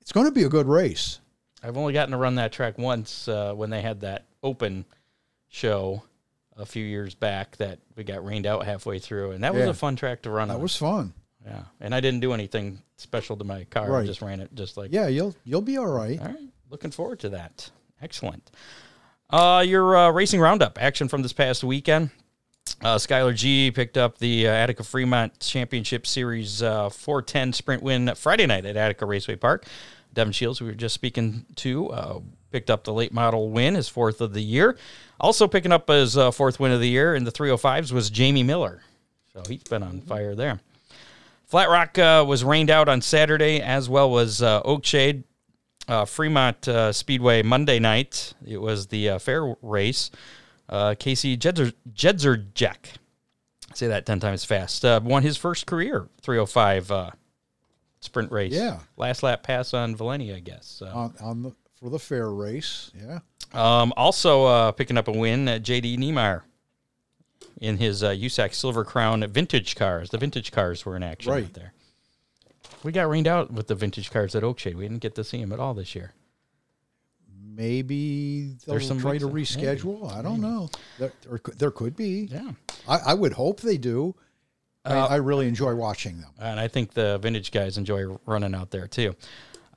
It's 0.00 0.10
going 0.10 0.26
to 0.26 0.32
be 0.32 0.42
a 0.42 0.48
good 0.48 0.66
race. 0.66 1.20
I've 1.62 1.76
only 1.76 1.92
gotten 1.92 2.10
to 2.10 2.18
run 2.18 2.34
that 2.34 2.50
track 2.50 2.78
once 2.78 3.28
uh, 3.28 3.54
when 3.54 3.70
they 3.70 3.80
had 3.80 4.00
that 4.00 4.24
open 4.42 4.86
show 5.48 6.02
a 6.56 6.64
few 6.66 6.84
years 6.84 7.14
back 7.14 7.56
that 7.58 7.78
we 7.96 8.04
got 8.04 8.24
rained 8.24 8.46
out 8.46 8.64
halfway 8.64 8.98
through, 8.98 9.32
and 9.32 9.44
that 9.44 9.52
was 9.54 9.64
Yeah. 9.64 9.70
a 9.70 9.74
fun 9.74 9.96
track 9.96 10.22
to 10.22 10.30
run. 10.30 10.48
That 10.48 10.54
on. 10.56 10.62
was 10.62 10.76
fun. 10.76 11.12
yeah, 11.44 11.62
and 11.80 11.94
I 11.94 12.00
didn't 12.00 12.20
do 12.20 12.32
anything 12.32 12.82
special 12.96 13.36
to 13.36 13.44
my 13.44 13.64
car. 13.64 13.84
I 13.86 13.88
Right. 13.98 14.06
just 14.06 14.20
ran 14.22 14.40
it 14.40 14.52
just 14.54 14.76
like 14.76 14.90
Yeah, 14.92 15.06
you'll 15.08 15.34
you'll 15.44 15.60
be 15.62 15.76
all 15.76 15.86
right. 15.86 16.18
All 16.18 16.26
right. 16.26 16.38
Looking 16.70 16.90
forward 16.90 17.20
to 17.20 17.28
that. 17.30 17.70
Excellent. 18.02 18.50
Uh, 19.30 19.64
your 19.66 19.96
uh, 19.96 20.10
racing 20.10 20.40
roundup 20.40 20.80
action 20.80 21.08
from 21.08 21.22
this 21.22 21.32
past 21.32 21.62
weekend. 21.64 22.10
Uh, 22.82 22.96
Skylar 22.96 23.34
Gee 23.34 23.70
picked 23.70 23.96
up 23.96 24.18
the 24.18 24.48
uh, 24.48 24.50
Attica 24.50 24.82
Fremont 24.82 25.38
Championship 25.40 26.06
Series 26.06 26.62
uh, 26.62 26.88
410 26.90 27.52
sprint 27.52 27.82
win 27.82 28.12
Friday 28.16 28.46
night 28.46 28.66
at 28.66 28.76
Attica 28.76 29.06
Raceway 29.06 29.36
Park. 29.36 29.66
Devin 30.12 30.32
Shiels, 30.32 30.60
we 30.60 30.66
were 30.66 30.74
just 30.74 30.94
speaking 30.94 31.46
to, 31.56 31.90
uh, 31.90 32.20
picked 32.50 32.70
up 32.70 32.84
the 32.84 32.92
late 32.92 33.12
model 33.12 33.50
win, 33.50 33.74
his 33.74 33.88
fourth 33.88 34.20
of 34.20 34.32
the 34.32 34.42
year. 34.42 34.76
Also 35.20 35.48
picking 35.48 35.72
up 35.72 35.88
his 35.88 36.16
uh, 36.16 36.30
fourth 36.30 36.60
win 36.60 36.72
of 36.72 36.80
the 36.80 36.88
year 36.88 37.14
in 37.14 37.24
the 37.24 37.32
305s 37.32 37.92
was 37.92 38.10
Jamie 38.10 38.42
Miller. 38.42 38.82
So 39.32 39.42
he's 39.48 39.62
been 39.64 39.82
on 39.82 40.00
fire 40.00 40.34
there. 40.34 40.60
Flat 41.46 41.68
Rock 41.68 41.98
uh, 41.98 42.24
was 42.26 42.42
rained 42.42 42.70
out 42.70 42.88
on 42.88 43.00
Saturday, 43.00 43.60
as 43.60 43.88
well 43.88 44.10
was 44.10 44.42
uh, 44.42 44.62
Oakshade. 44.62 45.24
Uh, 45.88 46.04
Fremont 46.04 46.66
uh, 46.66 46.92
Speedway 46.92 47.42
Monday 47.42 47.78
night. 47.78 48.34
It 48.44 48.60
was 48.60 48.88
the 48.88 49.10
uh, 49.10 49.18
fair 49.20 49.54
race. 49.62 50.10
Uh, 50.68 50.96
Casey 50.98 51.36
Jedzer, 51.36 51.72
Jedzerjek, 51.94 52.96
say 53.72 53.86
that 53.86 54.04
10 54.04 54.18
times 54.18 54.44
fast, 54.44 54.84
uh, 54.84 55.00
won 55.02 55.22
his 55.22 55.36
first 55.36 55.66
career 55.66 56.08
305 56.22 56.90
uh, 56.90 57.10
sprint 58.00 58.32
race. 58.32 58.52
Yeah. 58.52 58.80
Last 58.96 59.22
lap 59.22 59.44
pass 59.44 59.74
on 59.74 59.94
Valenia, 59.94 60.34
I 60.34 60.40
guess. 60.40 60.66
So. 60.66 60.86
On, 60.86 61.14
on 61.20 61.42
the 61.44 61.52
for 61.78 61.90
the 61.90 61.98
fair 61.98 62.30
race. 62.30 62.90
Yeah. 62.98 63.18
Um, 63.52 63.92
also 63.96 64.44
uh, 64.44 64.72
picking 64.72 64.96
up 64.98 65.08
a 65.08 65.12
win 65.12 65.46
at 65.48 65.62
JD 65.62 65.98
Niemeyer 65.98 66.44
in 67.60 67.76
his 67.78 68.02
uh, 68.02 68.10
USAC 68.10 68.54
Silver 68.54 68.84
Crown 68.84 69.24
vintage 69.28 69.76
cars. 69.76 70.10
The 70.10 70.18
vintage 70.18 70.52
cars 70.52 70.84
were 70.84 70.96
in 70.96 71.02
action 71.02 71.32
Right. 71.32 71.44
out 71.44 71.54
there. 71.54 71.72
We 72.82 72.92
got 72.92 73.08
rained 73.08 73.26
out 73.28 73.52
with 73.52 73.66
the 73.68 73.74
vintage 73.74 74.10
cars 74.10 74.34
at 74.34 74.42
Oakshade. 74.42 74.74
We 74.74 74.82
didn't 74.84 75.00
get 75.00 75.14
to 75.14 75.24
see 75.24 75.40
them 75.40 75.52
at 75.52 75.60
all 75.60 75.74
this 75.74 75.94
year. 75.94 76.12
Maybe 77.54 78.56
they'll 78.66 78.74
There's 78.74 78.86
some 78.86 78.98
try 79.00 79.18
to 79.18 79.28
weeks- 79.28 79.56
maybe. 79.56 79.66
reschedule. 79.80 80.12
I 80.12 80.20
don't 80.22 80.40
know. 80.40 80.68
There, 80.98 81.12
or 81.30 81.38
could- 81.38 81.58
there 81.58 81.70
could 81.70 81.96
be. 81.96 82.28
Yeah. 82.30 82.52
I, 82.86 82.98
I 83.06 83.14
would 83.14 83.32
hope 83.32 83.60
they 83.60 83.78
do. 83.78 84.14
I, 84.84 84.92
Uh, 84.94 85.06
I 85.06 85.16
really 85.16 85.48
enjoy 85.48 85.74
watching 85.74 86.20
them. 86.20 86.30
And 86.38 86.60
I 86.60 86.68
think 86.68 86.92
the 86.92 87.18
vintage 87.18 87.50
guys 87.52 87.78
enjoy 87.78 88.16
running 88.26 88.54
out 88.54 88.70
there 88.70 88.86
too. 88.86 89.16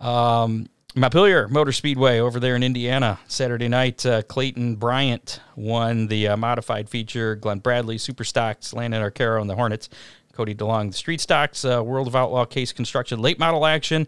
Um, 0.02 0.68
Montpelier 0.96 1.48
Motor 1.48 1.72
Speedway 1.72 2.20
over 2.20 2.40
there 2.40 2.56
in 2.56 2.64
Indiana, 2.64 3.20
Saturday 3.28 3.68
night. 3.68 4.04
Uh, 4.06 4.24
Clayton 4.24 4.76
Bryant 4.76 5.40
won 5.56 6.08
the 6.08 6.30
uh, 6.30 6.38
modified 6.38 6.90
feature. 6.90 7.36
Glenn 7.36 7.60
Bradley, 7.60 8.00
Super 8.00 8.24
Stocks, 8.24 8.74
Landon 8.74 9.04
Arcaro, 9.04 9.40
and 9.40 9.50
the 9.50 9.56
Hornets. 9.56 9.90
Cody 10.34 10.56
DeLong, 10.56 10.92
the 10.92 10.98
Street 10.98 11.22
Stocks, 11.22 11.64
uh, 11.64 11.84
World 11.84 12.08
of 12.08 12.16
Outlaw 12.16 12.46
Case 12.46 12.72
Construction 12.72 13.20
late 13.20 13.38
model 13.38 13.66
action 13.66 14.08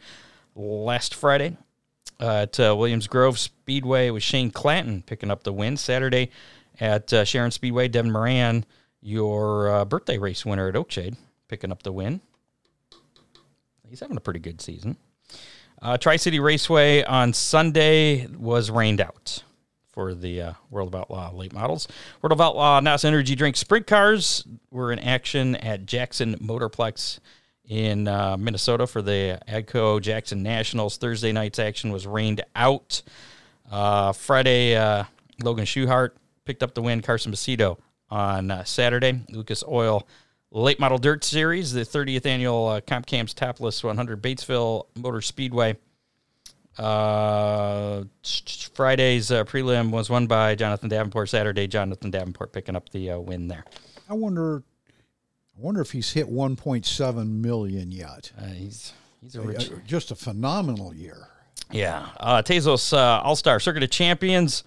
last 0.56 1.13
Friday 1.13 1.58
uh, 2.20 2.44
at 2.44 2.60
uh, 2.60 2.76
Williams 2.76 3.06
Grove 3.06 3.38
Speedway 3.38 4.10
with 4.10 4.24
Shane 4.24 4.50
Clanton 4.50 5.04
picking 5.04 5.30
up 5.30 5.44
the 5.44 5.54
win. 5.54 5.78
Saturday 5.78 6.32
at 6.80 7.12
uh, 7.13 7.26
Sharon 7.26 7.52
Speedway, 7.52 7.89
Devin 7.89 8.12
Moran, 8.12 8.65
your 9.02 9.86
birthday 9.86 10.17
race 10.17 10.46
winner 10.46 10.70
at 10.70 10.76
Oakshade, 10.76 11.17
picking 11.48 11.72
up 11.72 11.84
the 11.84 11.91
win. 11.91 12.22
He's 13.88 14.00
having 14.00 14.17
a 14.17 14.22
pretty 14.22 14.39
good 14.39 14.62
season. 14.62 14.96
Uh, 15.82 15.98
Tri 15.98 16.15
City 16.17 16.40
Raceway 16.40 17.04
on 17.04 17.34
Sunday 17.34 18.27
was 18.27 18.69
rained 18.69 19.02
out 19.02 19.44
for 19.92 20.13
the 20.13 20.42
uh, 20.42 20.54
World 20.69 20.94
of 20.94 21.02
Outlaw 21.02 21.34
late 21.34 21.54
models. 21.54 21.88
World 22.21 22.34
of 22.34 22.40
Outlaw 22.40 22.79
NOS 22.79 23.04
Energy 23.04 23.34
Drink 23.34 23.56
Sprint 23.56 23.88
Cars 23.88 24.46
were 24.69 24.92
in 24.92 25.00
action 25.00 25.56
at 25.56 25.88
Jackson 25.88 26.36
Motorplex 26.36 27.19
in 27.67 28.08
uh, 28.08 28.38
Minnesota 28.38 28.86
for 28.86 29.02
the 29.02 29.40
AGCO 29.48 30.00
Jackson 30.02 30.44
Nationals. 30.44 30.98
Thursday 30.98 31.32
night's 31.32 31.58
action 31.58 31.92
was 31.92 32.06
rained 32.06 32.44
out. 32.56 33.02
Uh, 33.71 34.12
Friday, 34.12 34.75
uh, 34.75 35.06
Logan 35.42 35.65
Schuchart 35.65 36.12
picked 36.46 36.62
up 36.62 36.75
the 36.75 36.82
win. 36.84 37.02
Carson 37.02 37.32
Macedo 37.32 37.79
on 38.10 38.52
uh, 38.52 38.63
Saturday. 38.65 39.21
Lucas 39.29 39.63
Oil 39.67 40.08
Late 40.54 40.79
Model 40.79 40.97
Dirt 40.97 41.23
Series, 41.23 41.71
the 41.71 41.81
30th 41.81 42.25
annual 42.25 42.67
uh, 42.67 42.81
Comp 42.81 43.06
Cam's 43.06 43.33
Topless 43.33 43.83
100 43.83 44.21
Batesville 44.21 44.85
Motor 44.95 45.21
Speedway. 45.21 45.77
Uh, 46.77 48.04
Friday's 48.73 49.31
uh, 49.31 49.43
prelim 49.45 49.91
was 49.91 50.10
won 50.10 50.27
by 50.27 50.56
Jonathan 50.56 50.89
Davenport. 50.89 51.29
Saturday, 51.29 51.67
Jonathan 51.67 52.12
Davenport 52.12 52.52
picking 52.52 52.75
up 52.75 52.89
the 52.89 53.12
uh, 53.12 53.19
win 53.19 53.47
there. 53.47 53.63
I 54.10 54.13
wonder, 54.13 54.63
I 55.58 55.62
wonder 55.62 55.79
if 55.81 55.91
he's 55.91 56.12
hit 56.12 56.27
1.7 56.29 57.29
million 57.29 57.91
yet. 57.91 58.31
Uh, 58.37 58.47
he's 58.47 58.93
he's 59.21 59.35
a 59.35 59.41
rich. 59.41 59.71
Uh, 59.71 59.75
Just 59.85 60.12
a 60.12 60.15
phenomenal 60.15 60.93
year. 60.93 61.27
Yeah. 61.71 62.08
Uh, 62.19 62.41
Tezos 62.41 62.91
uh, 62.91 63.21
All 63.23 63.35
Star 63.35 63.60
Circuit 63.60 63.83
of 63.83 63.89
Champions. 63.89 64.63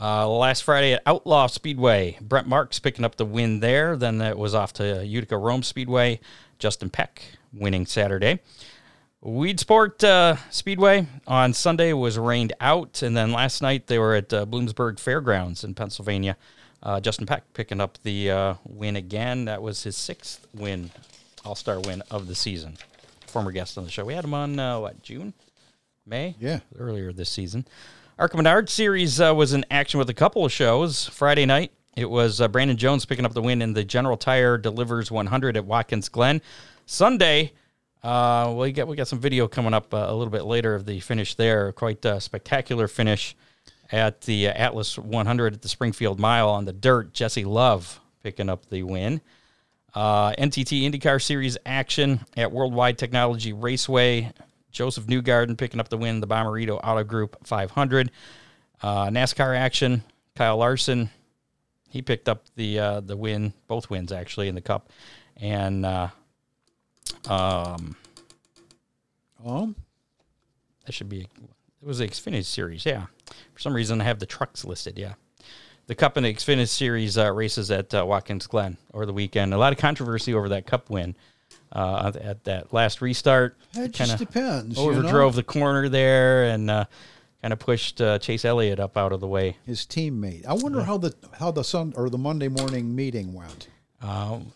Uh, 0.00 0.28
last 0.28 0.62
Friday 0.62 0.92
at 0.92 1.02
Outlaw 1.06 1.46
Speedway, 1.46 2.18
Brent 2.20 2.46
Marks 2.46 2.78
picking 2.78 3.04
up 3.04 3.16
the 3.16 3.24
win 3.24 3.60
there. 3.60 3.96
Then 3.96 4.20
it 4.20 4.36
was 4.36 4.54
off 4.54 4.72
to 4.74 5.04
Utica 5.06 5.36
Rome 5.38 5.62
Speedway. 5.62 6.20
Justin 6.58 6.90
Peck 6.90 7.22
winning 7.52 7.86
Saturday. 7.86 8.40
Weedsport 9.24 10.04
uh, 10.04 10.36
Speedway 10.50 11.06
on 11.26 11.52
Sunday 11.52 11.92
was 11.92 12.18
rained 12.18 12.52
out, 12.60 13.02
and 13.02 13.16
then 13.16 13.32
last 13.32 13.60
night 13.62 13.86
they 13.86 13.98
were 13.98 14.14
at 14.14 14.32
uh, 14.32 14.46
Bloomsburg 14.46 14.98
Fairgrounds 15.00 15.64
in 15.64 15.74
Pennsylvania. 15.74 16.36
Uh, 16.82 17.00
Justin 17.00 17.26
Peck 17.26 17.42
picking 17.54 17.80
up 17.80 17.98
the 18.02 18.30
uh, 18.30 18.54
win 18.64 18.96
again. 18.96 19.46
That 19.46 19.62
was 19.62 19.82
his 19.82 19.96
sixth 19.96 20.46
win, 20.54 20.90
All 21.44 21.54
Star 21.54 21.80
win 21.80 22.02
of 22.10 22.26
the 22.28 22.34
season. 22.34 22.76
Former 23.26 23.50
guest 23.50 23.76
on 23.78 23.84
the 23.84 23.90
show. 23.90 24.04
We 24.04 24.14
had 24.14 24.24
him 24.24 24.34
on 24.34 24.58
uh, 24.58 24.78
what 24.78 25.02
June, 25.02 25.32
May, 26.06 26.36
Yeah. 26.38 26.60
earlier 26.78 27.12
this 27.12 27.30
season. 27.30 27.66
ARCA 28.18 28.34
Menard 28.38 28.70
series 28.70 29.20
uh, 29.20 29.34
was 29.34 29.52
in 29.52 29.62
action 29.70 29.98
with 29.98 30.08
a 30.08 30.14
couple 30.14 30.42
of 30.42 30.50
shows. 30.50 31.06
Friday 31.06 31.44
night, 31.44 31.70
it 31.98 32.08
was 32.08 32.40
uh, 32.40 32.48
Brandon 32.48 32.78
Jones 32.78 33.04
picking 33.04 33.26
up 33.26 33.34
the 33.34 33.42
win 33.42 33.60
in 33.60 33.74
the 33.74 33.84
General 33.84 34.16
Tire 34.16 34.56
Delivers 34.56 35.10
100 35.10 35.54
at 35.58 35.66
Watkins 35.66 36.08
Glen. 36.08 36.40
Sunday, 36.86 37.52
uh, 38.02 38.54
we 38.56 38.72
got 38.72 38.88
we 38.88 38.96
got 38.96 39.06
some 39.06 39.20
video 39.20 39.46
coming 39.46 39.74
up 39.74 39.92
uh, 39.92 40.06
a 40.08 40.14
little 40.14 40.30
bit 40.30 40.46
later 40.46 40.74
of 40.74 40.86
the 40.86 40.98
finish 41.00 41.34
there. 41.34 41.72
Quite 41.72 42.02
a 42.06 42.18
spectacular 42.18 42.88
finish 42.88 43.36
at 43.92 44.22
the 44.22 44.48
uh, 44.48 44.52
Atlas 44.52 44.98
100 44.98 45.52
at 45.52 45.60
the 45.60 45.68
Springfield 45.68 46.18
Mile 46.18 46.48
on 46.48 46.64
the 46.64 46.72
dirt. 46.72 47.12
Jesse 47.12 47.44
Love 47.44 48.00
picking 48.22 48.48
up 48.48 48.64
the 48.70 48.82
win. 48.82 49.20
Uh, 49.94 50.32
NTT 50.32 50.90
IndyCar 50.90 51.22
Series 51.22 51.58
action 51.66 52.20
at 52.34 52.50
Worldwide 52.50 52.96
Technology 52.96 53.52
Raceway. 53.52 54.32
Josef 54.76 55.06
Newgarden 55.06 55.56
picking 55.56 55.80
up 55.80 55.88
the 55.88 55.96
win. 55.96 56.20
The 56.20 56.26
Bommarito 56.26 56.78
Auto 56.84 57.02
Group 57.02 57.46
500. 57.46 58.10
Uh, 58.82 59.06
NASCAR 59.06 59.56
action. 59.56 60.04
Kyle 60.36 60.58
Larson, 60.58 61.08
he 61.88 62.02
picked 62.02 62.28
up 62.28 62.44
the 62.56 62.78
uh, 62.78 63.00
the 63.00 63.16
win, 63.16 63.54
both 63.68 63.88
wins 63.88 64.12
actually 64.12 64.48
in 64.48 64.54
the 64.54 64.60
Cup, 64.60 64.90
and 65.38 65.86
uh, 65.86 66.08
um, 67.26 67.96
Um, 69.42 69.76
that 70.84 70.92
should 70.92 71.08
be 71.08 71.22
it 71.22 71.86
was 71.86 71.98
the 71.98 72.06
Xfinity 72.06 72.44
Series. 72.44 72.84
Yeah, 72.84 73.06
for 73.54 73.60
some 73.60 73.72
reason 73.72 73.98
I 74.02 74.04
have 74.04 74.18
the 74.18 74.26
trucks 74.26 74.62
listed. 74.62 74.98
Yeah, 74.98 75.14
the 75.86 75.94
Cup 75.94 76.18
and 76.18 76.26
the 76.26 76.34
Xfinity 76.34 76.68
Series 76.68 77.16
uh, 77.16 77.32
races 77.32 77.70
at 77.70 77.94
uh, 77.94 78.04
Watkins 78.04 78.46
Glen 78.46 78.76
over 78.92 79.06
the 79.06 79.14
weekend. 79.14 79.54
A 79.54 79.58
lot 79.58 79.72
of 79.72 79.78
controversy 79.78 80.34
over 80.34 80.50
that 80.50 80.66
Cup 80.66 80.90
win 80.90 81.16
uh, 81.72 82.12
at- 82.14 82.16
at 82.16 82.44
that 82.44 82.72
last 82.72 83.00
restart. 83.00 83.56
it 83.74 83.92
just 83.92 84.18
depends. 84.18 84.76
you 84.78 84.84
overdrove 84.84 85.02
know? 85.12 85.30
the 85.30 85.42
corner 85.42 85.88
there 85.88 86.44
and 86.44 86.70
uh, 86.70 86.84
kind 87.42 87.52
of 87.52 87.58
pushed 87.58 88.00
uh, 88.00 88.18
Chase 88.18 88.44
Elliott 88.44 88.80
up 88.80 88.96
out 88.96 89.12
of 89.12 89.20
the 89.20 89.26
way. 89.28 89.56
his 89.66 89.80
teammate. 89.80 90.46
I 90.46 90.54
wonder 90.54 90.82
how 90.82 90.98
the 90.98 91.14
how 91.38 91.50
the 91.50 91.64
sun 91.64 91.92
or 91.96 92.08
the 92.10 92.18
Monday 92.18 92.48
morning 92.48 92.94
meeting 92.94 93.32
went. 93.32 93.68
Um, 94.00 94.52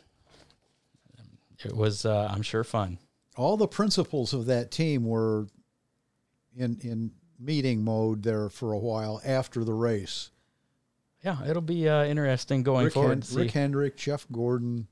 it 1.64 1.74
was, 1.74 2.06
uh, 2.06 2.30
I'm 2.32 2.42
sure, 2.42 2.64
fun. 2.64 2.98
All 3.36 3.56
the 3.56 3.68
principals 3.68 4.32
of 4.32 4.46
that 4.46 4.70
team 4.70 5.04
were 5.04 5.46
in 6.56 6.78
in 6.82 7.11
meeting 7.38 7.84
mode 7.84 8.22
there 8.22 8.48
for 8.48 8.72
a 8.72 8.78
while 8.78 9.20
after 9.24 9.64
the 9.64 9.72
race. 9.72 10.30
Yeah, 11.24 11.36
it'll 11.46 11.61
be 11.62 11.88
uh, 11.88 12.04
interesting 12.04 12.62
going 12.62 12.86
Rick, 12.86 12.94
forward. 12.94 13.11
Hen- 13.11 13.20
to 13.20 13.26
see. 13.26 13.36
Rick 13.36 13.50
Hendrick, 13.52 13.96
Jeff 13.96 14.26
Gordon. 14.32 14.88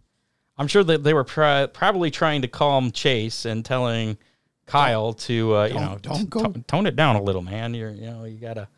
I'm 0.59 0.67
sure 0.67 0.83
that 0.85 1.05
they 1.05 1.15
were 1.15 1.25
pri- 1.25 1.67
probably 1.67 2.11
trying 2.11 2.43
to 2.43 2.49
calm 2.49 2.91
Chase 2.91 3.45
and 3.45 3.65
telling 3.65 4.19
Kyle 4.67 5.13
to, 5.15 5.57
uh, 5.57 5.65
you 5.67 5.75
know, 5.75 5.99
don't 6.03 6.19
t- 6.19 6.25
go- 6.27 6.47
t- 6.53 6.63
tone 6.67 6.87
it 6.87 6.97
down 6.97 7.17
a 7.17 7.23
little, 7.23 7.43
man. 7.43 7.75
You're, 7.75 7.91
you 7.91 8.07
know, 8.11 8.25
you 8.25 8.39
gotta. 8.39 8.69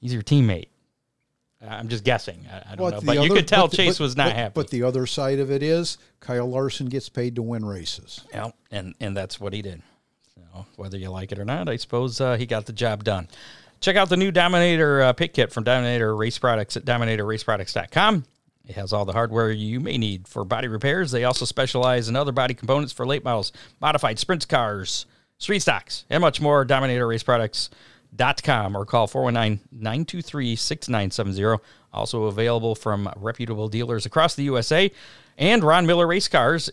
He's 0.00 0.12
your 0.12 0.22
teammate. 0.22 0.68
I'm 1.66 1.88
just 1.88 2.04
guessing. 2.04 2.46
I, 2.52 2.72
I 2.72 2.74
don't 2.76 2.90
know, 2.90 3.00
the 3.00 3.06
but 3.06 3.22
you 3.22 3.30
could 3.30 3.48
tell 3.48 3.68
but 3.68 3.76
Chase 3.76 3.98
but- 3.98 4.04
was 4.04 4.16
not 4.16 4.28
but- 4.28 4.36
happy. 4.36 4.52
But 4.54 4.70
the 4.70 4.82
other 4.82 5.06
side 5.06 5.38
of 5.38 5.50
it 5.50 5.62
is 5.62 5.96
Kyle 6.20 6.46
Larson 6.46 6.86
gets 6.86 7.08
paid 7.08 7.36
to 7.36 7.42
win 7.42 7.64
races. 7.64 8.20
Yeah, 8.30 8.50
and 8.70 8.94
and 9.00 9.16
that's 9.16 9.40
what 9.40 9.52
he 9.52 9.62
did. 9.62 9.82
So 10.34 10.66
whether 10.76 10.98
you 10.98 11.10
like 11.10 11.32
it 11.32 11.38
or 11.38 11.44
not, 11.44 11.68
I 11.68 11.76
suppose 11.76 12.20
uh, 12.20 12.36
he 12.36 12.44
got 12.46 12.66
the 12.66 12.72
job 12.72 13.04
done. 13.04 13.28
Check 13.80 13.96
out 13.96 14.08
the 14.08 14.16
new 14.16 14.30
Dominator 14.30 15.02
uh, 15.02 15.12
pit 15.14 15.32
kit 15.34 15.52
from 15.52 15.64
Dominator 15.64 16.14
Race 16.16 16.38
Products 16.38 16.76
at 16.76 16.84
DominatorRaceProducts.com. 16.84 18.24
It 18.66 18.76
has 18.76 18.92
all 18.92 19.04
the 19.04 19.12
hardware 19.12 19.50
you 19.50 19.78
may 19.80 19.98
need 19.98 20.26
for 20.26 20.44
body 20.44 20.68
repairs. 20.68 21.10
They 21.10 21.24
also 21.24 21.44
specialize 21.44 22.08
in 22.08 22.16
other 22.16 22.32
body 22.32 22.54
components 22.54 22.92
for 22.92 23.06
late 23.06 23.24
models, 23.24 23.52
modified 23.80 24.18
sprint 24.18 24.48
cars, 24.48 25.04
street 25.38 25.60
stocks, 25.60 26.04
and 26.08 26.20
much 26.22 26.40
more. 26.40 26.64
DominatorRaceProducts.com 26.64 28.76
or 28.76 28.86
call 28.86 29.06
419-923-6970. 29.08 31.58
Also 31.92 32.24
available 32.24 32.74
from 32.74 33.10
reputable 33.16 33.68
dealers 33.68 34.06
across 34.06 34.34
the 34.34 34.44
USA. 34.44 34.90
And 35.36 35.62
Ron 35.62 35.84
Miller 35.86 36.06
Race 36.06 36.28
Cars 36.28 36.70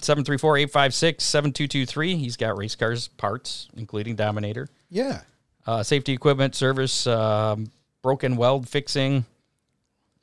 734-856-7223. 0.00 2.16
He's 2.18 2.36
got 2.36 2.56
race 2.56 2.74
cars 2.76 3.08
parts, 3.08 3.68
including 3.76 4.16
Dominator, 4.16 4.68
Yeah. 4.90 5.22
uh, 5.66 5.82
safety 5.82 6.12
equipment, 6.12 6.54
service, 6.54 7.06
um, 7.06 7.70
broken 8.02 8.36
weld 8.36 8.68
fixing, 8.68 9.24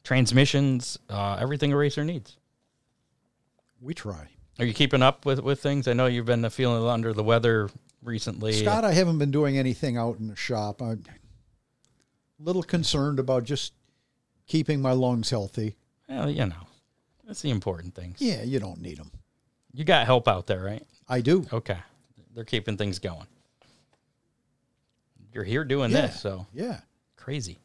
transmissions, 0.06 0.98
uh, 1.10 1.36
everything 1.40 1.74
a 1.74 1.78
racer 1.78 2.06
needs. 2.06 2.38
We 3.82 3.94
try. 3.94 4.30
Are 4.60 4.66
you 4.66 4.74
keeping 4.74 5.02
up 5.02 5.26
with, 5.26 5.42
with 5.42 5.62
things? 5.62 5.88
I 5.90 5.94
know 5.94 6.06
you've 6.06 6.26
been 6.28 6.50
feeling 6.50 6.88
under 6.88 7.12
the 7.12 7.24
weather 7.24 7.70
recently. 8.02 8.54
Scott, 8.54 8.86
I 8.86 8.94
haven't 8.94 9.18
been 9.20 9.32
doing 9.32 9.58
anything 9.58 9.98
out 9.98 10.18
in 10.20 10.28
the 10.28 10.36
shop. 10.36 10.82
I'm 10.82 11.04
a 12.40 12.44
little 12.44 12.64
concerned 12.64 13.20
about 13.20 13.44
just 13.44 13.74
keeping 14.48 14.82
my 14.82 14.94
lungs 14.94 15.30
healthy. 15.30 15.76
Well, 16.08 16.30
you 16.30 16.46
know, 16.46 16.68
that's 17.28 17.42
the 17.42 17.50
important 17.50 17.96
things. 17.96 18.22
Yeah, 18.22 18.44
you 18.44 18.60
don't 18.60 18.80
need 18.80 18.98
them. 18.98 19.12
You 19.74 19.84
got 19.84 20.06
help 20.06 20.28
out 20.30 20.48
there, 20.48 20.64
right? 20.64 20.84
I 21.10 21.20
do. 21.20 21.46
Okay. 21.52 21.78
They're 22.34 22.46
keeping 22.46 22.78
things 22.78 23.00
going. 23.00 23.28
You're 25.34 25.44
here 25.44 25.66
doing 25.66 25.92
Yeah. 25.92 26.02
this, 26.08 26.22
so 26.22 26.46
Yeah. 26.54 26.80
crazy. 27.18 27.58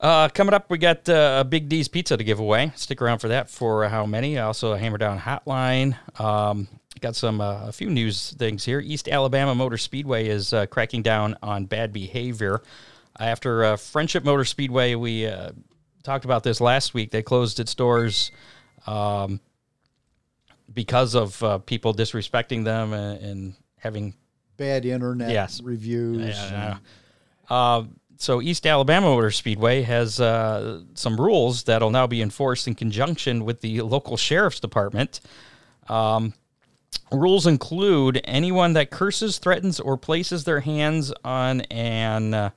Uh, 0.00 0.28
coming 0.28 0.52
up, 0.54 0.68
we 0.68 0.78
got 0.78 1.08
uh, 1.08 1.38
a 1.40 1.44
Big 1.44 1.68
D's 1.68 1.88
Pizza 1.88 2.16
to 2.16 2.24
give 2.24 2.38
away. 2.38 2.70
Stick 2.76 3.00
around 3.00 3.18
for 3.20 3.28
that. 3.28 3.48
For 3.48 3.88
how 3.88 4.04
many? 4.04 4.38
Also, 4.38 4.72
a 4.72 4.78
Hammer 4.78 4.98
Down 4.98 5.18
Hotline. 5.18 5.96
Um, 6.20 6.68
got 7.00 7.16
some 7.16 7.40
uh, 7.40 7.66
a 7.68 7.72
few 7.72 7.88
news 7.90 8.32
things 8.38 8.64
here. 8.64 8.80
East 8.80 9.08
Alabama 9.08 9.54
Motor 9.54 9.78
Speedway 9.78 10.28
is 10.28 10.52
uh, 10.52 10.66
cracking 10.66 11.02
down 11.02 11.36
on 11.42 11.64
bad 11.64 11.92
behavior. 11.92 12.60
After 13.18 13.64
uh, 13.64 13.76
Friendship 13.76 14.24
Motor 14.24 14.44
Speedway, 14.44 14.94
we 14.94 15.26
uh, 15.26 15.50
talked 16.02 16.26
about 16.26 16.42
this 16.42 16.60
last 16.60 16.92
week. 16.92 17.10
They 17.10 17.22
closed 17.22 17.58
its 17.58 17.74
doors 17.74 18.30
um, 18.86 19.40
because 20.72 21.14
of 21.14 21.42
uh, 21.42 21.58
people 21.58 21.94
disrespecting 21.94 22.64
them 22.64 22.92
and, 22.92 23.20
and 23.22 23.54
having 23.78 24.14
Bad 24.58 24.84
internet 24.84 25.30
Yes. 25.30 25.62
reviews. 25.62 26.36
yeah. 26.36 26.78
So 28.18 28.40
East 28.40 28.66
Alabama 28.66 29.06
Motor 29.06 29.30
Speedway 29.30 29.82
has 29.82 30.20
uh, 30.20 30.82
some 30.94 31.20
rules 31.20 31.64
that'll 31.64 31.90
now 31.90 32.06
be 32.06 32.22
enforced 32.22 32.66
in 32.66 32.74
conjunction 32.74 33.44
with 33.44 33.60
the 33.60 33.82
local 33.82 34.16
sheriff's 34.16 34.60
department. 34.60 35.20
Um, 35.88 36.32
rules 37.12 37.46
include 37.46 38.20
anyone 38.24 38.72
that 38.72 38.90
curses, 38.90 39.38
threatens, 39.38 39.80
or 39.80 39.96
places 39.96 40.44
their 40.44 40.60
hands 40.60 41.12
on 41.24 41.60
an 41.62 42.34
uh, 42.34 42.50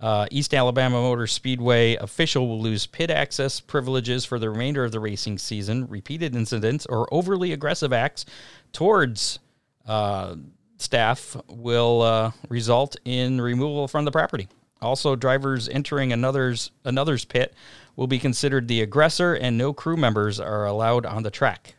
uh, 0.00 0.26
East 0.30 0.52
Alabama 0.52 1.00
Motor 1.00 1.26
Speedway 1.26 1.94
official 1.96 2.48
will 2.48 2.60
lose 2.60 2.86
pit 2.86 3.10
access 3.10 3.60
privileges 3.60 4.24
for 4.24 4.38
the 4.38 4.50
remainder 4.50 4.84
of 4.84 4.92
the 4.92 5.00
racing 5.00 5.38
season. 5.38 5.86
Repeated 5.86 6.34
incidents 6.34 6.84
or 6.86 7.12
overly 7.14 7.52
aggressive 7.52 7.92
acts 7.92 8.26
towards 8.72 9.38
uh, 9.86 10.34
staff 10.78 11.36
will 11.48 12.02
uh, 12.02 12.32
result 12.48 12.96
in 13.04 13.40
removal 13.40 13.88
from 13.88 14.04
the 14.04 14.10
property. 14.10 14.48
Also, 14.82 15.16
drivers 15.16 15.68
entering 15.68 16.12
another's 16.12 16.70
another's 16.84 17.24
pit 17.24 17.54
will 17.96 18.06
be 18.06 18.18
considered 18.18 18.68
the 18.68 18.82
aggressor, 18.82 19.34
and 19.34 19.56
no 19.56 19.72
crew 19.72 19.96
members 19.96 20.38
are 20.38 20.66
allowed 20.66 21.06
on 21.06 21.22
the 21.22 21.30
track. 21.30 21.74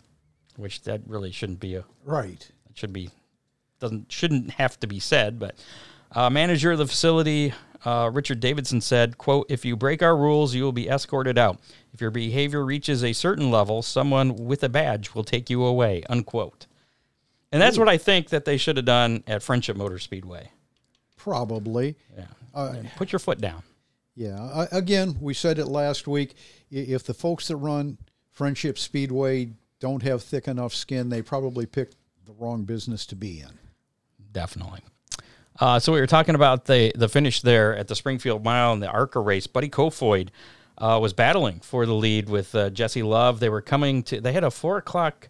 Which 0.55 0.81
that 0.83 1.01
really 1.05 1.31
shouldn't 1.31 1.59
be 1.59 1.75
a 1.75 1.85
Right. 2.03 2.49
it 2.69 2.77
should 2.77 2.93
be 2.93 3.11
doesn't 3.79 4.11
shouldn't 4.11 4.51
have 4.51 4.79
to 4.79 4.87
be 4.87 4.99
said, 4.99 5.37
but 5.37 5.55
uh, 6.13 6.29
manager 6.31 6.71
of 6.71 6.79
the 6.79 6.87
facility, 6.87 7.53
uh, 7.85 8.09
Richard 8.11 8.39
Davidson 8.39 8.81
said, 8.81 9.19
"quote 9.19 9.45
If 9.49 9.63
you 9.65 9.75
break 9.75 10.01
our 10.01 10.17
rules, 10.17 10.55
you 10.55 10.63
will 10.63 10.71
be 10.71 10.89
escorted 10.89 11.37
out. 11.37 11.59
If 11.93 12.01
your 12.01 12.09
behavior 12.11 12.65
reaches 12.65 13.03
a 13.03 13.13
certain 13.13 13.51
level, 13.51 13.83
someone 13.83 14.35
with 14.35 14.63
a 14.63 14.69
badge 14.69 15.13
will 15.13 15.23
take 15.23 15.49
you 15.51 15.63
away." 15.63 16.03
Unquote. 16.09 16.65
And 17.51 17.61
that's 17.61 17.77
what 17.77 17.87
I 17.87 17.97
think 17.97 18.29
that 18.29 18.43
they 18.45 18.57
should 18.57 18.75
have 18.77 18.85
done 18.85 19.23
at 19.27 19.41
Friendship 19.43 19.77
Motor 19.77 19.99
Speedway. 19.99 20.51
Probably. 21.15 21.95
Yeah, 22.17 22.25
Uh, 22.57 22.83
put 22.95 23.11
your 23.11 23.19
foot 23.19 23.39
down. 23.39 23.63
Yeah. 24.15 24.65
Again, 24.71 25.17
we 25.21 25.33
said 25.33 25.59
it 25.59 25.67
last 25.67 26.07
week. 26.07 26.33
If 26.71 27.03
the 27.03 27.13
folks 27.13 27.47
that 27.49 27.57
run 27.57 27.97
Friendship 28.37 28.77
Speedway 28.77 29.49
don't 29.79 30.03
have 30.03 30.21
thick 30.21 30.47
enough 30.47 30.73
skin. 30.73 31.09
They 31.09 31.23
probably 31.23 31.65
picked 31.65 31.95
the 32.25 32.33
wrong 32.33 32.65
business 32.65 33.05
to 33.07 33.15
be 33.15 33.41
in. 33.41 33.57
Definitely. 34.31 34.81
Uh, 35.59 35.79
so 35.79 35.91
we 35.91 35.99
were 35.99 36.07
talking 36.07 36.35
about 36.35 36.65
the 36.65 36.91
the 36.93 37.09
finish 37.09 37.41
there 37.41 37.75
at 37.75 37.87
the 37.87 37.95
Springfield 37.95 38.43
Mile 38.43 38.73
and 38.73 38.83
the 38.83 38.89
ARCA 38.89 39.19
race. 39.19 39.47
Buddy 39.47 39.69
Kofoid 39.69 40.29
uh, 40.77 40.99
was 41.01 41.13
battling 41.13 41.61
for 41.61 41.87
the 41.87 41.95
lead 41.95 42.29
with 42.29 42.53
uh, 42.53 42.69
Jesse 42.69 43.01
Love. 43.01 43.39
They 43.39 43.49
were 43.49 43.61
coming 43.61 44.03
to. 44.03 44.21
They 44.21 44.33
had 44.33 44.43
a 44.43 44.51
four 44.51 44.77
o'clock 44.77 45.29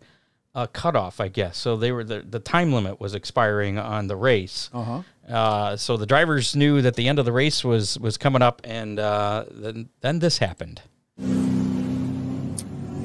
uh, 0.57 0.65
cutoff, 0.65 1.21
I 1.21 1.27
guess. 1.27 1.55
So 1.55 1.77
they 1.77 1.91
were 1.91 2.03
the 2.03 2.25
the 2.27 2.39
time 2.39 2.73
limit 2.73 2.99
was 2.99 3.13
expiring 3.13 3.77
on 3.77 4.07
the 4.07 4.15
race. 4.15 4.71
Uh-huh. 4.73 5.03
Uh, 5.29 5.77
so 5.77 5.97
the 5.97 6.07
drivers 6.07 6.55
knew 6.55 6.81
that 6.81 6.95
the 6.95 7.07
end 7.07 7.19
of 7.19 7.25
the 7.25 7.31
race 7.31 7.63
was 7.63 7.99
was 7.99 8.17
coming 8.17 8.41
up, 8.41 8.61
and 8.63 8.99
uh, 8.99 9.45
then 9.51 9.89
then 10.01 10.17
this 10.17 10.39
happened. 10.39 10.81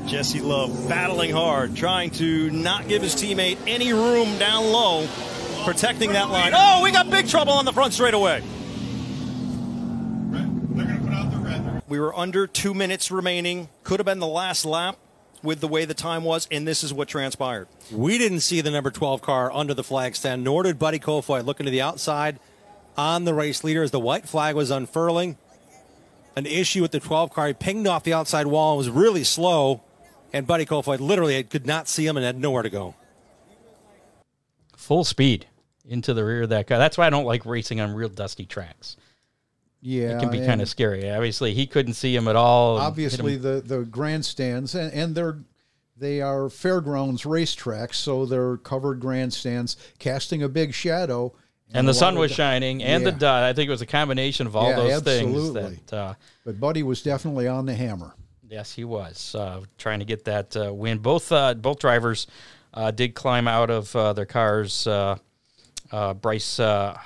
Jesse 0.07 0.40
Love 0.40 0.88
battling 0.88 1.30
hard, 1.30 1.76
trying 1.76 2.11
to 2.12 2.50
not 2.50 2.88
give 2.88 3.03
his 3.03 3.14
teammate 3.14 3.59
any 3.66 3.92
room 3.92 4.38
down 4.38 4.64
low, 4.64 5.07
protecting 5.64 6.14
that 6.14 6.30
line. 6.30 6.53
Oh, 6.55 6.82
we 6.82 6.90
got 6.90 7.11
big 7.11 7.28
trouble 7.28 7.53
on 7.53 7.66
the 7.66 7.72
front 7.72 7.92
straightaway. 7.92 8.42
We 11.86 12.00
were 12.00 12.16
under 12.16 12.46
two 12.46 12.72
minutes 12.72 13.11
remaining. 13.11 13.68
Could 13.84 14.00
have 14.00 14.07
been 14.07 14.20
the 14.20 14.26
last 14.26 14.64
lap 14.64 14.96
with 15.43 15.61
the 15.61 15.68
way 15.68 15.84
the 15.84 15.95
time 15.95 16.24
was, 16.24 16.49
and 16.51 16.66
this 16.66 16.84
is 16.84 16.93
what 16.93 17.09
transpired. 17.09 17.68
We 17.90 18.18
didn't 18.18 18.40
see 18.40 18.61
the 18.61 18.70
number 18.70 18.90
12 18.90 19.22
car 19.22 19.53
under 19.53 19.74
the 19.74 19.84
flag 19.84 20.14
stand, 20.16 20.45
nor 20.45 20.62
did 20.62 20.78
Buddy 20.78 20.99
Kofoid 20.99 21.45
looking 21.45 21.66
to 21.66 21.70
the 21.70 21.80
outside 21.82 22.38
on 22.97 23.24
the 23.24 23.34
race 23.34 23.64
leader 23.64 23.82
as 23.82 23.90
the 23.90 24.01
white 24.01 24.28
flag 24.28 24.55
was 24.55 24.70
unfurling. 24.70 25.36
An 26.36 26.47
issue 26.47 26.80
with 26.80 26.93
the 26.93 27.01
12 27.01 27.30
car. 27.30 27.49
He 27.49 27.53
pinged 27.53 27.86
off 27.86 28.05
the 28.05 28.14
outside 28.14 28.47
wall 28.47 28.72
and 28.72 28.78
was 28.78 28.88
really 28.88 29.24
slow, 29.24 29.82
and 30.32 30.47
Buddy 30.47 30.64
Kofoid 30.64 31.01
literally 31.01 31.43
could 31.45 31.66
not 31.66 31.88
see 31.88 32.07
him 32.07 32.16
and 32.16 32.24
had 32.24 32.38
nowhere 32.38 32.62
to 32.62 32.70
go. 32.70 32.95
Full 34.76 35.05
speed 35.05 35.47
into 35.86 36.14
the 36.14 36.24
rear 36.24 36.43
of 36.43 36.49
that 36.51 36.66
guy. 36.66 36.78
That's 36.78 36.97
why 36.97 37.07
I 37.07 37.11
don't 37.11 37.24
like 37.24 37.45
racing 37.45 37.80
on 37.80 37.95
real 37.95 38.09
dusty 38.09 38.47
tracks. 38.47 38.97
Yeah, 39.85 40.16
It 40.16 40.20
can 40.20 40.30
be 40.30 40.39
kind 40.47 40.62
of 40.62 40.68
scary. 40.68 41.11
Obviously, 41.11 41.55
he 41.55 41.66
couldn't 41.66 41.95
see 41.95 42.14
him 42.14 42.28
at 42.28 42.37
all. 42.37 42.78
obviously 42.78 43.37
the 43.37 43.61
the 43.64 43.80
grandstands 43.80 44.74
and, 44.76 44.93
and 44.93 45.14
they're 45.14 45.39
they 45.99 46.20
are 46.22 46.49
fairgrounds 46.49 47.22
racetracks, 47.22 47.95
so 47.95 48.24
they're 48.26 48.57
covered 48.59 48.99
grandstands 49.01 49.76
casting 49.99 50.43
a 50.43 50.49
big 50.49 50.72
shadow. 50.72 51.33
and 51.74 51.87
the 51.87 51.93
a 51.93 51.95
sun 51.95 52.18
was 52.18 52.30
the- 52.30 52.35
shining, 52.37 52.83
and 52.83 53.05
the 53.07 53.11
Yeah. 53.11 53.18
dust. 53.18 53.43
I 53.45 53.53
think 53.55 53.68
it 53.68 53.70
was 53.70 53.83
a 53.83 53.87
combination 53.87 54.47
of 54.47 54.55
all 54.57 54.68
Yeah, 54.70 54.76
those 54.76 54.93
absolutely. 54.93 55.62
things. 55.62 55.80
That, 55.91 55.97
uh, 55.97 56.14
But 56.45 56.61
Buddy 56.61 56.83
was 56.83 57.03
definitely 57.03 57.47
on 57.49 57.66
the 57.66 57.74
hammer. 57.74 58.14
yes, 58.49 58.72
he 58.72 58.85
was 58.85 59.35
uh, 59.35 59.61
trying 59.78 59.99
to 60.01 60.05
get 60.05 60.24
that 60.26 60.57
uh, 60.57 60.72
win. 60.72 60.99
Both 60.99 61.30
uh, 61.33 61.55
both 61.55 61.78
drivers 61.78 62.26
uh, 62.74 62.91
did 62.91 63.14
climb 63.14 63.49
out 63.49 63.70
of 63.70 63.95
uh, 63.97 64.12
their 64.12 64.26
cars. 64.26 64.87
Uh, 64.87 65.16
uh, 65.91 66.14
Bryce 66.14 66.59
uh, 66.61 66.97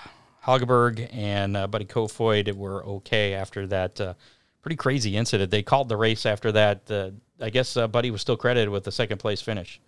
Haugeberg 0.47 1.09
and 1.13 1.57
uh, 1.57 1.67
Buddy 1.67 1.85
Kofoid 1.85 2.53
were 2.55 2.85
okay 2.85 3.35
after 3.35 3.67
that 3.67 4.01
uh, 4.01 4.15
pretty 4.63 4.77
crazy 4.77 5.17
incident. 5.17 5.51
They 5.51 5.63
called 5.63 5.89
the 5.89 5.97
race 5.97 6.27
after 6.27 6.53
that. 6.53 6.91
Uh, 6.91 7.11
I 7.41 7.51
guess 7.51 7.77
uh, 7.77 7.89
Buddy 7.89 8.11
was 8.11 8.21
still 8.21 8.37
credited 8.37 8.69
with 8.69 8.85
the 8.85 8.93
second 8.93 9.19
place 9.19 9.41
finish 9.43 9.81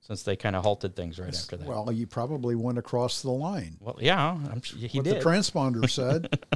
since 0.00 0.22
they 0.22 0.36
kind 0.36 0.56
of 0.56 0.64
halted 0.64 0.94
things 0.96 1.18
right 1.18 1.34
after 1.34 1.56
that. 1.56 1.66
Well, 1.66 1.90
you 1.92 2.06
probably 2.06 2.54
went 2.54 2.76
across 2.76 3.22
the 3.22 3.30
line. 3.30 3.76
Well, 3.80 3.96
yeah, 4.00 4.38
I'm, 4.50 4.60
he 4.62 4.98
what 4.98 5.04
did. 5.04 5.20
the 5.20 5.24
transponder 5.24 5.88
said. 5.88 6.38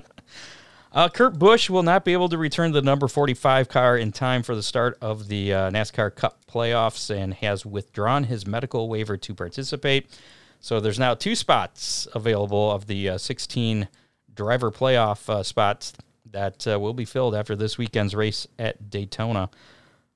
Uh, 0.93 1.11
Kurt 1.11 1.39
Busch 1.39 1.69
will 1.69 1.83
not 1.83 2.07
be 2.07 2.15
able 2.15 2.31
to 2.31 2.39
return 2.39 2.73
the 2.73 2.81
number 2.81 3.07
45 3.07 3.69
car 3.69 3.99
in 3.99 4.13
time 4.13 4.43
for 4.43 4.55
the 4.55 4.63
start 4.63 4.97
of 5.03 5.29
the 5.29 5.53
uh, 5.53 5.71
NASCAR 5.71 6.15
Cup 6.15 6.39
playoffs 6.51 7.15
and 7.15 7.35
has 7.35 7.67
withdrawn 7.67 8.25
his 8.25 8.47
medical 8.47 8.89
waiver 8.89 9.19
to 9.19 9.35
participate. 9.35 10.09
So 10.61 10.81
there's 10.81 10.99
now 10.99 11.15
two 11.15 11.35
spots 11.35 12.09
available 12.15 12.71
of 12.73 12.87
the 12.87 13.11
uh, 13.11 13.19
16 13.19 13.89
driver 14.35 14.71
playoff 14.71 15.29
uh, 15.29 15.43
spots 15.43 15.93
that 16.31 16.67
uh, 16.67 16.79
will 16.79 16.95
be 16.95 17.05
filled 17.05 17.35
after 17.35 17.57
this 17.57 17.79
weekend's 17.79 18.15
race 18.15 18.47
at 18.59 18.91
Daytona. 18.91 19.49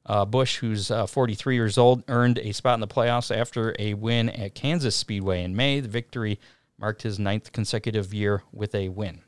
Uh, 0.07 0.25
Busch, 0.25 0.57
who's 0.59 0.91
uh, 0.91 1.07
43 1.07 1.55
years 1.55 1.79
old, 1.79 2.03
earned 2.09 2.39
a 2.39 2.53
spot 2.53 2.75
in 2.75 2.81
the 2.81 2.89
playoffs 2.89 3.35
after 3.35 3.75
a 3.79 3.95
win 3.95 4.29
at 4.31 4.55
Kansas 4.55 4.97
Speedway 4.97 5.45
in 5.45 5.55
May. 5.55 5.81
The 5.81 5.89
victory 5.89 6.39
marked 6.79 7.03
his 7.03 7.19
ninth 7.19 7.53
consecutive 7.53 8.13
year 8.13 8.43
with 8.53 8.75
a 8.75 8.89
win. 8.89 9.21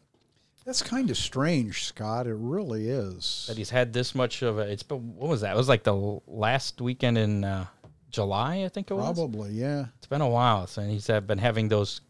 That's 0.64 0.82
kind 0.82 1.10
of 1.10 1.16
strange, 1.16 1.84
Scott. 1.84 2.26
It 2.26 2.36
really 2.38 2.88
is. 2.88 3.46
that 3.48 3.58
he's 3.58 3.70
had 3.70 3.92
this 3.92 4.14
much 4.14 4.42
of 4.42 4.58
a. 4.58 4.62
It's 4.62 4.84
been 4.84 5.16
what 5.16 5.28
was 5.28 5.40
that? 5.40 5.54
It 5.54 5.56
was 5.56 5.68
like 5.68 5.82
the 5.82 6.20
last 6.26 6.80
weekend 6.80 7.18
in 7.18 7.44
uh, 7.44 7.66
July, 8.12 8.62
I 8.64 8.68
think 8.68 8.90
it 8.90 8.94
was. 8.94 9.04
Probably, 9.16 9.52
yeah. 9.52 9.86
It's 9.96 10.06
been 10.06 10.20
a 10.20 10.28
while, 10.28 10.68
and 10.76 10.90
he's 10.90 11.10
uh, 11.10 11.20
been 11.20 11.38
having 11.38 11.68
those. 11.68 12.00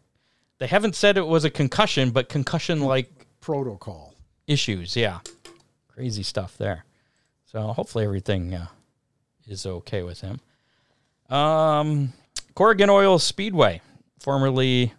They 0.59 0.67
haven't 0.67 0.95
said 0.95 1.17
it 1.17 1.25
was 1.25 1.45
a 1.45 1.49
concussion, 1.49 2.11
but 2.11 2.29
concussion-like 2.29 3.09
Protocol. 3.41 4.13
issues. 4.45 4.95
Yeah, 4.95 5.19
crazy 5.87 6.23
stuff 6.23 6.57
there. 6.57 6.85
So 7.45 7.61
hopefully 7.67 8.05
everything 8.05 8.53
uh, 8.53 8.67
is 9.47 9.65
okay 9.65 10.03
with 10.03 10.21
him. 10.21 10.39
Um, 11.35 12.13
Corrigan 12.55 12.89
Oil 12.89 13.17
Speedway, 13.19 13.81
formerly 14.19 14.93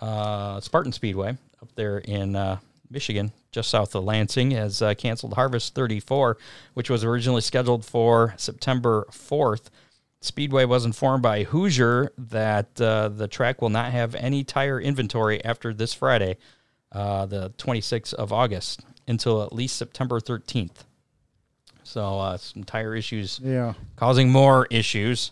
uh, 0.00 0.60
Spartan 0.60 0.92
Speedway, 0.92 1.36
up 1.62 1.68
there 1.74 1.98
in 1.98 2.36
uh, 2.36 2.58
Michigan, 2.90 3.32
just 3.52 3.70
south 3.70 3.94
of 3.94 4.04
Lansing, 4.04 4.50
has 4.52 4.82
uh, 4.82 4.94
canceled 4.94 5.34
Harvest 5.34 5.74
34, 5.74 6.36
which 6.74 6.90
was 6.90 7.04
originally 7.04 7.40
scheduled 7.40 7.84
for 7.84 8.34
September 8.36 9.06
4th. 9.10 9.66
Speedway 10.20 10.64
was 10.64 10.84
informed 10.84 11.22
by 11.22 11.44
Hoosier 11.44 12.12
that 12.18 12.80
uh, 12.80 13.08
the 13.08 13.28
track 13.28 13.62
will 13.62 13.68
not 13.70 13.92
have 13.92 14.14
any 14.16 14.42
tire 14.42 14.80
inventory 14.80 15.44
after 15.44 15.72
this 15.72 15.94
Friday, 15.94 16.36
uh, 16.90 17.26
the 17.26 17.50
26th 17.50 18.14
of 18.14 18.32
August, 18.32 18.80
until 19.06 19.42
at 19.44 19.52
least 19.52 19.76
September 19.76 20.18
13th. 20.18 20.84
So 21.84 22.18
uh, 22.18 22.36
some 22.36 22.64
tire 22.64 22.94
issues 22.96 23.40
Yeah. 23.42 23.74
causing 23.96 24.30
more 24.30 24.66
issues. 24.70 25.30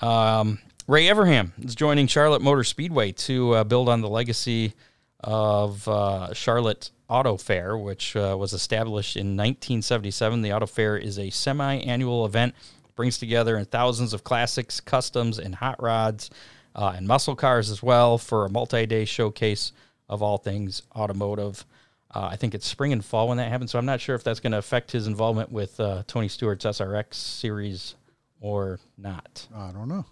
Um, 0.00 0.58
Ray 0.88 1.06
Evernham 1.06 1.52
is 1.64 1.74
joining 1.74 2.06
Charlotte 2.08 2.42
Motor 2.42 2.64
Speedway 2.64 3.12
to 3.12 3.54
uh, 3.54 3.64
build 3.64 3.88
on 3.88 4.00
the 4.00 4.08
legacy 4.08 4.74
of 5.20 5.86
uh, 5.86 6.32
Charlotte 6.34 6.90
Auto 7.08 7.36
Fair, 7.36 7.76
which 7.78 8.16
uh, 8.16 8.36
was 8.38 8.52
established 8.52 9.16
in 9.16 9.28
1977. 9.36 10.42
The 10.42 10.52
Auto 10.52 10.66
Fair 10.66 10.96
is 10.96 11.18
a 11.18 11.30
semi 11.30 11.76
annual 11.78 12.26
event, 12.26 12.54
brings 12.98 13.16
together 13.16 13.62
thousands 13.62 14.12
of 14.12 14.24
classics, 14.24 14.80
customs, 14.80 15.38
and 15.38 15.54
hot 15.54 15.80
rods, 15.80 16.30
uh, 16.74 16.92
and 16.96 17.06
muscle 17.06 17.36
cars 17.36 17.70
as 17.70 17.80
well 17.80 18.18
for 18.18 18.44
a 18.44 18.50
multi 18.50 18.86
day 18.86 19.04
showcase 19.04 19.72
of 20.08 20.20
all 20.20 20.36
things 20.36 20.82
automotive. 20.96 21.64
Uh, 22.12 22.28
I 22.32 22.34
think 22.34 22.56
it's 22.56 22.66
spring 22.66 22.92
and 22.92 23.04
fall 23.04 23.28
when 23.28 23.36
that 23.36 23.52
happens, 23.52 23.70
so 23.70 23.78
I'm 23.78 23.86
not 23.86 24.00
sure 24.00 24.16
if 24.16 24.24
that's 24.24 24.40
going 24.40 24.50
to 24.50 24.58
affect 24.58 24.90
his 24.90 25.06
involvement 25.06 25.52
with 25.52 25.78
uh, 25.78 26.02
Tony 26.08 26.26
Stewart's 26.26 26.64
SRX 26.64 27.14
series 27.14 27.94
or 28.40 28.80
not. 28.96 29.46
I 29.54 29.70
don't 29.70 29.86
know. 29.86 30.04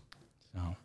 So 0.54 0.76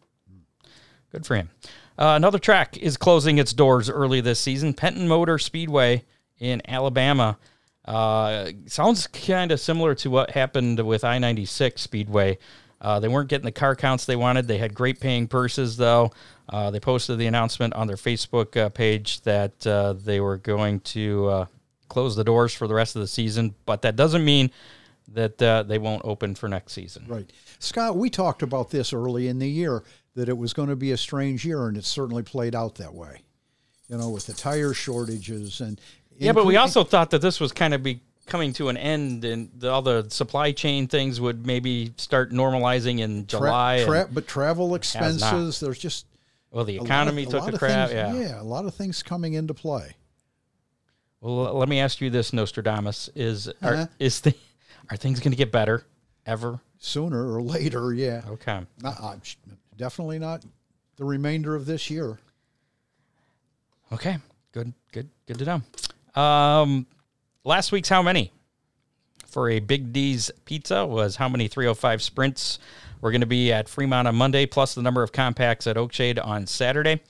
good 1.11 1.23
for 1.23 1.35
him. 1.35 1.51
Uh, 1.99 2.13
another 2.15 2.39
track 2.39 2.77
is 2.77 2.97
closing 2.97 3.37
its 3.37 3.53
doors 3.53 3.91
early 3.91 4.21
this 4.21 4.39
season. 4.39 4.73
Penton 4.73 5.07
Motor 5.07 5.37
Speedway 5.37 6.03
in 6.39 6.63
Alabama. 6.67 7.37
Uh, 7.85 8.51
sounds 8.67 9.07
kind 9.07 9.51
of 9.51 9.59
similar 9.59 9.95
to 9.95 10.09
what 10.09 10.31
happened 10.31 10.79
with 10.85 11.03
I 11.03 11.17
96 11.17 11.81
Speedway. 11.81 12.37
Uh, 12.79 12.99
they 12.99 13.07
weren't 13.07 13.29
getting 13.29 13.45
the 13.45 13.51
car 13.51 13.75
counts 13.75 14.05
they 14.05 14.15
wanted. 14.15 14.47
They 14.47 14.57
had 14.57 14.73
great 14.73 14.99
paying 14.99 15.27
purses, 15.27 15.77
though. 15.77 16.11
Uh, 16.49 16.71
they 16.71 16.79
posted 16.79 17.17
the 17.19 17.27
announcement 17.27 17.73
on 17.75 17.87
their 17.87 17.95
Facebook 17.95 18.57
uh, 18.57 18.69
page 18.69 19.21
that 19.21 19.65
uh, 19.67 19.93
they 19.93 20.19
were 20.19 20.37
going 20.37 20.79
to 20.81 21.27
uh, 21.27 21.45
close 21.89 22.15
the 22.15 22.23
doors 22.23 22.53
for 22.53 22.67
the 22.67 22.73
rest 22.73 22.95
of 22.95 23.01
the 23.01 23.07
season, 23.07 23.53
but 23.65 23.83
that 23.83 23.95
doesn't 23.95 24.25
mean 24.25 24.49
that 25.13 25.37
they 25.67 25.77
won't 25.77 26.01
open 26.05 26.33
for 26.35 26.47
next 26.47 26.71
season. 26.71 27.05
Right. 27.07 27.29
Scott, 27.59 27.97
we 27.97 28.09
talked 28.09 28.41
about 28.41 28.71
this 28.71 28.93
early 28.93 29.27
in 29.27 29.39
the 29.39 29.49
year 29.49 29.83
that 30.15 30.29
it 30.29 30.37
was 30.37 30.53
going 30.53 30.69
to 30.69 30.75
be 30.75 30.91
a 30.91 30.97
strange 30.97 31.45
year, 31.45 31.67
and 31.67 31.77
it 31.77 31.85
certainly 31.85 32.23
played 32.23 32.55
out 32.55 32.75
that 32.75 32.93
way. 32.93 33.21
You 33.89 33.97
know, 33.97 34.09
with 34.09 34.25
the 34.25 34.33
tire 34.33 34.73
shortages 34.73 35.59
and 35.59 35.79
Yeah, 36.21 36.33
but 36.33 36.45
we 36.45 36.57
also 36.57 36.83
thought 36.83 37.09
that 37.11 37.21
this 37.21 37.39
was 37.39 37.51
kind 37.51 37.73
of 37.73 37.81
be 37.81 37.99
coming 38.27 38.53
to 38.53 38.69
an 38.69 38.77
end, 38.77 39.25
and 39.25 39.49
the, 39.57 39.69
all 39.69 39.81
the 39.81 40.07
supply 40.09 40.51
chain 40.51 40.87
things 40.87 41.19
would 41.19 41.45
maybe 41.45 41.93
start 41.97 42.31
normalizing 42.31 42.99
in 42.99 43.25
tra- 43.25 43.39
July. 43.39 43.83
tra- 43.85 44.07
but 44.11 44.27
travel 44.27 44.75
expenses. 44.75 45.59
There's 45.59 45.79
just 45.79 46.05
well, 46.51 46.63
the 46.63 46.77
economy 46.77 47.23
of- 47.23 47.29
took 47.31 47.47
a 47.53 47.57
crap. 47.57 47.89
things- 47.89 48.19
yeah. 48.19 48.41
a 48.41 48.43
lot 48.43 48.65
of 48.65 48.73
things 48.75 49.01
coming 49.03 49.33
into 49.33 49.53
play. 49.53 49.95
Well, 51.21 51.53
let 51.57 51.69
me 51.69 51.79
ask 51.79 52.01
you 52.01 52.09
this, 52.09 52.33
Nostradamus: 52.33 53.09
Is 53.15 53.47
Uh-huh. 53.47 53.67
are 53.69 53.89
is 53.99 54.21
the 54.21 54.33
are 54.89 54.97
things 54.97 55.19
going 55.19 55.31
to 55.31 55.37
get 55.37 55.51
better 55.51 55.83
ever? 56.25 56.59
Sooner 56.79 57.33
or 57.35 57.41
later, 57.43 57.93
yeah. 57.93 58.23
Okay. 58.27 58.61
Not, 58.81 58.99
uh, 58.99 59.15
definitely 59.77 60.17
not 60.19 60.43
the 60.97 61.05
remainder 61.05 61.55
of 61.55 61.65
this 61.65 61.89
year. 61.91 62.17
Okay. 63.91 64.17
Good. 64.51 64.73
Good. 64.91 65.09
Good 65.27 65.37
to 65.39 65.45
know. 65.45 65.61
Um, 66.15 66.85
last 67.43 67.71
week's 67.71 67.89
how 67.89 68.01
many? 68.01 68.31
for 69.31 69.49
a 69.49 69.59
Big 69.59 69.93
D's 69.93 70.29
pizza 70.45 70.85
was 70.85 71.15
how 71.15 71.29
many 71.29 71.47
305 71.47 72.01
sprints 72.01 72.59
We're 72.99 73.11
going 73.11 73.21
to 73.21 73.27
be 73.27 73.51
at 73.51 73.67
Fremont 73.67 74.07
on 74.07 74.15
Monday, 74.15 74.45
plus 74.45 74.75
the 74.75 74.81
number 74.83 75.01
of 75.01 75.11
compacts 75.11 75.65
at 75.65 75.75
Oakshade 75.75 76.23
on 76.23 76.45
Saturday. 76.45 77.01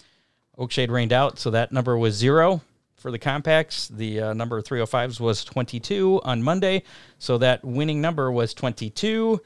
Oakshade 0.58 0.89
rained 0.89 1.12
out, 1.12 1.38
so 1.38 1.49
that 1.49 1.74
number 1.74 1.97
was 1.97 2.14
zero 2.16 2.62
for 2.95 3.12
the 3.12 3.20
compacts. 3.20 3.89
The 3.89 4.22
uh, 4.22 4.34
number 4.34 4.58
of 4.58 4.64
305s 4.64 5.20
was 5.20 5.43
22 5.43 6.22
on 6.24 6.41
Monday, 6.43 6.84
so 7.18 7.38
that 7.39 7.66
winning 7.66 7.99
number 7.99 8.32
was 8.32 8.54
22. 8.54 9.41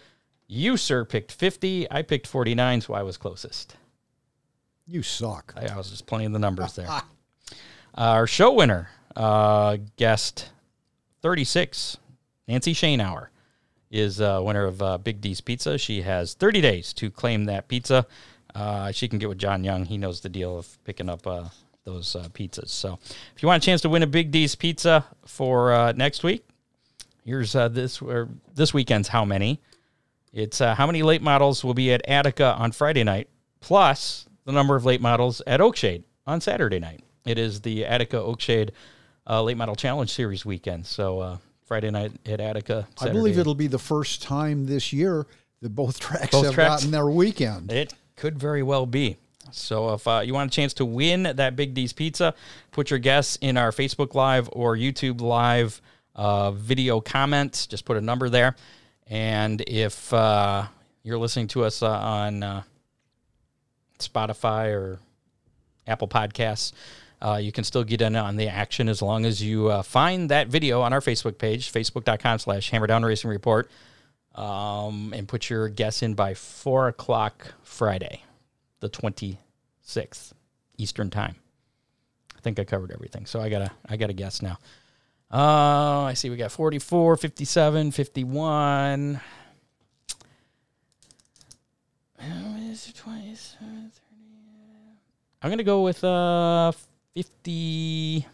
You, 0.48 0.78
sir, 0.78 1.04
picked 1.04 1.32
50. 1.32 1.90
I 1.90 2.04
picked 2.04 2.28
49, 2.28 2.82
so 2.82 2.94
I 2.94 3.02
was 3.02 3.18
closest. 3.18 3.76
You 4.86 5.02
suck. 5.02 5.54
I, 5.58 5.74
I 5.74 5.78
was 5.78 5.90
just 5.90 6.06
playing 6.06 6.34
the 6.34 6.40
numbers 6.40 6.76
there. 6.76 6.90
Our 7.96 8.28
show 8.28 8.52
winner, 8.52 8.90
uh, 9.16 9.78
guest 9.98 10.50
36, 11.22 11.98
Nancy 12.48 12.74
Shanehour, 12.74 13.28
is 13.92 14.20
uh, 14.20 14.42
winner 14.44 14.66
of 14.66 14.82
uh, 14.82 14.98
Big 14.98 15.22
D's 15.22 15.42
Pizza. 15.42 15.78
She 15.78 16.02
has 16.02 16.34
30 16.34 16.62
days 16.62 16.94
to 16.94 17.10
claim 17.10 17.46
that 17.46 17.68
pizza. 17.68 18.06
Uh, 18.54 18.92
she 18.92 19.08
can 19.08 19.20
get 19.20 19.30
with 19.30 19.38
John 19.38 19.64
Young. 19.64 19.86
He 19.86 19.98
knows 19.98 20.22
the 20.22 20.30
deal 20.30 20.58
of 20.58 20.84
picking 20.84 21.10
up 21.10 21.26
uh, 21.28 21.46
those 21.84 22.16
uh, 22.16 22.28
pizzas. 22.34 22.70
So 22.70 23.00
if 23.36 23.42
you 23.42 23.48
want 23.48 23.64
a 23.64 23.66
chance 23.66 23.82
to 23.82 23.90
win 23.90 24.04
a 24.04 24.08
Big 24.08 24.32
D's 24.32 24.56
Pizza 24.56 25.06
for 25.26 25.94
next 25.96 26.24
week, 26.24 26.46
here's 27.24 27.54
this 27.54 28.02
or 28.02 28.30
this 28.54 28.74
weekend's 28.74 29.08
how 29.08 29.26
many. 29.26 29.62
It's 30.34 30.60
how 30.60 30.86
many 30.86 31.02
late 31.04 31.22
models 31.22 31.64
will 31.64 31.74
be 31.74 31.94
at 31.94 32.08
Attica 32.08 32.56
on 32.56 32.72
Friday 32.74 33.04
night, 33.04 33.30
plus 33.62 34.26
the 34.46 34.52
number 34.52 34.76
of 34.76 34.86
late 34.86 35.02
models 35.02 35.42
at 35.48 35.60
Oakshade 35.60 36.04
on 36.28 36.42
Saturday 36.42 36.80
night. 36.80 37.02
It 37.26 37.38
is 37.38 37.62
the 37.62 37.86
Attica 37.86 38.18
Oakshade 38.18 38.70
uh, 39.30 39.42
Late 39.42 39.58
Model 39.58 39.76
Challenge 39.76 40.12
Series 40.12 40.46
weekend. 40.46 40.86
So 40.86 41.20
uh, 41.20 41.38
Friday 41.66 41.90
night 41.92 42.12
at 42.26 42.40
Attica. 42.40 42.88
I 43.00 43.10
believe 43.10 43.38
it'll 43.38 43.56
be 43.56 43.68
the 43.68 43.80
first 43.80 44.22
time 44.22 44.66
this 44.66 44.94
year 44.94 45.26
that 45.62 45.70
both 45.70 46.00
tracks 46.02 46.32
Both 46.32 46.46
have 46.46 46.54
tracks. 46.54 46.70
gotten 46.82 46.92
their 46.92 47.08
weekend. 47.08 47.72
It 47.72 47.94
could 48.16 48.38
very 48.38 48.64
well 48.64 48.86
be. 48.86 49.18
So 49.52 49.94
if 49.94 50.08
uh, 50.08 50.22
you 50.24 50.34
want 50.34 50.52
a 50.52 50.56
chance 50.56 50.74
to 50.76 50.86
win 50.86 51.24
that 51.24 51.56
Big 51.56 51.74
D's 51.74 51.94
Pizza, 51.94 52.34
put 52.72 52.90
your 52.90 53.00
guess 53.00 53.36
in 53.38 53.58
our 53.58 53.72
Facebook 53.72 54.16
Live 54.16 54.50
or 54.52 54.76
YouTube 54.76 55.22
Live 55.22 55.82
uh, 56.16 56.52
video 56.52 57.00
comments. 57.00 57.68
Just 57.68 57.86
put 57.86 57.98
a 57.98 58.02
number 58.02 58.30
there. 58.30 58.56
And 59.08 59.62
if 59.68 60.12
uh, 60.14 60.66
you're 61.04 61.18
listening 61.18 61.48
to 61.50 61.64
us 61.64 61.84
uh, 61.84 61.90
on 61.90 62.42
uh, 62.42 62.64
Spotify 64.00 64.74
or 64.74 65.00
Apple 65.88 66.08
Podcasts, 66.08 66.74
uh, 67.22 67.40
you 67.42 67.52
can 67.52 67.64
still 67.64 67.84
get 67.84 68.02
in 68.02 68.16
on 68.16 68.36
the 68.36 68.48
action 68.48 68.90
as 68.90 69.02
long 69.02 69.26
as 69.26 69.42
you 69.42 69.68
uh, 69.70 69.82
find 69.82 70.30
that 70.30 70.48
video 70.48 70.82
on 70.82 70.94
our 70.94 71.02
Facebook 71.02 71.38
page, 71.38 71.72
facebook.com 71.72 72.40
slash 72.40 72.72
hammerdown 72.72 73.06
racing 73.06 73.30
report, 73.30 73.70
um, 74.36 75.14
and 75.16 75.28
put 75.28 75.50
your 75.50 75.70
guess 75.70 76.04
in 76.04 76.14
by 76.14 76.34
4 76.34 76.90
o'clock 76.90 77.54
Friday, 77.64 78.24
the 78.80 78.90
26th 78.90 80.34
Eastern 80.78 81.10
Time. 81.10 81.36
I 82.36 82.42
think 82.42 82.60
I 82.60 82.64
covered 82.64 82.92
everything. 82.92 83.26
So 83.26 83.40
I 83.40 83.50
got 83.50 83.60
to 83.60 83.72
I 83.88 83.98
got 83.98 84.08
to 84.08 84.14
guess 84.14 84.42
now. 84.42 84.60
Uh, 85.32 86.04
I 86.04 86.14
see 86.14 86.30
we 86.30 86.36
got 86.38 86.52
44, 86.52 87.18
57, 87.18 87.92
51. 87.92 89.20
Uh, 92.20 92.24
is 92.72 92.90
it 92.90 92.96
27, 92.96 93.92
30? 93.92 94.06
I'm 95.42 95.50
going 95.50 95.58
to 95.58 95.64
go 95.64 95.82
with 95.82 96.04
uh 96.04 96.72
53. 97.16 98.26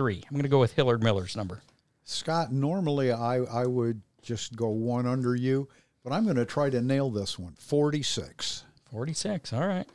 I'm 0.00 0.32
going 0.32 0.42
to 0.42 0.48
go 0.48 0.58
with 0.58 0.72
Hillard 0.74 1.02
Miller's 1.02 1.36
number. 1.36 1.60
Scott, 2.04 2.50
normally 2.50 3.12
I, 3.12 3.40
I 3.40 3.66
would 3.66 4.00
just 4.22 4.56
go 4.56 4.68
one 4.68 5.06
under 5.06 5.36
you, 5.36 5.68
but 6.02 6.12
I'm 6.12 6.24
going 6.24 6.36
to 6.36 6.46
try 6.46 6.70
to 6.70 6.80
nail 6.80 7.10
this 7.10 7.38
one 7.38 7.54
46. 7.58 8.64
46. 8.90 9.52
All 9.52 9.66
right. 9.66 9.86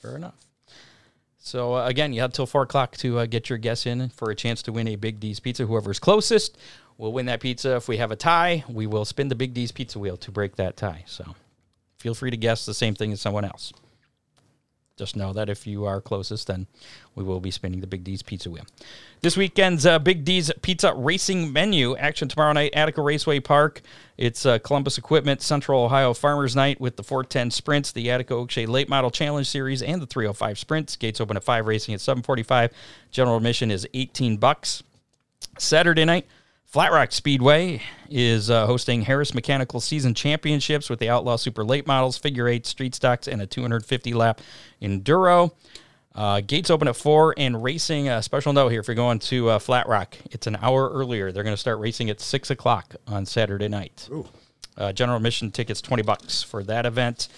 Fair 0.00 0.16
enough. 0.16 0.34
So, 1.38 1.76
uh, 1.76 1.86
again, 1.86 2.12
you 2.12 2.20
have 2.20 2.32
till 2.32 2.46
4 2.46 2.62
o'clock 2.62 2.96
to 2.98 3.20
uh, 3.20 3.26
get 3.26 3.48
your 3.48 3.58
guess 3.58 3.86
in 3.86 4.08
for 4.08 4.30
a 4.30 4.34
chance 4.34 4.60
to 4.62 4.72
win 4.72 4.88
a 4.88 4.96
Big 4.96 5.20
D's 5.20 5.38
pizza. 5.38 5.66
Whoever's 5.66 6.00
closest 6.00 6.58
will 6.98 7.12
win 7.12 7.26
that 7.26 7.40
pizza. 7.40 7.76
If 7.76 7.86
we 7.86 7.98
have 7.98 8.10
a 8.10 8.16
tie, 8.16 8.64
we 8.68 8.88
will 8.88 9.04
spin 9.04 9.28
the 9.28 9.36
Big 9.36 9.54
D's 9.54 9.70
pizza 9.70 10.00
wheel 10.00 10.16
to 10.16 10.32
break 10.32 10.56
that 10.56 10.76
tie. 10.76 11.04
So, 11.06 11.36
feel 11.98 12.14
free 12.14 12.32
to 12.32 12.36
guess 12.36 12.66
the 12.66 12.74
same 12.74 12.96
thing 12.96 13.12
as 13.12 13.20
someone 13.20 13.44
else. 13.44 13.72
Just 14.98 15.16
know 15.16 15.32
that 15.32 15.48
if 15.48 15.66
you 15.66 15.84
are 15.84 16.00
closest, 16.00 16.48
then 16.48 16.66
we 17.14 17.24
will 17.24 17.40
be 17.40 17.50
spinning 17.50 17.80
the 17.80 17.86
Big 17.86 18.04
D's 18.04 18.22
Pizza 18.22 18.50
Wheel. 18.50 18.66
This 19.20 19.36
weekend's 19.36 19.86
uh, 19.86 19.98
Big 19.98 20.24
D's 20.24 20.50
Pizza 20.60 20.92
Racing 20.94 21.52
menu 21.52 21.96
action 21.96 22.28
tomorrow 22.28 22.52
night, 22.52 22.72
Attica 22.74 23.00
Raceway 23.00 23.40
Park. 23.40 23.80
It's 24.16 24.44
uh, 24.44 24.58
Columbus 24.58 24.98
Equipment 24.98 25.40
Central 25.40 25.84
Ohio 25.84 26.12
Farmers 26.14 26.56
Night 26.56 26.80
with 26.80 26.96
the 26.96 27.02
410 27.02 27.50
Sprints, 27.52 27.92
the 27.92 28.10
Attica 28.10 28.34
Oakshade 28.34 28.68
Late 28.68 28.88
Model 28.88 29.10
Challenge 29.10 29.46
Series, 29.46 29.82
and 29.82 30.02
the 30.02 30.06
305 30.06 30.58
Sprints. 30.58 30.96
Gates 30.96 31.20
open 31.20 31.36
at 31.36 31.44
5, 31.44 31.66
racing 31.66 31.94
at 31.94 32.00
745. 32.00 32.72
General 33.10 33.36
admission 33.36 33.70
is 33.70 33.86
18 33.94 34.36
bucks. 34.36 34.82
Saturday 35.58 36.04
night, 36.04 36.26
Flat 36.68 36.92
Rock 36.92 37.12
Speedway 37.12 37.80
is 38.10 38.50
uh, 38.50 38.66
hosting 38.66 39.00
Harris 39.00 39.32
Mechanical 39.32 39.80
Season 39.80 40.12
Championships 40.12 40.90
with 40.90 40.98
the 40.98 41.08
Outlaw 41.08 41.36
Super 41.36 41.64
Late 41.64 41.86
Models, 41.86 42.18
Figure 42.18 42.46
8, 42.46 42.66
Street 42.66 42.94
Stocks, 42.94 43.26
and 43.26 43.40
a 43.40 43.46
250 43.46 44.12
lap 44.12 44.42
Enduro. 44.82 45.52
Uh, 46.14 46.42
gates 46.46 46.68
open 46.68 46.86
at 46.86 46.94
4 46.94 47.32
and 47.38 47.62
racing. 47.64 48.10
A 48.10 48.22
special 48.22 48.52
note 48.52 48.68
here 48.68 48.80
if 48.80 48.86
you're 48.86 48.94
going 48.94 49.18
to 49.20 49.48
uh, 49.48 49.58
Flat 49.58 49.88
Rock, 49.88 50.18
it's 50.30 50.46
an 50.46 50.56
hour 50.60 50.90
earlier. 50.90 51.32
They're 51.32 51.42
going 51.42 51.54
to 51.54 51.60
start 51.60 51.78
racing 51.78 52.10
at 52.10 52.20
6 52.20 52.50
o'clock 52.50 52.96
on 53.06 53.24
Saturday 53.24 53.68
night. 53.68 54.06
Uh, 54.76 54.92
general 54.92 55.16
admission 55.16 55.50
tickets 55.50 55.80
20 55.80 56.02
bucks 56.02 56.42
for 56.42 56.62
that 56.64 56.84
event. 56.84 57.28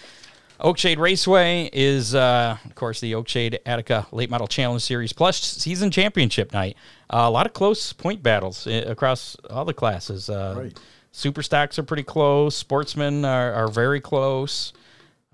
Oakshade 0.60 0.98
Raceway 0.98 1.70
is, 1.72 2.14
uh, 2.14 2.56
of 2.64 2.74
course, 2.74 3.00
the 3.00 3.12
Oakshade 3.12 3.58
Attica 3.64 4.06
Late 4.12 4.28
Model 4.30 4.46
Challenge 4.46 4.82
Series 4.82 5.12
plus 5.12 5.40
season 5.40 5.90
championship 5.90 6.52
night. 6.52 6.76
Uh, 7.08 7.24
a 7.24 7.30
lot 7.30 7.46
of 7.46 7.52
close 7.52 7.92
point 7.92 8.22
battles 8.22 8.66
uh, 8.66 8.84
across 8.86 9.36
all 9.48 9.64
the 9.64 9.74
classes. 9.74 10.28
Uh, 10.28 10.54
Right. 10.56 10.80
Super 11.12 11.42
stocks 11.42 11.76
are 11.76 11.82
pretty 11.82 12.04
close. 12.04 12.54
Sportsmen 12.54 13.24
are, 13.24 13.52
are 13.52 13.68
very 13.68 14.00
close. 14.00 14.72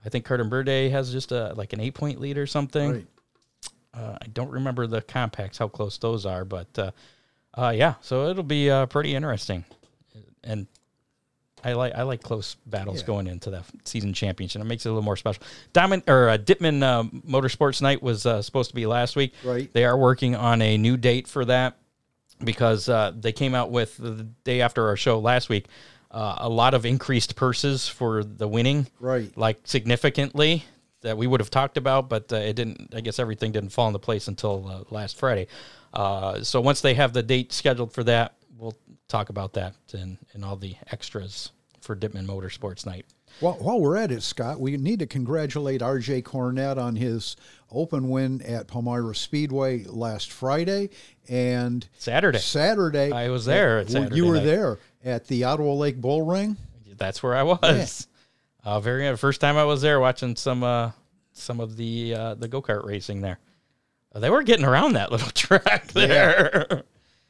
I 0.06 0.08
think 0.08 0.24
Carter 0.24 0.44
Burde 0.44 0.90
has 0.90 1.12
just 1.12 1.32
a 1.32 1.52
like 1.54 1.74
an 1.74 1.80
eight 1.80 1.94
point 1.94 2.18
lead 2.18 2.38
or 2.38 2.46
something. 2.46 2.92
Right. 2.92 3.06
Uh, 3.92 4.16
I 4.22 4.26
don't 4.28 4.50
remember 4.50 4.86
the 4.86 5.02
compacts 5.02 5.58
how 5.58 5.68
close 5.68 5.98
those 5.98 6.24
are, 6.24 6.46
but 6.46 6.66
uh, 6.78 6.90
uh, 7.54 7.74
yeah, 7.76 7.94
so 8.00 8.28
it'll 8.28 8.42
be 8.42 8.70
uh, 8.70 8.86
pretty 8.86 9.14
interesting. 9.14 9.64
And 10.44 10.66
I 11.64 11.72
like 11.72 11.94
I 11.94 12.02
like 12.02 12.22
close 12.22 12.56
battles 12.66 13.00
Yeah. 13.00 13.06
going 13.06 13.26
into 13.26 13.50
the 13.50 13.62
season 13.84 14.12
championship. 14.12 14.60
It 14.60 14.64
makes 14.66 14.84
it 14.86 14.88
a 14.90 14.92
little 14.92 15.02
more 15.02 15.16
special. 15.16 15.42
Diamond 15.72 16.02
or 16.06 16.28
uh, 16.28 16.38
Dittman 16.38 16.82
uh, 16.82 17.04
Motorsports 17.28 17.80
Night 17.82 18.02
was 18.02 18.26
uh, 18.26 18.42
supposed 18.42 18.70
to 18.70 18.76
be 18.76 18.86
last 18.86 19.16
week. 19.16 19.32
Right. 19.42 19.72
They 19.72 19.84
are 19.84 19.96
working 19.96 20.36
on 20.36 20.60
a 20.62 20.76
new 20.76 20.96
date 20.96 21.26
for 21.26 21.44
that 21.46 21.76
because 22.44 22.88
uh, 22.88 23.12
they 23.18 23.32
came 23.32 23.54
out 23.54 23.70
with 23.70 23.96
the 23.96 24.24
day 24.44 24.60
after 24.60 24.86
our 24.88 24.96
show 24.96 25.18
last 25.18 25.48
week 25.48 25.66
uh, 26.10 26.36
a 26.38 26.48
lot 26.48 26.74
of 26.74 26.84
increased 26.86 27.34
purses 27.36 27.88
for 27.88 28.22
the 28.22 28.46
winning, 28.46 28.86
Right. 29.00 29.36
Like 29.36 29.60
significantly 29.64 30.64
that 31.00 31.16
we 31.16 31.26
would 31.26 31.40
have 31.40 31.50
talked 31.50 31.76
about, 31.76 32.08
but 32.08 32.32
uh, 32.32 32.36
it 32.36 32.54
didn't. 32.54 32.94
I 32.94 33.00
guess 33.00 33.18
everything 33.18 33.52
didn't 33.52 33.70
fall 33.70 33.86
into 33.86 33.98
place 33.98 34.28
until 34.28 34.68
uh, 34.68 34.94
last 34.94 35.16
Friday. 35.18 35.46
Uh, 35.92 36.42
so 36.42 36.60
once 36.60 36.80
they 36.80 36.94
have 36.94 37.12
the 37.12 37.22
date 37.22 37.52
scheduled 37.52 37.92
for 37.92 38.04
that, 38.04 38.34
we'll 38.58 38.76
talk 39.08 39.28
about 39.28 39.52
that 39.54 39.74
and, 39.92 40.18
and 40.32 40.44
all 40.44 40.56
the 40.56 40.76
extras 40.90 41.50
for 41.80 41.94
Dittman 41.96 42.26
Motorsports 42.26 42.84
Night. 42.86 43.06
Well, 43.40 43.54
while 43.60 43.78
we're 43.80 43.96
at 43.96 44.10
it, 44.10 44.22
Scott, 44.22 44.60
we 44.60 44.76
need 44.76 45.00
to 45.00 45.06
congratulate 45.06 45.82
RJ 45.82 46.22
Cornett 46.22 46.78
on 46.78 46.96
his 46.96 47.36
open 47.70 48.08
win 48.08 48.40
at 48.42 48.66
Palmyra 48.66 49.14
Speedway 49.14 49.84
last 49.84 50.32
Friday 50.32 50.88
and 51.28 51.86
Saturday. 51.98 52.38
Saturday. 52.38 53.12
I 53.12 53.28
was 53.28 53.44
there 53.44 53.78
at 53.80 53.90
Saturday 53.90 54.16
You 54.16 54.26
were 54.26 54.36
night. 54.36 54.44
there 54.44 54.78
at 55.04 55.26
the 55.26 55.44
Ottawa 55.44 55.74
Lake 55.74 56.00
Bull 56.00 56.22
Ring. 56.22 56.56
That's 56.96 57.22
where 57.22 57.34
I 57.34 57.42
was. 57.42 58.06
Uh, 58.64 58.80
very 58.80 59.06
uh, 59.06 59.16
first 59.16 59.40
time 59.40 59.56
I 59.58 59.64
was 59.64 59.82
there 59.82 60.00
watching 60.00 60.34
some 60.34 60.64
uh, 60.64 60.90
some 61.32 61.60
of 61.60 61.76
the 61.76 62.14
uh, 62.14 62.34
the 62.34 62.48
go 62.48 62.62
kart 62.62 62.84
racing 62.86 63.20
there. 63.20 63.38
Uh, 64.14 64.20
they 64.20 64.30
were 64.30 64.42
getting 64.42 64.64
around 64.64 64.94
that 64.94 65.12
little 65.12 65.30
track 65.34 65.88
there, 65.88 66.66
Yeah, 66.70 66.80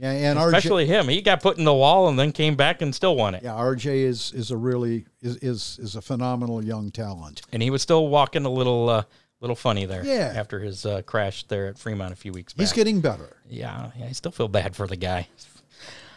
and 0.01 0.39
RJ, 0.39 0.47
especially 0.47 0.87
him. 0.87 1.09
He 1.09 1.23
got 1.23 1.43
put 1.43 1.59
in 1.59 1.65
the 1.65 1.75
wall 1.75 2.09
and 2.09 2.19
then 2.19 2.33
came 2.33 2.55
back 2.55 2.83
and 2.83 2.95
still 2.95 3.17
won 3.17 3.35
it. 3.35 3.43
yeah, 3.43 3.53
RJ 3.53 3.87
is 3.87 4.33
is 4.33 4.51
a 4.51 4.57
really 4.57 5.07
is 5.23 5.37
is 5.37 5.79
is 5.81 5.97
a 5.97 6.03
phenomenal 6.03 6.63
young 6.63 6.91
talent. 6.91 7.43
And 7.53 7.63
he 7.63 7.71
was 7.71 7.83
still 7.83 8.09
walking 8.09 8.45
a 8.45 8.51
little 8.51 8.89
uh, 8.89 9.03
little 9.41 9.57
funny 9.57 9.87
there. 9.87 10.05
Yeah. 10.05 10.33
After 10.35 10.61
his 10.61 10.85
uh, 10.85 11.03
crash 11.03 11.45
there 11.45 11.67
at 11.67 11.79
Fremont 11.79 12.13
a 12.13 12.17
few 12.17 12.33
weeks 12.33 12.53
back. 12.53 12.63
He's 12.63 12.73
getting 12.73 13.01
better. 13.01 13.37
Yeah, 13.49 13.91
yeah, 13.99 14.07
I 14.07 14.13
still 14.13 14.33
feel 14.33 14.49
bad 14.49 14.77
for 14.77 14.87
the 14.87 14.97
guy. 14.97 15.29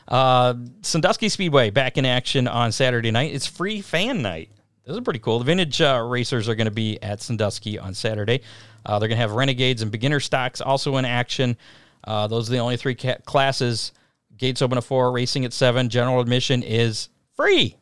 Uh, 0.08 0.56
Sandusky 0.82 1.30
Speedway 1.30 1.70
back 1.70 1.98
in 1.98 2.06
action 2.06 2.48
on 2.48 2.72
Saturday 2.72 3.12
night. 3.12 3.34
It's 3.34 3.46
free 3.46 3.82
fan 3.82 4.22
night. 4.22 4.50
This 4.86 4.96
is 4.96 5.04
pretty 5.04 5.20
cool. 5.20 5.38
The 5.38 5.46
vintage 5.46 5.80
uh, 5.82 6.04
racers 6.04 6.50
are 6.50 6.56
going 6.56 6.66
to 6.66 6.72
be 6.72 7.02
at 7.04 7.22
Sandusky 7.22 7.78
on 7.78 7.94
Saturday. 7.94 8.42
Uh, 8.84 8.98
they're 8.98 9.08
going 9.08 9.18
to 9.18 9.22
have 9.22 9.34
Renegades 9.34 9.84
and 9.84 9.92
beginner 9.92 10.20
stocks 10.20 10.62
also 10.62 10.98
in 10.98 11.06
action. 11.06 11.56
Uh, 12.10 12.26
those 12.28 12.49
are 12.49 12.53
the 12.53 12.57
only 12.57 12.76
three 12.76 12.95
ca- 12.95 13.20
classes 13.24 13.91
Gates 14.36 14.62
open 14.62 14.78
at 14.78 14.84
four, 14.86 15.12
racing 15.12 15.43
at 15.45 15.53
seven. 15.53 15.89
General 15.89 16.22
admission 16.22 16.64
is 16.64 17.10
free. 17.36 17.76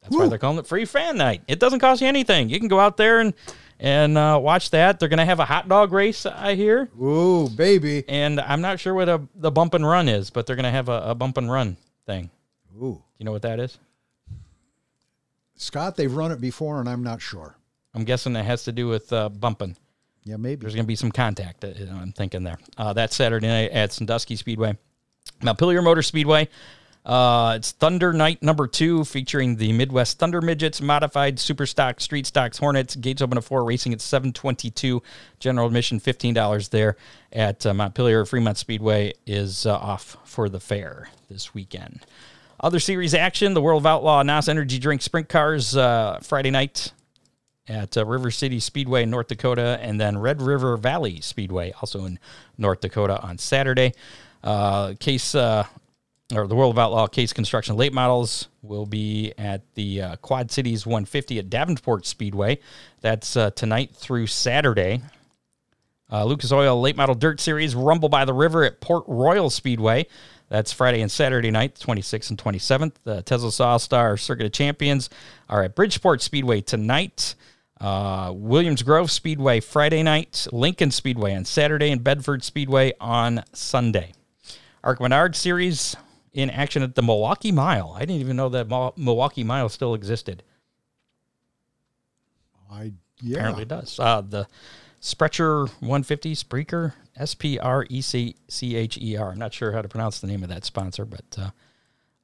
That's 0.00 0.14
why 0.14 0.28
they're 0.28 0.38
calling 0.38 0.58
it 0.58 0.66
free 0.66 0.84
fan 0.84 1.16
night. 1.16 1.42
It 1.48 1.58
doesn't 1.58 1.80
cost 1.80 2.00
you 2.00 2.06
anything. 2.06 2.48
You 2.48 2.58
can 2.60 2.68
go 2.68 2.78
out 2.78 2.96
there 2.96 3.18
and 3.20 3.34
and 3.80 4.16
uh, 4.16 4.38
watch 4.40 4.70
that. 4.70 5.00
They're 5.00 5.08
going 5.08 5.18
to 5.18 5.24
have 5.24 5.40
a 5.40 5.44
hot 5.44 5.68
dog 5.68 5.92
race, 5.92 6.24
I 6.24 6.54
hear, 6.54 6.88
Ooh, 7.02 7.48
baby. 7.48 8.04
and 8.08 8.40
I'm 8.40 8.60
not 8.60 8.78
sure 8.78 8.94
what 8.94 9.08
a 9.08 9.20
the 9.34 9.50
bump 9.50 9.74
and 9.74 9.84
run 9.84 10.08
is, 10.08 10.30
but 10.30 10.46
they're 10.46 10.56
going 10.56 10.64
to 10.64 10.70
have 10.70 10.88
a, 10.88 11.02
a 11.06 11.14
bump 11.14 11.36
and 11.36 11.50
run 11.50 11.76
thing. 12.06 12.30
Ooh. 12.76 12.94
Do 12.94 13.02
you 13.18 13.24
know 13.24 13.32
what 13.32 13.42
that 13.42 13.58
is? 13.58 13.76
Scott, 15.56 15.96
they've 15.96 16.14
run 16.14 16.30
it 16.32 16.40
before, 16.40 16.80
and 16.80 16.88
I'm 16.88 17.02
not 17.02 17.20
sure. 17.20 17.56
I'm 17.92 18.04
guessing 18.04 18.32
that 18.34 18.44
has 18.44 18.64
to 18.64 18.72
do 18.72 18.88
with 18.88 19.12
uh, 19.12 19.28
bumping. 19.28 19.76
Yeah, 20.24 20.36
maybe. 20.36 20.62
There's 20.62 20.74
going 20.74 20.84
to 20.84 20.88
be 20.88 20.96
some 20.96 21.12
contact. 21.12 21.64
uh, 21.64 21.72
I'm 21.90 22.12
thinking 22.12 22.44
there. 22.44 22.58
Uh, 22.78 22.92
that's 22.92 23.14
Saturday 23.14 23.46
night 23.46 23.70
at 23.72 23.92
Sandusky 23.92 24.36
Speedway. 24.36 24.76
Montpelier 25.42 25.82
Motor 25.82 26.02
Speedway. 26.02 26.48
Uh, 27.04 27.52
it's 27.56 27.72
Thunder 27.72 28.14
Night 28.14 28.42
number 28.42 28.66
two, 28.66 29.04
featuring 29.04 29.56
the 29.56 29.74
Midwest 29.74 30.18
Thunder 30.18 30.40
Midgets, 30.40 30.80
modified 30.80 31.38
super 31.38 31.66
stock, 31.66 32.00
street 32.00 32.24
stocks, 32.26 32.56
Hornets. 32.56 32.96
Gates 32.96 33.20
open 33.20 33.36
at 33.36 33.44
four, 33.44 33.62
racing 33.62 33.92
at 33.92 34.00
722. 34.00 35.02
General 35.38 35.66
admission 35.66 36.00
$15 36.00 36.70
there 36.70 36.96
at 37.30 37.66
uh, 37.66 37.74
Montpelier. 37.74 38.24
Fremont 38.24 38.56
Speedway 38.56 39.12
is 39.26 39.66
uh, 39.66 39.74
off 39.76 40.16
for 40.24 40.48
the 40.48 40.60
fair 40.60 41.10
this 41.28 41.52
weekend. 41.52 42.06
Other 42.60 42.80
series 42.80 43.12
action: 43.12 43.52
the 43.52 43.60
World 43.60 43.82
of 43.82 43.86
Outlaw 43.86 44.22
NOS 44.22 44.48
Energy 44.48 44.78
Drink 44.78 45.02
Sprint 45.02 45.28
Cars 45.28 45.76
uh, 45.76 46.20
Friday 46.22 46.50
night 46.50 46.92
at 47.68 47.96
uh, 47.96 48.04
River 48.04 48.30
City 48.30 48.60
Speedway 48.60 49.02
in 49.04 49.10
North 49.10 49.28
Dakota, 49.28 49.78
and 49.80 50.00
then 50.00 50.18
Red 50.18 50.42
River 50.42 50.76
Valley 50.76 51.20
Speedway, 51.20 51.72
also 51.72 52.04
in 52.04 52.18
North 52.58 52.80
Dakota, 52.80 53.20
on 53.22 53.38
Saturday. 53.38 53.92
Uh, 54.42 54.94
case 55.00 55.34
uh, 55.34 55.66
or 56.34 56.46
the 56.46 56.54
World 56.54 56.74
of 56.74 56.78
Outlaw 56.78 57.06
Case 57.06 57.32
Construction 57.32 57.76
late 57.76 57.92
models 57.92 58.48
will 58.62 58.86
be 58.86 59.32
at 59.36 59.62
the 59.74 60.02
uh, 60.02 60.16
Quad 60.16 60.50
Cities 60.50 60.86
150 60.86 61.38
at 61.38 61.50
Davenport 61.50 62.06
Speedway. 62.06 62.58
That's 63.00 63.36
uh, 63.36 63.50
tonight 63.50 63.94
through 63.94 64.26
Saturday. 64.26 65.02
Uh, 66.10 66.24
Lucas 66.24 66.52
Oil 66.52 66.80
Late 66.80 66.96
Model 66.96 67.14
Dirt 67.14 67.40
Series 67.40 67.74
Rumble 67.74 68.08
by 68.08 68.24
the 68.24 68.32
River 68.32 68.64
at 68.64 68.80
Port 68.80 69.04
Royal 69.06 69.50
Speedway. 69.50 70.06
That's 70.48 70.72
Friday 70.72 71.00
and 71.00 71.10
Saturday 71.10 71.50
night, 71.50 71.74
26th 71.74 72.30
and 72.30 72.38
27th. 72.38 72.92
The 73.04 73.22
Tezos 73.22 73.64
All 73.64 73.78
Star 73.78 74.16
Circuit 74.16 74.46
of 74.46 74.52
Champions 74.52 75.10
are 75.48 75.62
at 75.62 75.74
Bridgeport 75.74 76.22
Speedway 76.22 76.60
tonight. 76.60 77.34
Uh, 77.84 78.32
Williams 78.32 78.82
Grove 78.82 79.10
Speedway 79.10 79.60
Friday 79.60 80.02
night. 80.02 80.46
Lincoln 80.50 80.90
Speedway 80.90 81.34
on 81.34 81.44
Saturday, 81.44 81.90
and 81.90 82.02
Bedford 82.02 82.42
Speedway 82.42 82.94
on 82.98 83.44
Sunday. 83.52 84.14
ARCA 84.82 85.02
Menard 85.02 85.36
Series 85.36 85.94
in 86.32 86.48
action 86.48 86.82
at 86.82 86.94
the 86.94 87.02
Milwaukee 87.02 87.52
Mile. 87.52 87.92
I 87.94 88.00
didn't 88.00 88.22
even 88.22 88.36
know 88.36 88.48
that 88.48 88.68
Mo- 88.68 88.94
Milwaukee 88.96 89.44
Mile 89.44 89.68
still 89.68 89.92
existed. 89.92 90.42
I 92.72 92.92
yeah. 93.20 93.36
Apparently 93.36 93.62
it 93.64 93.68
does. 93.68 94.00
Uh, 94.00 94.22
the 94.22 94.46
Sprecher 95.00 95.66
150 95.66 96.34
Spreaker, 96.36 96.94
S 97.16 97.34
P 97.34 97.58
R 97.58 97.84
E 97.90 98.00
C 98.00 98.36
C 98.48 98.76
H 98.76 98.96
E 98.96 99.18
R. 99.18 99.32
I'm 99.32 99.38
not 99.38 99.52
sure 99.52 99.72
how 99.72 99.82
to 99.82 99.88
pronounce 99.88 100.20
the 100.20 100.26
name 100.26 100.42
of 100.42 100.48
that 100.48 100.64
sponsor, 100.64 101.04
but 101.04 101.36
uh, 101.38 101.50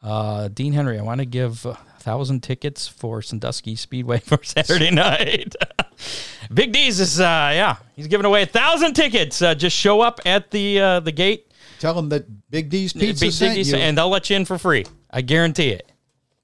uh, 0.03 0.48
Dean 0.48 0.72
Henry, 0.72 0.98
I 0.98 1.03
want 1.03 1.20
to 1.20 1.26
give 1.26 1.64
a 1.66 1.74
thousand 1.98 2.40
tickets 2.42 2.88
for 2.88 3.20
Sandusky 3.22 3.76
Speedway 3.76 4.18
for 4.24 4.42
Saturday 4.42 4.90
night. 4.90 5.55
Big 6.55 6.72
D's 6.72 6.98
is 7.01 7.20
uh, 7.20 7.22
yeah, 7.55 7.76
he's 7.94 8.07
giving 8.07 8.26
away 8.26 8.42
a 8.42 8.46
thousand 8.46 8.94
tickets. 8.94 9.40
Uh, 9.42 9.55
just 9.55 9.76
show 9.76 10.01
up 10.01 10.20
at 10.24 10.51
the 10.51 10.80
uh, 10.80 11.01
the 11.01 11.12
gate, 11.12 11.53
Tell 11.78 11.94
them 11.94 12.09
that 12.11 12.51
Big 12.51 12.70
D's 12.70 12.92
Pizza 12.92 13.26
Big 13.26 13.32
sent 13.32 13.55
D's, 13.55 13.70
you 13.70 13.76
and 13.78 13.96
they'll 13.96 14.09
let 14.09 14.30
you 14.30 14.36
in 14.36 14.44
for 14.44 14.59
free. 14.59 14.86
I 15.11 15.20
guarantee 15.22 15.70
it. 15.70 15.90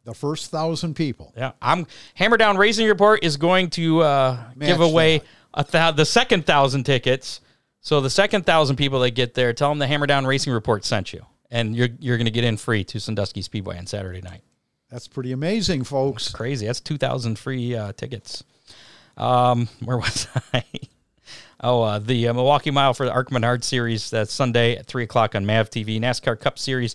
the 0.05 0.15
first 0.15 0.51
thousand 0.51 0.95
people. 0.95 1.33
Yeah, 1.37 1.53
I'm 1.63 1.87
Hammer 2.15 2.37
Down 2.37 2.57
Racing 2.59 2.87
Report 2.87 3.25
is 3.25 3.37
going 3.39 3.71
to 3.71 4.03
uh, 4.03 4.45
give 4.59 4.81
away 4.81 5.19
that. 5.55 5.69
a 5.69 5.71
thou- 5.73 5.91
the 5.93 6.05
second 6.07 6.45
thousand 6.47 6.85
tickets. 6.85 7.41
So 7.81 8.01
the 8.01 8.11
second 8.11 8.45
thousand 8.45 8.77
people 8.77 9.01
that 9.01 9.13
get 9.13 9.35
there, 9.35 9.53
tell 9.53 9.69
them 9.71 9.79
the 9.79 9.87
Hammer 9.87 10.07
Down 10.07 10.27
Racing 10.27 10.53
Report 10.53 10.85
sent 10.85 11.13
you, 11.13 11.25
and 11.51 11.77
you're 11.77 11.89
you're 11.99 12.17
going 12.17 12.27
to 12.27 12.31
get 12.31 12.45
in 12.45 12.57
free 12.57 12.85
to 12.85 13.01
Sandusky 13.01 13.43
Speedway 13.43 13.79
on 13.79 13.87
Saturday 13.87 14.21
night. 14.21 14.43
That's 14.91 15.09
pretty 15.09 15.33
amazing, 15.33 15.85
folks. 15.85 16.29
Crazy, 16.31 16.67
that's 16.67 16.81
two 16.81 16.99
thousand 16.99 17.39
free 17.39 17.75
uh, 17.75 17.93
tickets. 17.93 18.45
Um, 19.17 19.69
where 19.85 19.97
was 19.97 20.29
I? 20.55 20.65
Oh, 21.61 21.83
uh, 21.83 21.99
the 21.99 22.29
uh, 22.29 22.35
Milwaukee 22.35 22.71
Mile 22.71 22.93
for 22.93 23.07
the 23.07 23.13
ARCA 23.13 23.33
Menard 23.33 23.65
Series. 23.65 24.11
That's 24.11 24.33
Sunday 24.33 24.77
at 24.77 24.87
3 24.87 25.05
o'clock 25.05 25.35
on 25.35 25.47
MAV 25.47 25.71
TV. 25.71 25.99
NASCAR 25.99 26.39
Cup 26.39 26.59
Series 26.59 26.95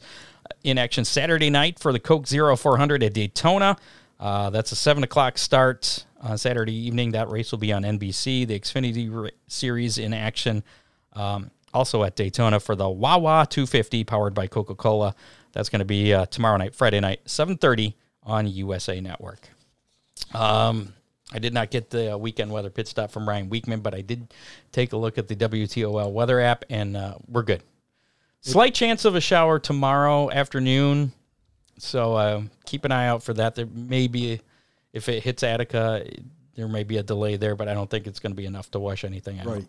in 0.63 0.77
action 0.77 1.03
Saturday 1.03 1.49
night 1.49 1.79
for 1.79 1.91
the 1.91 1.99
Coke 1.99 2.27
Zero 2.27 2.55
400 2.55 3.01
at 3.01 3.13
Daytona. 3.13 3.75
Uh, 4.19 4.51
that's 4.51 4.71
a 4.71 4.75
7 4.75 5.03
o'clock 5.03 5.39
start 5.39 6.05
on 6.21 6.37
Saturday 6.37 6.75
evening. 6.75 7.11
That 7.11 7.29
race 7.29 7.51
will 7.51 7.59
be 7.59 7.73
on 7.73 7.81
NBC. 7.81 8.47
The 8.47 8.59
Xfinity 8.59 9.31
Series 9.47 9.97
in 9.97 10.13
action 10.13 10.63
um, 11.13 11.49
also 11.73 12.03
at 12.03 12.15
Daytona 12.15 12.59
for 12.59 12.75
the 12.75 12.89
Wawa 12.89 13.47
250 13.49 14.03
powered 14.03 14.33
by 14.33 14.47
Coca-Cola. 14.47 15.15
That's 15.53 15.69
going 15.69 15.79
to 15.79 15.85
be 15.85 16.13
uh, 16.13 16.25
tomorrow 16.27 16.57
night, 16.57 16.75
Friday 16.75 16.99
night, 16.99 17.21
7.30 17.25 17.93
on 18.23 18.47
USA 18.47 18.99
Network. 19.01 19.49
Um, 20.33 20.93
I 21.33 21.39
did 21.39 21.53
not 21.53 21.71
get 21.71 21.89
the 21.89 22.15
uh, 22.15 22.17
weekend 22.17 22.51
weather 22.51 22.69
pit 22.69 22.87
stop 22.87 23.11
from 23.11 23.27
Ryan 23.27 23.49
Weekman, 23.49 23.79
but 23.79 23.93
I 23.93 24.01
did 24.01 24.33
take 24.71 24.93
a 24.93 24.97
look 24.97 25.17
at 25.17 25.27
the 25.27 25.35
WTOL 25.35 26.11
weather 26.11 26.39
app, 26.39 26.65
and 26.69 26.97
uh, 26.97 27.15
we're 27.27 27.43
good. 27.43 27.63
Slight 28.41 28.73
chance 28.73 29.05
of 29.05 29.15
a 29.15 29.21
shower 29.21 29.59
tomorrow 29.59 30.31
afternoon, 30.31 31.11
so 31.77 32.15
uh, 32.15 32.41
keep 32.65 32.85
an 32.85 32.91
eye 32.91 33.07
out 33.07 33.21
for 33.21 33.33
that. 33.35 33.53
There 33.53 33.67
may 33.67 34.07
be, 34.07 34.41
if 34.93 35.07
it 35.09 35.23
hits 35.23 35.43
Attica, 35.43 36.05
there 36.55 36.67
may 36.67 36.83
be 36.83 36.97
a 36.97 37.03
delay 37.03 37.37
there, 37.37 37.55
but 37.55 37.67
I 37.67 37.75
don't 37.75 37.89
think 37.89 38.07
it's 38.07 38.19
going 38.19 38.31
to 38.31 38.35
be 38.35 38.47
enough 38.47 38.71
to 38.71 38.79
wash 38.79 39.03
anything 39.03 39.39
out. 39.39 39.45
Right. 39.45 39.65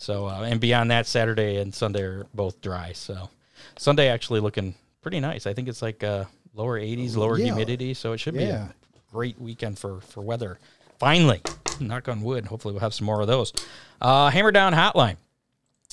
So, 0.00 0.26
uh, 0.26 0.44
and 0.44 0.58
beyond 0.60 0.90
that, 0.90 1.06
Saturday 1.06 1.56
and 1.56 1.74
Sunday 1.74 2.00
are 2.00 2.26
both 2.32 2.62
dry. 2.62 2.92
So, 2.94 3.28
Sunday 3.76 4.08
actually 4.08 4.40
looking 4.40 4.74
pretty 5.02 5.20
nice. 5.20 5.46
I 5.46 5.52
think 5.52 5.68
it's 5.68 5.82
like 5.82 6.02
uh, 6.02 6.24
lower 6.54 6.80
80s, 6.80 7.16
lower 7.16 7.38
Yeah. 7.38 7.44
humidity, 7.46 7.92
so 7.92 8.12
it 8.14 8.18
should 8.18 8.32
be 8.32 8.44
a 8.44 8.72
great 9.12 9.38
weekend 9.38 9.78
for 9.78 10.00
for 10.00 10.22
weather. 10.22 10.58
Finally, 10.98 11.42
knock 11.80 12.08
on 12.08 12.22
wood. 12.22 12.46
Hopefully, 12.46 12.72
we'll 12.72 12.80
have 12.80 12.94
some 12.94 13.04
more 13.04 13.20
of 13.20 13.26
those. 13.26 13.52
Uh, 14.00 14.30
Hammer 14.30 14.52
Down 14.52 14.72
Hotline. 14.72 15.16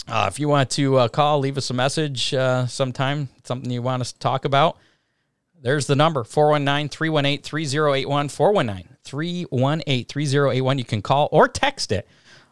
Uh, 0.08 0.26
if 0.30 0.40
you 0.40 0.48
want 0.48 0.70
to 0.70 0.96
uh, 0.98 1.08
call, 1.10 1.40
leave 1.40 1.58
us 1.58 1.70
a 1.70 1.74
message 1.74 2.34
uh, 2.34 2.66
sometime, 2.66 3.28
something 3.44 3.70
you 3.70 3.82
want 3.82 4.00
us 4.00 4.14
to 4.14 4.20
talk 4.20 4.46
about. 4.46 4.78
There's 5.62 5.86
the 5.88 5.96
number 5.98 6.24
419 6.24 6.88
318 6.88 7.42
3081. 7.44 8.30
419 8.30 8.96
318 9.04 10.06
3081. 10.06 10.78
You 10.78 10.86
can 10.86 11.02
call 11.02 11.28
or 11.34 11.50
text 11.50 11.92
it. 11.92 12.08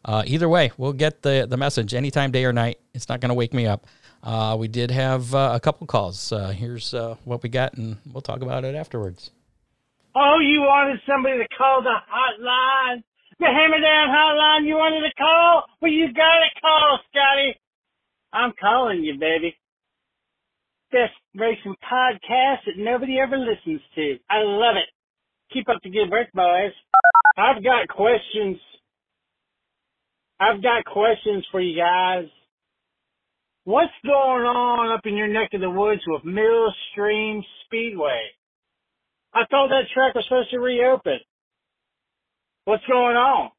Uh, 0.05 0.23
either 0.27 0.47
way, 0.47 0.71
we'll 0.77 0.93
get 0.93 1.23
the, 1.23 1.47
the 1.49 1.57
message 1.57 1.95
anytime, 1.95 2.31
day 2.31 2.45
or 2.45 2.53
night. 2.53 2.79
It's 2.93 3.09
not 3.09 3.21
going 3.21 3.29
to 3.29 3.35
wake 3.35 3.53
me 3.53 3.65
up. 3.65 3.87
Uh, 4.21 4.55
we 4.57 4.67
did 4.67 4.91
have 4.91 5.33
uh, 5.33 5.53
a 5.53 5.59
couple 5.59 5.87
calls. 5.87 6.31
Uh, 6.31 6.49
here's 6.49 6.93
uh, 6.93 7.15
what 7.25 7.41
we 7.41 7.49
got, 7.49 7.73
and 7.73 7.97
we'll 8.13 8.21
talk 8.21 8.41
about 8.41 8.63
it 8.63 8.75
afterwards. 8.75 9.31
Oh, 10.15 10.39
you 10.39 10.61
wanted 10.61 10.99
somebody 11.09 11.39
to 11.39 11.47
call 11.57 11.81
the 11.81 11.89
hotline? 11.89 13.03
The 13.39 13.47
Hammer 13.47 13.81
Down 13.81 14.07
hotline 14.07 14.65
you 14.65 14.75
wanted 14.75 15.01
to 15.01 15.13
call? 15.15 15.63
Well, 15.81 15.91
you 15.91 16.07
got 16.13 16.39
to 16.39 16.61
call, 16.61 16.99
Scotty. 17.09 17.59
I'm 18.31 18.53
calling 18.59 19.03
you, 19.03 19.19
baby. 19.19 19.57
Best 20.91 21.13
racing 21.35 21.75
podcast 21.83 22.65
that 22.65 22.77
nobody 22.77 23.19
ever 23.19 23.37
listens 23.37 23.81
to. 23.95 24.17
I 24.29 24.43
love 24.43 24.75
it. 24.77 24.87
Keep 25.51 25.67
up 25.67 25.81
the 25.83 25.89
good 25.89 26.09
work, 26.09 26.31
boys. 26.33 26.71
I've 27.37 27.63
got 27.63 27.89
questions. 27.89 28.57
I've 30.39 30.61
got 30.61 30.85
questions 30.85 31.45
for 31.51 31.61
you 31.61 31.77
guys. 31.77 32.25
What's 33.63 33.93
going 34.03 34.45
on 34.45 34.91
up 34.93 35.05
in 35.05 35.15
your 35.15 35.27
neck 35.27 35.49
of 35.53 35.61
the 35.61 35.69
woods 35.69 36.01
with 36.05 36.23
Millstream 36.23 37.43
Speedway? 37.65 38.21
I 39.33 39.45
thought 39.49 39.69
that 39.69 39.89
track 39.93 40.13
was 40.15 40.23
supposed 40.25 40.51
to 40.51 40.59
reopen. 40.59 41.19
What's 42.65 42.85
going 42.85 43.15
on? 43.15 43.49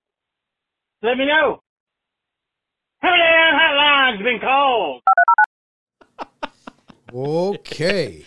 Let 1.03 1.17
me 1.17 1.27
know. 1.27 1.61
Hammer 3.01 3.17
Down 3.17 3.61
Hotline's 3.61 4.23
been 4.23 4.41
called. 4.41 5.03
Okay. 7.13 8.25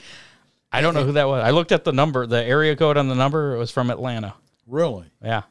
I 0.71 0.81
don't 0.81 0.93
know 0.93 1.03
who 1.03 1.11
that 1.11 1.27
was. 1.27 1.43
I 1.43 1.51
looked 1.51 1.71
at 1.71 1.83
the 1.83 1.91
number, 1.91 2.25
the 2.25 2.43
area 2.43 2.75
code 2.75 2.97
on 2.97 3.07
the 3.07 3.13
number. 3.13 3.53
It 3.53 3.57
was 3.59 3.69
from 3.71 3.89
Atlanta. 3.91 4.33
really? 4.65 5.11
Yeah. 5.21 5.43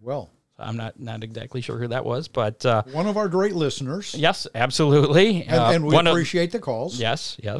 Well, 0.00 0.30
I'm 0.62 0.76
not 0.76 0.98
not 1.00 1.22
exactly 1.24 1.60
sure 1.60 1.78
who 1.78 1.88
that 1.88 2.04
was, 2.04 2.28
but 2.28 2.64
uh, 2.66 2.82
one 2.92 3.06
of 3.06 3.16
our 3.16 3.28
great 3.28 3.54
listeners. 3.54 4.14
yes, 4.14 4.46
absolutely. 4.54 5.42
And, 5.44 5.54
Uh, 5.60 5.70
and 5.74 5.84
we 5.86 5.94
one 5.94 6.06
of- 6.06 6.12
appreciate 6.12 6.52
the 6.52 6.58
calls. 6.60 6.98
Yes, 7.00 7.36
yeah. 7.42 7.58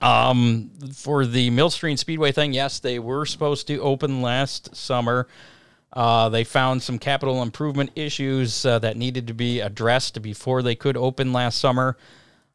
Um, 0.00 0.70
for 0.94 1.26
the 1.26 1.50
Millstream 1.50 1.96
Speedway 1.96 2.32
thing, 2.32 2.52
yes, 2.52 2.78
they 2.78 2.98
were 2.98 3.26
supposed 3.26 3.66
to 3.66 3.80
open 3.80 4.22
last 4.22 4.74
summer. 4.74 5.26
Uh, 5.92 6.28
they 6.28 6.44
found 6.44 6.82
some 6.82 6.98
capital 6.98 7.42
improvement 7.42 7.90
issues 7.96 8.64
uh, 8.64 8.78
that 8.78 8.96
needed 8.96 9.26
to 9.26 9.34
be 9.34 9.60
addressed 9.60 10.22
before 10.22 10.62
they 10.62 10.74
could 10.74 10.96
open 10.96 11.32
last 11.32 11.58
summer. 11.58 11.96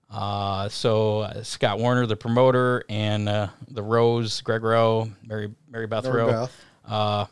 Uh, 0.10 0.70
so 0.70 1.20
uh, 1.20 1.44
Scott 1.44 1.78
Warner, 1.78 2.06
the 2.06 2.16
promoter, 2.16 2.84
and 2.90 3.28
uh, 3.28 3.48
the 3.68 3.84
Rose, 3.84 4.40
Greg 4.42 4.64
Rowe, 4.64 5.10
Mary 5.24 5.52
Mary 5.70 5.86
Beth 5.88 6.06
Mary 6.06 6.16
Rowe, 6.18 6.48
Beth. 6.88 7.30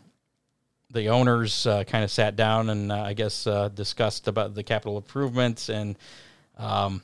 The 0.93 1.09
owners 1.09 1.67
uh, 1.67 1.83
kind 1.83 2.03
of 2.03 2.11
sat 2.11 2.35
down 2.35 2.69
and 2.69 2.91
uh, 2.91 3.01
I 3.01 3.13
guess 3.13 3.45
uh, 3.47 3.69
discussed 3.69 4.27
about 4.27 4.53
the 4.55 4.63
capital 4.63 4.95
improvements 4.97 5.69
and 5.69 5.97
um, 6.57 7.01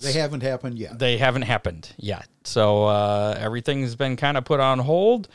They 0.00 0.12
haven't 0.12 0.42
happened 0.42 0.78
yet. 0.78 0.98
they 0.98 1.18
haven't 1.18 1.42
happened 1.42 1.90
yet. 1.96 2.26
So 2.44 2.84
uh, 2.86 3.36
everything's 3.38 3.94
been 3.94 4.16
kind 4.16 4.36
of 4.36 4.44
put 4.44 4.60
on 4.60 4.78
hold, 4.78 5.28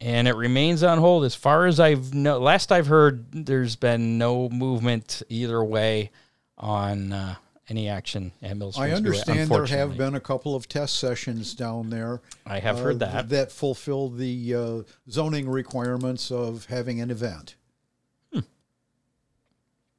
and 0.00 0.28
it 0.28 0.34
remains 0.36 0.82
on 0.82 0.98
hold. 0.98 1.24
As 1.24 1.34
far 1.34 1.66
as 1.66 1.80
I've 1.80 2.14
no, 2.14 2.38
last 2.38 2.70
I've 2.72 2.86
heard, 2.86 3.26
there's 3.32 3.76
been 3.76 4.18
no 4.18 4.48
movement 4.48 5.22
either 5.28 5.62
way 5.64 6.10
on 6.58 7.12
uh, 7.12 7.34
any 7.68 7.88
action 7.88 8.32
at 8.42 8.56
Mill 8.56 8.72
I 8.78 8.92
understand 8.92 9.50
there 9.50 9.66
have 9.66 9.96
been 9.96 10.14
a 10.14 10.20
couple 10.20 10.54
of 10.54 10.68
test 10.68 10.98
sessions 10.98 11.54
down 11.54 11.90
there. 11.90 12.20
I 12.46 12.60
have 12.60 12.78
uh, 12.78 12.82
heard 12.82 12.98
that. 13.00 13.28
that 13.30 13.50
fulfill 13.50 14.08
the 14.08 14.54
uh, 14.54 14.82
zoning 15.10 15.48
requirements 15.48 16.30
of 16.30 16.66
having 16.66 17.00
an 17.00 17.10
event. 17.10 17.56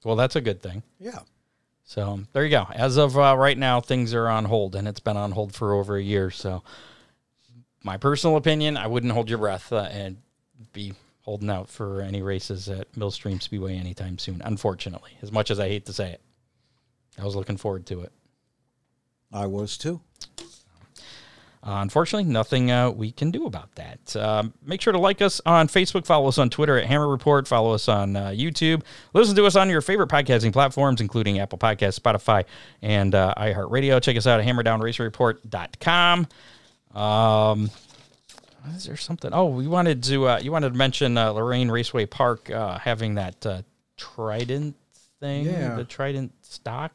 Well, 0.03 0.15
that's 0.15 0.37
a 0.37 0.41
good 0.41 0.61
thing. 0.61 0.83
Yeah. 0.99 1.19
So 1.83 2.21
there 2.31 2.45
you 2.45 2.49
go. 2.49 2.67
As 2.73 2.95
of 2.95 3.17
uh, 3.17 3.35
right 3.37 3.57
now, 3.57 3.81
things 3.81 4.13
are 4.13 4.29
on 4.29 4.45
hold, 4.45 4.75
and 4.75 4.87
it's 4.87 5.01
been 5.01 5.17
on 5.17 5.31
hold 5.31 5.53
for 5.53 5.73
over 5.73 5.97
a 5.97 6.01
year. 6.01 6.31
So, 6.31 6.63
my 7.83 7.97
personal 7.97 8.37
opinion, 8.37 8.77
I 8.77 8.87
wouldn't 8.87 9.11
hold 9.11 9.29
your 9.29 9.39
breath 9.39 9.73
uh, 9.73 9.87
and 9.91 10.17
be 10.71 10.93
holding 11.21 11.49
out 11.49 11.69
for 11.69 12.01
any 12.01 12.21
races 12.21 12.69
at 12.69 12.95
Millstream 12.95 13.41
Speedway 13.41 13.77
anytime 13.77 14.17
soon. 14.17 14.41
Unfortunately, 14.45 15.11
as 15.21 15.31
much 15.31 15.51
as 15.51 15.59
I 15.59 15.67
hate 15.67 15.85
to 15.87 15.93
say 15.93 16.11
it, 16.11 16.21
I 17.19 17.23
was 17.25 17.35
looking 17.35 17.57
forward 17.57 17.85
to 17.87 18.01
it. 18.01 18.11
I 19.33 19.45
was 19.47 19.77
too. 19.77 20.01
Uh, 21.63 21.81
unfortunately, 21.81 22.31
nothing 22.31 22.71
uh, 22.71 22.89
we 22.89 23.11
can 23.11 23.29
do 23.29 23.45
about 23.45 23.73
that. 23.75 24.15
Um, 24.15 24.53
make 24.63 24.79
sure 24.79 24.93
to 24.93 24.99
like 24.99 25.21
us 25.21 25.41
on 25.45 25.67
Facebook, 25.67 26.05
follow 26.05 26.27
us 26.29 26.37
on 26.37 26.49
Twitter 26.49 26.77
at 26.77 26.85
Hammer 26.85 27.07
Report, 27.09 27.45
follow 27.47 27.73
us 27.73 27.89
on 27.89 28.15
uh, 28.15 28.27
YouTube, 28.27 28.83
listen 29.13 29.35
to 29.35 29.45
us 29.45 29.57
on 29.57 29.69
your 29.69 29.81
favorite 29.81 30.09
podcasting 30.09 30.53
platforms, 30.53 31.01
including 31.01 31.39
Apple 31.39 31.57
Podcasts, 31.57 31.99
Spotify, 31.99 32.45
and 32.81 33.13
uh, 33.13 33.33
iHeartRadio. 33.37 34.01
Check 34.01 34.15
us 34.15 34.27
out 34.27 34.39
at 34.39 34.45
hammerdownracerreport.com. 34.45 36.27
Um, 36.95 37.69
is 38.75 38.85
there 38.85 38.95
something? 38.95 39.31
Oh, 39.33 39.47
we 39.47 39.67
wanted 39.67 40.03
to. 40.03 40.27
Uh, 40.29 40.39
you 40.39 40.51
wanted 40.53 40.69
to 40.71 40.77
mention 40.77 41.17
uh, 41.17 41.31
Lorraine 41.31 41.69
Raceway 41.69 42.05
Park 42.05 42.49
uh, 42.49 42.77
having 42.79 43.15
that 43.15 43.45
uh, 43.45 43.61
Trident 43.97 44.75
thing, 45.19 45.45
Yeah. 45.45 45.75
the 45.75 45.83
Trident 45.83 46.31
stock. 46.45 46.91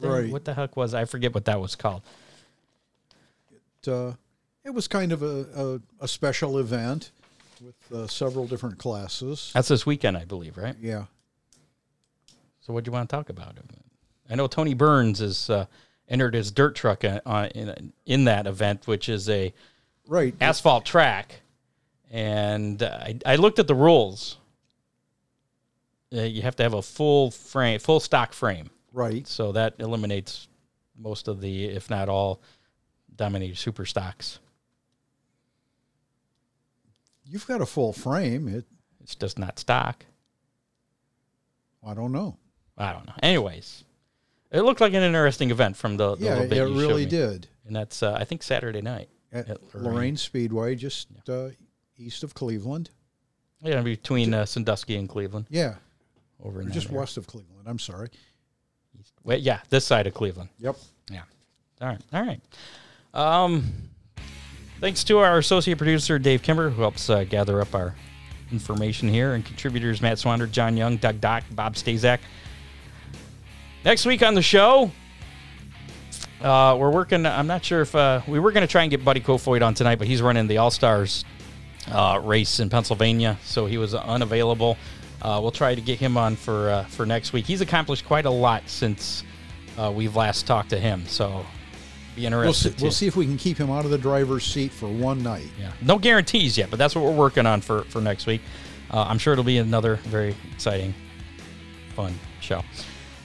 Thing? 0.00 0.10
Right. 0.10 0.30
What 0.30 0.44
the 0.44 0.54
heck 0.54 0.76
was? 0.76 0.94
I 0.94 1.04
forget 1.04 1.34
what 1.34 1.44
that 1.46 1.60
was 1.60 1.74
called. 1.76 2.02
uh, 3.86 4.12
it 4.64 4.70
was 4.70 4.86
kind 4.86 5.12
of 5.12 5.22
a, 5.22 5.80
a, 6.00 6.04
a 6.04 6.08
special 6.08 6.58
event 6.58 7.10
with 7.62 7.74
uh, 7.92 8.06
several 8.06 8.46
different 8.46 8.78
classes. 8.78 9.50
That's 9.54 9.68
this 9.68 9.86
weekend, 9.86 10.16
I 10.16 10.24
believe, 10.24 10.56
right? 10.58 10.76
Yeah. 10.80 11.04
So, 12.60 12.72
what 12.74 12.84
do 12.84 12.88
you 12.90 12.92
want 12.92 13.08
to 13.08 13.16
talk 13.16 13.30
about? 13.30 13.56
I 14.30 14.34
know 14.34 14.46
Tony 14.46 14.74
Burns 14.74 15.20
has 15.20 15.48
uh, 15.48 15.64
entered 16.08 16.34
his 16.34 16.50
dirt 16.50 16.74
truck 16.74 17.02
uh, 17.04 17.20
uh, 17.24 17.48
in 17.54 17.92
in 18.04 18.24
that 18.24 18.46
event, 18.46 18.86
which 18.86 19.08
is 19.08 19.28
a 19.28 19.52
Right. 20.06 20.34
asphalt 20.40 20.84
track, 20.86 21.40
and 22.10 22.82
uh, 22.82 22.98
I, 23.00 23.18
I 23.26 23.36
looked 23.36 23.58
at 23.58 23.66
the 23.68 23.74
rules. 23.74 24.36
Uh, 26.14 26.22
you 26.22 26.40
have 26.42 26.56
to 26.56 26.62
have 26.62 26.72
a 26.74 26.80
full 26.82 27.30
frame, 27.30 27.78
full 27.78 28.00
stock 28.00 28.32
frame, 28.32 28.70
Right. 28.98 29.26
so 29.26 29.52
that 29.52 29.74
eliminates 29.78 30.48
most 30.96 31.28
of 31.28 31.40
the, 31.40 31.66
if 31.66 31.88
not 31.90 32.08
all, 32.08 32.42
Dominator 33.14 33.54
super 33.54 33.84
stocks. 33.86 34.38
You've 37.24 37.46
got 37.46 37.60
a 37.60 37.66
full 37.66 37.92
frame. 37.92 38.48
It. 38.48 38.64
It's 39.00 39.14
just 39.14 39.38
not 39.38 39.58
stock. 39.58 40.04
I 41.86 41.94
don't 41.94 42.12
know. 42.12 42.36
I 42.76 42.92
don't 42.92 43.06
know. 43.06 43.12
Anyways, 43.22 43.84
it 44.50 44.62
looked 44.62 44.80
like 44.80 44.94
an 44.94 45.02
interesting 45.02 45.50
event 45.50 45.76
from 45.76 45.96
the, 45.96 46.16
the 46.16 46.24
Yeah, 46.24 46.34
little 46.40 46.52
it 46.52 46.56
you 46.72 46.80
really 46.80 47.06
did. 47.06 47.48
and 47.66 47.74
that's 47.76 48.02
uh, 48.02 48.14
I 48.18 48.24
think 48.24 48.42
Saturday 48.42 48.80
night 48.82 49.08
At, 49.32 49.48
At 49.48 49.74
Lorraine. 49.74 49.94
Lorraine. 49.94 50.16
Speedway, 50.16 50.74
just 50.74 51.08
uh, 51.28 51.48
east 51.96 52.22
of 52.24 52.34
Cleveland. 52.34 52.90
Yeah, 53.60 53.80
between 53.82 54.32
uh, 54.34 54.44
Sandusky 54.46 54.96
and 54.96 55.08
Cleveland, 55.08 55.46
Yeah. 55.50 55.74
over 56.42 56.62
in 56.62 56.70
just 56.72 56.86
area. 56.88 57.00
west 57.00 57.16
of 57.16 57.26
Cleveland. 57.26 57.66
I'm 57.66 57.78
sorry. 57.78 58.08
Wait, 59.28 59.42
yeah, 59.42 59.60
this 59.68 59.84
side 59.84 60.06
of 60.06 60.14
Cleveland. 60.14 60.48
Yep. 60.58 60.76
Yeah. 61.10 61.20
All 61.82 61.88
right. 61.88 62.00
All 62.14 62.22
right. 62.22 62.40
Um, 63.12 63.62
thanks 64.80 65.04
to 65.04 65.18
our 65.18 65.36
associate 65.36 65.76
producer 65.76 66.18
Dave 66.18 66.42
Kimber, 66.42 66.70
who 66.70 66.80
helps 66.80 67.10
uh, 67.10 67.24
gather 67.24 67.60
up 67.60 67.74
our 67.74 67.94
information 68.50 69.06
here, 69.06 69.34
and 69.34 69.44
contributors 69.44 70.00
Matt 70.00 70.16
Swander, 70.16 70.50
John 70.50 70.78
Young, 70.78 70.96
Doug 70.96 71.20
Dock, 71.20 71.44
Bob 71.50 71.74
Stazak. 71.74 72.20
Next 73.84 74.06
week 74.06 74.22
on 74.22 74.32
the 74.32 74.40
show, 74.40 74.90
uh, 76.40 76.74
we're 76.80 76.90
working. 76.90 77.26
I'm 77.26 77.46
not 77.46 77.62
sure 77.62 77.82
if 77.82 77.94
uh, 77.94 78.22
we 78.26 78.38
were 78.38 78.50
going 78.50 78.66
to 78.66 78.70
try 78.70 78.80
and 78.80 78.90
get 78.90 79.04
Buddy 79.04 79.20
Kofoid 79.20 79.60
on 79.60 79.74
tonight, 79.74 79.98
but 79.98 80.08
he's 80.08 80.22
running 80.22 80.46
the 80.46 80.56
All 80.56 80.70
Stars 80.70 81.26
uh, 81.92 82.18
race 82.24 82.60
in 82.60 82.70
Pennsylvania, 82.70 83.36
so 83.44 83.66
he 83.66 83.76
was 83.76 83.94
unavailable. 83.94 84.78
Uh, 85.20 85.38
we'll 85.42 85.50
try 85.50 85.74
to 85.74 85.80
get 85.80 85.98
him 85.98 86.16
on 86.16 86.36
for 86.36 86.70
uh, 86.70 86.84
for 86.84 87.04
next 87.06 87.32
week. 87.32 87.44
He's 87.46 87.60
accomplished 87.60 88.04
quite 88.06 88.24
a 88.26 88.30
lot 88.30 88.62
since 88.68 89.24
uh, 89.76 89.92
we've 89.94 90.14
last 90.16 90.46
talked 90.46 90.70
to 90.70 90.78
him, 90.78 91.04
so 91.06 91.44
be 92.14 92.22
We'll 92.22 92.34
interested. 92.34 92.78
see, 92.78 92.82
we'll 92.82 92.92
see 92.92 93.06
if 93.06 93.16
we 93.16 93.26
can 93.26 93.36
keep 93.36 93.56
him 93.58 93.70
out 93.70 93.84
of 93.84 93.90
the 93.90 93.98
driver's 93.98 94.44
seat 94.44 94.72
for 94.72 94.88
one 94.88 95.22
night. 95.22 95.48
Yeah, 95.60 95.72
no 95.82 95.98
guarantees 95.98 96.56
yet, 96.58 96.70
but 96.70 96.78
that's 96.78 96.94
what 96.94 97.04
we're 97.04 97.10
working 97.16 97.46
on 97.46 97.60
for 97.60 97.82
for 97.84 98.00
next 98.00 98.26
week. 98.26 98.40
Uh, 98.90 99.02
I'm 99.08 99.18
sure 99.18 99.32
it'll 99.32 99.44
be 99.44 99.58
another 99.58 99.96
very 99.96 100.34
exciting, 100.52 100.94
fun 101.94 102.14
show. 102.40 102.62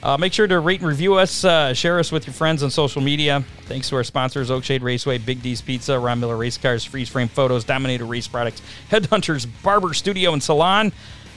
Uh, 0.01 0.17
make 0.17 0.33
sure 0.33 0.45
to 0.47 0.59
rate 0.59 0.81
and 0.81 0.89
review 0.89 1.13
us. 1.13 1.45
Uh, 1.45 1.73
share 1.73 1.97
us 1.97 2.11
with 2.11 2.27
your 2.27 2.33
friends 2.33 2.61
on 2.61 2.69
social 2.69 3.01
media. 3.01 3.41
Thanks 3.67 3.87
to 3.89 3.95
our 3.95 4.03
sponsors: 4.03 4.49
Oakshade 4.49 4.81
Raceway, 4.81 5.17
Big 5.19 5.41
D's 5.41 5.61
Pizza, 5.61 5.97
Ron 5.97 6.19
Miller 6.19 6.35
Race 6.35 6.57
Cars, 6.57 6.83
Freeze 6.83 7.07
Frame 7.07 7.29
Photos, 7.29 7.63
Dominator 7.63 8.05
Race 8.05 8.27
Products, 8.27 8.61
Headhunters 8.91 9.47
Barber 9.63 9.93
Studio 9.93 10.33
and 10.33 10.43
Salon. 10.43 10.91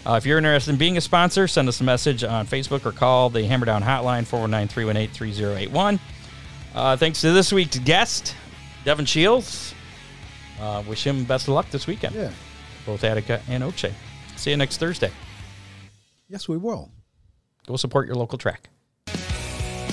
Uh, 0.07 0.15
if 0.15 0.25
you're 0.25 0.39
interested 0.39 0.71
in 0.71 0.77
being 0.77 0.97
a 0.97 1.01
sponsor, 1.01 1.49
send 1.49 1.69
us 1.69 1.81
a 1.81 1.85
message 1.85 2.23
on 2.23 2.47
Facebook 2.47 2.87
or 2.87 2.93
call 2.93 3.29
the 3.29 3.41
Hammerdown 3.41 3.83
Hotline 3.83 4.25
419 4.25 4.69
318 4.69 5.13
3081. 5.13 5.99
Uh, 6.77 6.97
thanks 6.97 7.21
to 7.23 7.33
this 7.33 7.53
week's 7.53 7.81
guest, 7.81 8.37
Devin 8.85 9.05
Shiels. 9.05 9.75
Uh, 10.61 10.85
wish 10.87 11.05
him 11.05 11.25
best 11.25 11.49
of 11.49 11.55
luck 11.55 11.69
this 11.71 11.89
weekend. 11.89 12.15
Yeah. 12.15 12.31
Both 12.87 13.03
Attica 13.03 13.43
and 13.49 13.65
Oche. 13.65 13.93
See 14.37 14.51
you 14.51 14.57
next 14.57 14.77
Thursday. 14.77 15.11
Yes, 16.29 16.49
we 16.49 16.57
will. 16.57 16.89
Go 17.67 17.75
support 17.75 18.07
your 18.07 18.15
local 18.15 18.39
track. 18.39 18.69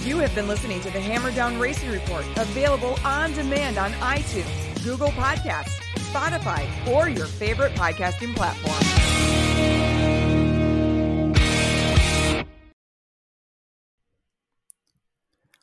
You 0.04 0.20
have 0.20 0.36
been 0.36 0.48
listening 0.48 0.80
to 0.82 0.92
the 0.92 1.00
Hammer 1.00 1.32
Down 1.32 1.60
Racing 1.60 1.90
Report, 1.90 2.26
available 2.38 3.00
on 3.04 3.34
demand 3.34 3.80
on 3.80 3.94
iTunes, 3.94 4.84
Google 4.84 5.10
Podcasts, 5.10 5.80
Spotify, 6.12 6.68
or 6.88 7.10
your 7.10 7.26
favorite 7.26 7.74
podcasting 7.74 8.36
platform. 8.36 8.93